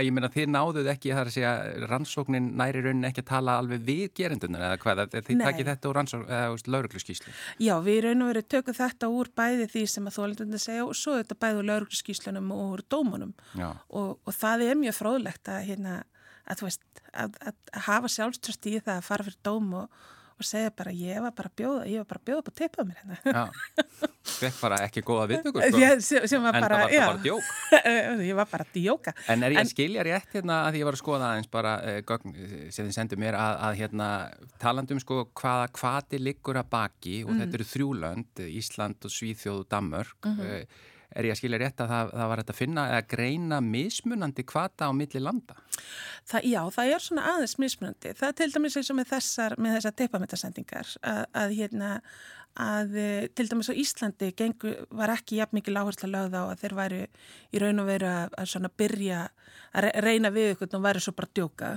ég 0.02 0.14
meina 0.14 0.30
þið 0.32 0.48
náðuð 0.50 0.90
ekki 0.94 1.12
þar 1.14 1.30
að 1.30 1.36
segja 1.36 1.52
rannsóknin 1.90 2.50
næri 2.58 2.82
raunin 2.82 3.08
ekki 3.10 3.22
að 3.24 3.30
tala 3.30 3.58
alveg 3.62 3.84
við 3.86 4.14
gerendunar 4.18 4.66
eða 4.70 4.80
hvað, 4.82 5.04
þið 5.14 5.44
takið 5.44 5.70
þetta 5.72 5.90
úr 5.90 6.00
rannsókn 6.00 6.26
eða 6.38 6.72
laurugluskíslu. 6.76 7.34
Já, 7.62 7.74
við 7.86 8.00
raun 8.08 8.26
og 8.26 8.32
veru 8.32 8.46
tökum 8.56 8.78
þetta 8.78 9.12
úr 9.12 9.32
bæði 9.38 9.68
því 9.76 9.86
sem 9.94 10.10
að 10.10 10.18
þólindandi 10.18 10.62
segja 10.62 10.88
og 10.88 10.96
svo 10.98 11.18
þetta 11.20 11.38
bæði 11.46 11.62
úr 11.62 11.70
laurugluskíslunum 11.70 12.56
og 12.56 12.64
úr 12.78 12.86
dómunum 12.90 13.36
og, 13.62 14.18
og 14.18 14.34
það 14.38 14.66
er 14.70 14.82
mjög 14.82 14.98
fróðlegt 14.98 15.54
að, 15.54 15.62
hérna, 15.70 16.02
að, 16.48 16.66
veist, 16.68 17.04
að, 17.14 17.38
að 17.46 17.84
hafa 17.88 18.16
sjálfströst 18.16 18.72
í 18.72 18.80
það 18.80 18.98
að 18.98 19.06
fara 19.08 19.28
fyrir 19.28 19.40
dóm 19.46 19.70
og, 19.82 20.02
og 20.42 20.48
segja 20.48 20.72
bara 20.74 20.94
ég 20.96 21.22
var 21.22 21.34
bara 21.38 21.52
bjóða, 21.62 21.86
ég 21.92 22.02
var 22.02 22.08
bara 22.10 22.24
bjóða 22.28 22.42
upp 22.42 22.52
að 22.52 22.58
teipa 22.62 22.86
mér 22.88 23.02
hérna. 23.12 23.44
Fekk 24.32 24.58
bara 24.62 24.80
ekki 24.88 25.04
góða 25.06 25.28
viðtökur 25.30 25.66
sko. 25.68 25.82
En 26.42 26.46
bara, 26.58 26.62
það 26.62 26.84
var 26.84 26.94
já, 26.96 27.04
bara 27.06 27.24
djók. 27.26 27.50
ég 28.30 28.38
var 28.40 28.50
bara 28.52 28.68
djóka. 28.74 29.14
En 29.30 29.46
er 29.46 29.56
ég 29.56 29.62
að 29.62 29.72
skilja 29.74 30.06
rétt 30.08 30.38
hérna 30.38 30.62
að 30.68 30.80
ég 30.82 30.88
var 30.88 30.98
að 30.98 31.04
skoða 31.04 31.32
aðeins 31.32 31.52
bara 31.54 31.74
uh, 31.82 31.98
gögn 32.10 32.38
eh, 32.38 32.56
sem 32.74 32.88
þið 32.88 32.96
sendu 32.98 33.20
mér 33.22 33.38
að, 33.38 33.58
að 33.68 33.82
hérna 33.84 34.08
talandum 34.62 35.02
sko 35.04 35.24
hvaða 35.42 35.68
hvati 35.78 36.22
liggur 36.22 36.62
að 36.62 36.72
baki 36.74 37.20
og 37.26 37.36
þetta 37.38 37.60
eru 37.60 37.70
þrjúlönd, 37.76 38.46
Ísland 38.50 39.10
og 39.10 39.14
Svíþjóð 39.14 39.62
og 39.64 39.70
Danmörk. 39.76 40.18
Mhm. 40.32 40.48
uh, 40.48 40.88
er 41.16 41.28
ég 41.28 41.36
að 41.36 41.40
skilja 41.42 41.60
rétt 41.62 41.84
að 41.84 41.94
það, 41.94 42.12
það 42.18 42.30
var 42.32 42.42
þetta 42.42 42.54
að 42.56 42.60
finna 42.60 42.84
eða 42.92 43.06
greina 43.14 43.62
mismunandi 43.66 44.46
hvata 44.52 44.90
á 44.90 44.92
milli 44.96 45.24
landa? 45.24 45.58
Það, 46.32 46.46
já, 46.48 46.62
það 46.76 46.92
er 46.96 47.06
svona 47.06 47.26
aðeins 47.34 47.58
mismunandi. 47.62 48.14
Það 48.20 48.28
er 48.30 48.38
til 48.40 48.52
dæmis 48.56 48.78
eins 48.80 48.92
og 48.94 49.00
með 49.00 49.10
þessar, 49.16 49.58
með 49.58 49.76
þessar 49.78 49.98
teipamöndasendingar 50.02 50.94
að, 51.02 51.24
að 51.44 51.58
hérna 51.60 51.92
að 52.60 52.96
eh, 53.00 53.28
til 53.36 53.48
dæmis 53.48 53.72
á 53.72 53.80
Íslandi 53.80 54.32
gengu, 54.36 54.74
var 54.92 55.14
ekki 55.14 55.40
jafn 55.40 55.56
mikið 55.60 55.76
láhersla 55.78 56.10
lögð 56.12 56.36
á 56.36 56.44
að 56.44 56.64
þeir 56.64 56.76
væru 56.76 57.02
í 57.52 57.62
raun 57.62 57.84
og 57.84 57.88
veru 57.88 58.10
að, 58.10 58.36
að 58.42 58.50
svona 58.52 58.72
byrja 58.82 59.22
að 59.72 59.86
re- 59.86 59.94
reyna 60.04 60.32
við 60.36 60.56
ykkur 60.56 60.76
og 60.76 60.84
væru 60.84 61.04
svo 61.04 61.16
bara 61.16 61.32
djóka. 61.32 61.72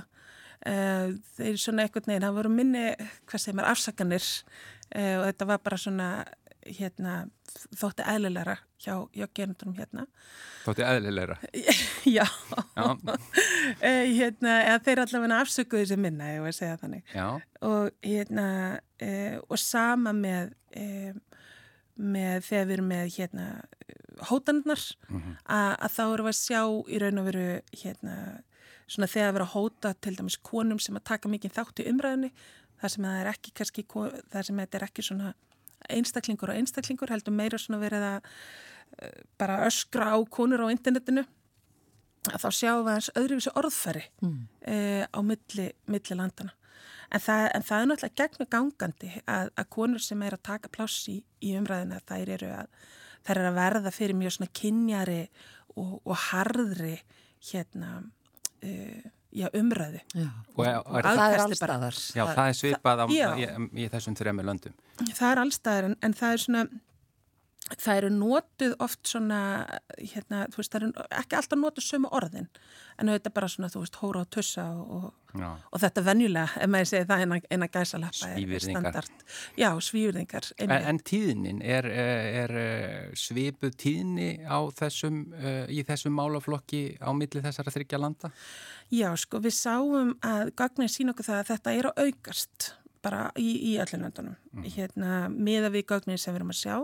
Uh, 0.65 1.13
þeir 1.35 1.59
svona 1.61 1.83
einhvern 1.83 2.07
veginn, 2.09 2.23
það 2.25 2.37
voru 2.39 2.49
minni, 2.49 2.85
hvað 3.29 3.41
segir 3.43 3.57
maður, 3.59 3.71
afsakanir 3.75 4.23
uh, 4.25 5.15
og 5.19 5.25
þetta 5.27 5.47
var 5.51 5.59
bara 5.61 5.77
svona 5.77 6.07
hérna, 6.65 7.15
þótti 7.77 8.05
eðlilegra 8.09 8.55
hjá, 8.81 8.95
hjá 9.13 9.25
gerundunum 9.37 9.75
hérna. 9.77 10.05
Þótti 10.65 10.85
eðlilegra. 10.85 11.37
Já, 12.17 12.25
Eh, 13.81 14.11
hérna, 14.15 14.59
eða 14.69 14.81
þeir 14.85 14.99
allavega 15.01 15.39
afsökuðu 15.41 15.83
þessi 15.83 15.97
minna, 15.99 16.27
ég 16.35 16.43
var 16.43 16.51
að 16.53 16.57
segja 16.59 16.77
þannig. 16.81 17.03
já, 17.13 17.25
Og, 17.65 17.87
hérna, 18.05 18.47
e, 19.01 19.09
og 19.49 19.57
sama 19.59 20.13
með, 20.15 20.51
e, 20.77 21.13
með 21.97 22.45
þegar 22.45 22.67
við 22.69 22.75
erum 22.77 22.91
með 22.91 23.07
hérna, 23.17 23.47
hótanirnar 24.29 24.83
að, 25.43 25.71
að 25.75 25.95
þá 25.95 26.03
við 26.11 26.29
að 26.29 26.37
sjá 26.39 26.61
í 26.87 27.01
raun 27.01 27.21
og 27.23 27.27
veru 27.31 27.47
hérna, 27.81 28.17
svona 28.85 29.09
þegar 29.11 29.31
að 29.31 29.35
vera 29.39 29.47
að 29.49 29.55
hóta 29.55 29.93
til 30.05 30.15
dæmis 30.19 30.37
konum 30.45 30.79
sem 30.79 30.95
að 30.99 31.07
taka 31.11 31.31
mikið 31.31 31.55
þátt 31.57 31.81
í 31.81 31.89
umræðinni 31.91 32.31
þar 32.81 32.93
sem 32.93 33.07
það 33.07 33.19
er 33.23 33.31
ekki 33.33 33.55
kannski, 33.59 33.85
þar 34.31 34.47
sem 34.47 34.61
þetta 34.63 34.79
er 34.79 34.87
ekki 34.87 35.05
svona 35.09 35.33
einstaklingur 35.89 36.51
og 36.51 36.59
einstaklingur 36.59 37.13
heldur 37.13 37.35
meira 37.35 37.59
svona 37.61 37.81
verið 37.81 38.05
að 38.09 38.29
eh, 38.99 39.23
bara 39.39 39.63
öskra 39.67 40.13
á 40.13 40.17
konur 40.29 40.65
á 40.65 40.73
internetinu 40.73 41.25
að 42.31 42.41
þá 42.41 42.49
sjáum 42.57 42.85
við 42.85 42.93
hans 42.95 43.09
öðruvísi 43.19 43.51
orðfæri 43.59 44.05
mm. 44.25 44.37
á 45.13 45.19
milli, 45.21 45.67
milli 45.93 46.15
landana. 46.17 46.55
En 47.13 47.21
það, 47.21 47.43
en 47.53 47.65
það 47.65 47.81
er 47.81 47.89
náttúrulega 47.89 48.21
gegnum 48.21 48.49
gangandi 48.55 49.11
að, 49.29 49.51
að 49.53 49.67
konur 49.75 50.01
sem 50.01 50.23
er 50.25 50.35
að 50.35 50.45
taka 50.49 50.71
pláss 50.73 51.05
í, 51.11 51.19
í 51.45 51.53
umræðina 51.59 52.01
þær 52.09 52.31
eru 52.37 52.49
að, 52.55 52.87
þær 53.27 53.35
eru 53.35 53.51
að 53.51 53.59
verða 53.59 53.93
fyrir 53.93 54.17
mjög 54.17 54.35
svona 54.35 54.55
kynjari 54.59 55.19
og, 55.75 55.93
og 56.01 56.17
harðri 56.31 56.95
hérna 57.51 57.91
uh, 58.01 59.05
já, 59.35 59.47
umræðu. 59.59 59.99
Já. 60.15 60.27
Og, 60.55 60.65
og 60.65 60.97
er, 60.99 61.09
Að- 61.11 61.19
Það 61.19 61.35
er 61.35 61.43
allstaðar. 61.45 61.99
já, 62.15 62.23
það 62.31 62.47
er 62.51 62.57
svipað 62.61 63.03
á, 63.03 63.05
í, 63.11 63.47
í 63.83 63.87
þessum 63.93 64.15
þremur 64.19 64.47
löndum. 64.49 64.75
Það 65.11 65.29
er 65.31 65.41
allstaðar 65.43 65.89
en, 65.91 65.95
en 66.07 66.13
það 66.21 66.35
er 66.37 66.43
svona 66.45 66.65
það 67.65 67.97
eru 67.97 68.09
notuð 68.13 68.73
oft 68.83 69.09
svona 69.09 69.39
hérna, 69.97 70.43
þú 70.53 70.59
veist, 70.59 70.73
það 70.73 70.83
eru 70.83 71.05
ekki 71.17 71.37
alltaf 71.39 71.57
notuð 71.57 71.85
sömu 71.87 72.11
orðin 72.13 72.45
en 73.01 73.09
auðvitað 73.09 73.33
bara 73.35 73.49
svona, 73.49 73.69
þú 73.73 73.81
veist, 73.81 73.97
hóra 74.03 74.21
og 74.21 74.29
tussa 74.35 74.65
og, 74.77 75.07
og, 75.33 75.63
og 75.73 75.81
þetta 75.81 76.03
venjulega, 76.05 76.61
ef 76.61 76.71
maður 76.71 76.91
segi 76.91 77.07
það 77.09 77.23
eina, 77.25 77.39
eina 77.49 77.69
gæsalappa 77.73 78.29
er 78.35 78.63
standart. 78.67 79.25
Já, 79.57 79.67
svívirðingar 79.87 80.51
En, 80.61 80.75
en 80.77 81.01
tíðnin, 81.09 81.63
er, 81.65 81.89
eh, 81.89 82.39
er 82.43 82.55
eh, 82.61 83.17
svipuð 83.17 83.75
tíðni 83.81 84.29
á 84.45 84.61
þessum, 84.77 85.19
uh, 85.33 85.65
í 85.65 85.81
þessum 85.87 86.15
málaflokki 86.15 86.85
á 87.01 87.09
milli 87.17 87.43
þessara 87.43 87.73
þryggja 87.73 87.99
landa? 87.99 88.31
Já, 88.93 89.09
sko, 89.17 89.41
við 89.41 89.57
sáum 89.57 90.15
að 90.21 90.53
gagnir 90.55 90.93
sína 90.93 91.17
okkur 91.17 91.31
það 91.31 91.41
að 91.41 91.53
þetta 91.55 91.77
er 91.81 91.91
að 91.91 92.01
aukast 92.05 92.71
bara 93.05 93.27
í, 93.37 93.51
í 93.73 93.75
öllum 93.81 94.05
löndunum. 94.05 94.39
Hérna, 94.65 95.25
miða 95.29 95.71
við 95.73 95.87
gagnir 95.91 96.21
sem 96.21 96.33
við 96.33 96.41
erum 96.41 96.53
að 96.53 96.61
sjá. 96.61 96.77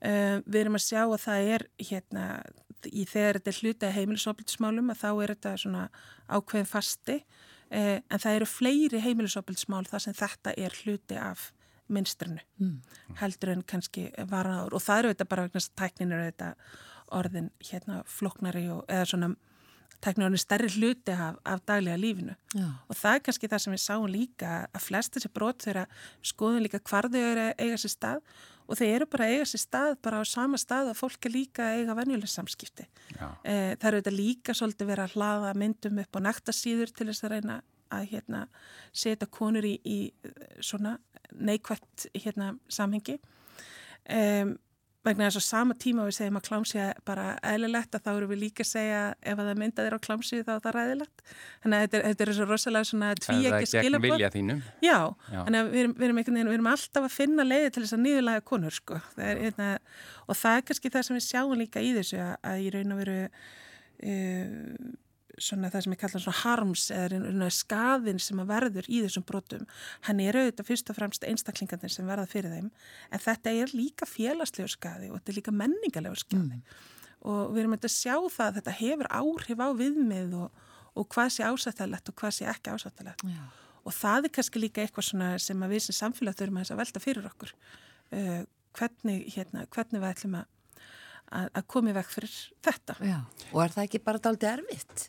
Uh, 0.00 0.40
við 0.46 0.62
erum 0.62 0.78
að 0.78 0.86
sjá 0.86 1.00
að 1.02 1.18
það 1.26 1.46
er 1.54 1.66
hérna, 1.90 2.26
í 2.88 3.02
þegar 3.04 3.36
þetta 3.36 3.50
er 3.50 3.60
hluti 3.60 3.88
að 3.88 3.96
heimilisofbildismálum 3.98 4.92
að 4.94 5.00
þá 5.02 5.08
er 5.10 5.32
þetta 5.34 5.54
svona 5.60 5.82
ákveðin 6.30 6.70
fasti 6.70 7.16
uh, 7.20 7.98
en 8.00 8.22
það 8.22 8.36
eru 8.38 8.48
fleiri 8.48 9.02
heimilisofbildismál 9.04 9.82
þar 9.90 10.04
sem 10.06 10.16
þetta 10.16 10.54
er 10.56 10.78
hluti 10.82 11.18
af 11.20 11.50
minstrinu 11.90 12.40
mm. 12.60 12.78
heldur 13.20 13.54
en 13.54 13.66
kannski 13.66 14.08
varaður 14.30 14.78
og 14.78 14.84
það 14.84 15.02
eru 15.02 15.12
þetta 15.12 15.28
bara 15.30 15.46
vegna 15.46 15.60
þess 15.60 15.72
að 15.72 15.78
tæknin 15.82 16.16
eru 16.16 16.28
þetta 16.30 16.50
orðin 17.20 17.50
hérna 17.66 18.02
floknari 18.06 18.66
og 18.70 18.84
eða 18.86 19.08
svona 19.10 19.30
tæknin 20.00 20.28
orðin 20.28 20.42
stærri 20.42 20.70
hluti 20.76 21.14
af, 21.14 21.40
af 21.44 21.64
daglega 21.68 21.98
lífinu 22.00 22.36
Já. 22.54 22.68
og 22.88 22.96
það 22.96 23.16
er 23.16 23.24
kannski 23.26 23.50
það 23.50 23.64
sem 23.64 23.74
við 23.74 23.82
sáum 23.84 24.06
líka 24.10 24.54
að 24.70 24.86
flest 24.86 25.16
þessi 25.16 25.32
brot 25.34 25.66
þeirra 25.66 25.84
skoðum 26.32 26.64
líka 26.64 26.80
hvar 26.88 27.10
þau 27.10 27.20
eru 27.20 27.50
eiga 27.58 27.80
sér 27.80 27.94
stað 27.96 28.22
og 28.70 28.78
þau 28.78 28.86
eru 28.86 29.06
bara 29.10 29.26
að 29.26 29.34
eiga 29.34 29.48
sér 29.50 29.62
stað 29.64 29.96
bara 30.06 30.22
á 30.22 30.24
sama 30.30 30.58
stað 30.60 30.92
og 30.92 30.98
fólk 30.98 31.26
er 31.26 31.34
líka 31.34 31.66
að 31.66 31.80
eiga 31.80 31.96
venjuleg 31.98 32.30
samskipti. 32.30 32.86
Eh, 33.42 33.74
það 33.74 33.88
eru 33.90 34.00
þetta 34.00 34.14
líka 34.14 34.54
svolítið 34.54 34.92
verið 34.92 35.04
að 35.04 35.16
hlaða 35.16 35.52
myndum 35.58 36.00
upp 36.04 36.18
á 36.18 36.20
nektasíður 36.28 36.94
til 36.94 37.08
þess 37.10 37.26
að 37.26 37.34
reyna 37.34 37.60
að 37.90 38.06
hérna, 38.12 38.44
setja 38.94 39.26
konur 39.26 39.66
í, 39.66 39.74
í 39.82 39.98
svona 40.62 40.96
neikvægt 41.34 42.06
hérna, 42.14 42.52
samhengi. 42.70 43.18
Um, 44.10 44.54
vegna 45.06 45.28
þess 45.28 45.40
að 45.40 45.44
sama 45.46 45.74
tíma 45.80 46.04
við 46.04 46.16
segjum 46.18 46.38
að 46.38 46.46
klámsið 46.48 46.80
er 46.84 46.98
bara 47.08 47.24
eðlilegt 47.50 47.96
að 47.96 48.02
þá 48.04 48.10
eru 48.12 48.28
við 48.30 48.40
líka 48.42 48.64
að 48.66 48.68
segja 48.68 49.00
ef 49.16 49.38
að 49.40 49.48
það 49.48 49.60
mynda 49.62 49.86
þér 49.86 49.96
á 49.96 50.00
klámsið 50.06 50.42
þá 50.44 50.52
er 50.54 50.62
það 50.66 50.76
ræðilegt. 50.76 51.22
Þannig 51.62 51.78
að 51.86 51.96
þetta 51.96 52.26
er, 52.26 52.32
svo 52.36 52.48
rosalega 52.50 52.88
svona 52.90 53.10
tví 53.16 53.38
ekki 53.48 53.70
þínum. 54.36 54.62
Já, 54.84 54.98
Já. 55.32 55.38
þannig 55.38 55.60
að 55.60 55.70
við 55.72 55.82
erum, 55.84 55.94
við, 55.96 56.06
erum 56.08 56.20
einhvern 56.20 56.38
veginn, 56.40 56.52
við 56.52 56.58
erum 56.58 56.72
alltaf 56.74 57.08
að 57.08 57.16
finna 57.16 57.46
leiði 57.48 57.70
til 57.70 57.84
þess 57.84 57.96
að 57.96 58.04
niðurlega 58.04 58.46
konur 58.52 58.76
sko. 58.76 59.00
Það 59.16 59.30
er, 59.30 59.42
hérna, 59.46 59.70
og 60.26 60.40
það 60.42 60.58
er 60.58 60.66
kannski 60.68 60.92
það 60.96 61.06
sem 61.08 61.20
við 61.20 61.26
sjáum 61.30 61.60
líka 61.60 61.84
í 61.84 61.94
þessu 61.96 62.20
að, 62.20 62.34
að 62.52 62.66
í 62.66 62.72
raun 62.76 62.96
og 62.96 63.00
veru 63.00 63.20
uh, 63.24 64.90
svona 65.40 65.70
það 65.72 65.84
sem 65.84 65.94
ég 65.94 66.00
kalla 66.00 66.20
svona 66.20 66.40
harms 66.42 66.86
eða 66.94 67.50
skaðin 67.54 68.20
sem 68.22 68.40
að 68.42 68.50
verður 68.50 68.88
í 68.88 69.00
þessum 69.04 69.26
brotum. 69.28 69.66
Hann 70.06 70.22
er 70.22 70.38
auðvitað 70.38 70.68
fyrst 70.68 70.92
og 70.92 70.98
fremst 70.98 71.26
einstaklingarnir 71.26 71.92
sem 71.92 72.08
verða 72.08 72.28
fyrir 72.30 72.54
þeim 72.54 72.70
en 73.10 73.24
þetta 73.24 73.54
er 73.62 73.74
líka 73.76 74.08
félagslegur 74.08 74.74
skaði 74.74 75.10
og 75.10 75.18
þetta 75.18 75.32
er 75.32 75.38
líka 75.40 75.56
menningarlegur 75.56 76.22
skaði. 76.22 76.60
Og 77.20 77.54
við 77.54 77.62
erum 77.62 77.76
auðvitað 77.76 77.90
að 77.90 77.96
sjá 77.96 78.14
það 78.36 78.46
að 78.46 78.60
þetta 78.60 78.76
hefur 78.80 79.10
áhrif 79.20 79.64
á 79.64 79.68
viðmið 79.80 80.38
og, 80.40 80.62
og 80.96 81.10
hvað 81.14 81.34
sé 81.34 81.48
ásættalegt 81.48 82.12
og 82.12 82.20
hvað 82.20 82.36
sé 82.36 82.48
ekki 82.52 82.76
ásættalegt. 82.76 83.26
Já. 83.28 83.42
Og 83.80 83.96
það 83.96 84.28
er 84.28 84.34
kannski 84.36 84.60
líka 84.60 84.84
eitthvað 84.84 85.08
svona 85.08 85.34
sem 85.40 85.62
að 85.64 85.74
við 85.74 85.84
sem 85.86 85.96
samfélag 85.96 86.36
þurfum 86.36 86.60
að 86.62 86.80
velta 86.80 87.00
fyrir 87.00 87.28
okkur. 87.30 87.52
Uh, 88.10 88.42
hvernig, 88.76 89.22
hérna, 89.34 89.64
hvernig 89.72 90.02
við 90.02 90.10
ætlum 90.10 90.36
að, 90.40 90.50
að, 91.40 91.78
í 91.88 91.94
veg 91.96 92.12
fyrir 92.12 92.36
þetta. 92.66 92.96
Já. 93.08 93.18
Og 93.52 93.62
er 93.64 93.74
það 93.76 93.86
ekki 93.86 94.02
bara 94.04 94.22
dálítið 94.22 94.52
erfitt 94.52 95.08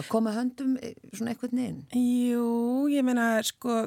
að 0.00 0.08
koma 0.12 0.32
höndum 0.36 0.76
eh, 0.82 0.94
svona 1.12 1.34
einhvern 1.34 1.58
veginn? 1.62 1.82
Jú, 1.96 2.46
ég 2.92 3.04
meina, 3.06 3.26
sko, 3.46 3.82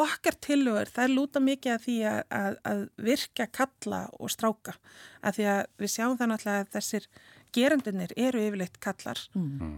okkar 0.00 0.38
tilugur, 0.40 0.88
það 0.92 1.04
er 1.08 1.14
lúta 1.16 1.42
mikið 1.44 1.74
að 1.74 1.84
því 1.88 1.98
að, 2.12 2.22
að, 2.40 2.60
að 2.72 2.86
virka 3.10 3.48
kalla 3.60 4.04
og 4.18 4.32
stráka. 4.32 4.76
Að 5.20 5.36
því 5.40 5.50
að 5.56 5.60
við 5.82 5.94
sjáum 5.96 6.16
það 6.20 6.32
náttúrulega 6.32 6.64
að 6.64 6.72
þessir 6.78 7.10
gerendunir 7.50 8.12
eru 8.14 8.38
yfirleitt 8.46 8.76
kallar 8.78 9.18
mm. 9.34 9.70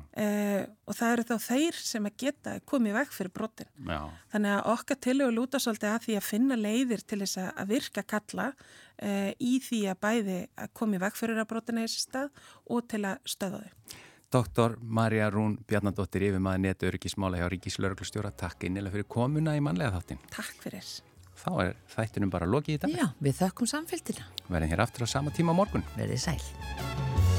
og 0.85 0.97
það 0.99 1.13
eru 1.15 1.25
þá 1.31 1.47
þeir 1.47 1.79
sem 1.81 2.05
að 2.05 2.19
geta 2.21 2.53
komið 2.69 2.93
í 2.93 2.97
veg 2.99 3.15
fyrir 3.17 3.33
brotin. 3.33 3.71
Já. 3.89 4.01
Þannig 4.35 4.53
að 4.59 4.69
okkar 4.75 4.99
tilugur 5.07 5.37
lúta 5.39 5.61
svolítið 5.63 5.89
að 5.95 6.05
því 6.07 6.17
að 6.19 6.27
finna 6.29 6.59
leiðir 6.61 7.05
til 7.09 7.21
þess 7.23 7.41
að- 7.41 7.53
að 7.63 7.73
virka 7.73 8.05
kalla 8.13 8.49
uh, 8.53 9.33
í 9.41 9.55
því 9.65 9.81
að 9.89 10.01
bæði 10.05 10.39
að 10.53 10.73
koma 10.77 10.99
í 10.99 11.03
veg 11.07 11.17
fyrir 11.17 11.41
að 11.41 11.51
brotina 11.55 11.81
í 11.81 11.89
þessi 11.89 12.05
stað 12.05 12.31
og 12.69 12.89
til 12.93 13.05
að 13.09 13.33
stöða 13.33 13.63
þau. 13.65 14.01
Doktor 14.33 14.79
Marja 14.81 15.29
Rún 15.31 15.59
Bjarnadóttir 15.69 16.25
yfir 16.31 16.41
maður 16.41 16.63
netu 16.65 16.89
öryggismála 16.89 17.43
hjá 17.43 17.51
Ríkislauglustjóra. 17.53 18.31
Takk 18.33 18.65
innilega 18.65 18.97
fyrir 18.97 19.09
komuna 19.13 19.53
í 19.59 19.61
mannlega 19.61 19.93
þáttin. 19.99 20.23
Takk 20.33 20.65
fyrir. 20.65 20.89
Þá 21.43 21.51
er 21.67 21.77
þættinum 21.93 22.33
bara 22.33 22.49
lokið 22.49 22.79
í 22.79 22.81
dag. 22.87 22.97
Já, 22.97 23.11
við 23.21 23.37
þökkum 23.43 23.69
samfélgina. 23.75 24.25
Verðin 24.49 24.73
hér 24.73 24.85
aftur 24.87 25.05
á 25.05 25.09
sama 25.19 25.35
tíma 25.37 25.53
morgun. 25.57 25.85
Verðið 25.99 26.25
sæl. 26.25 27.32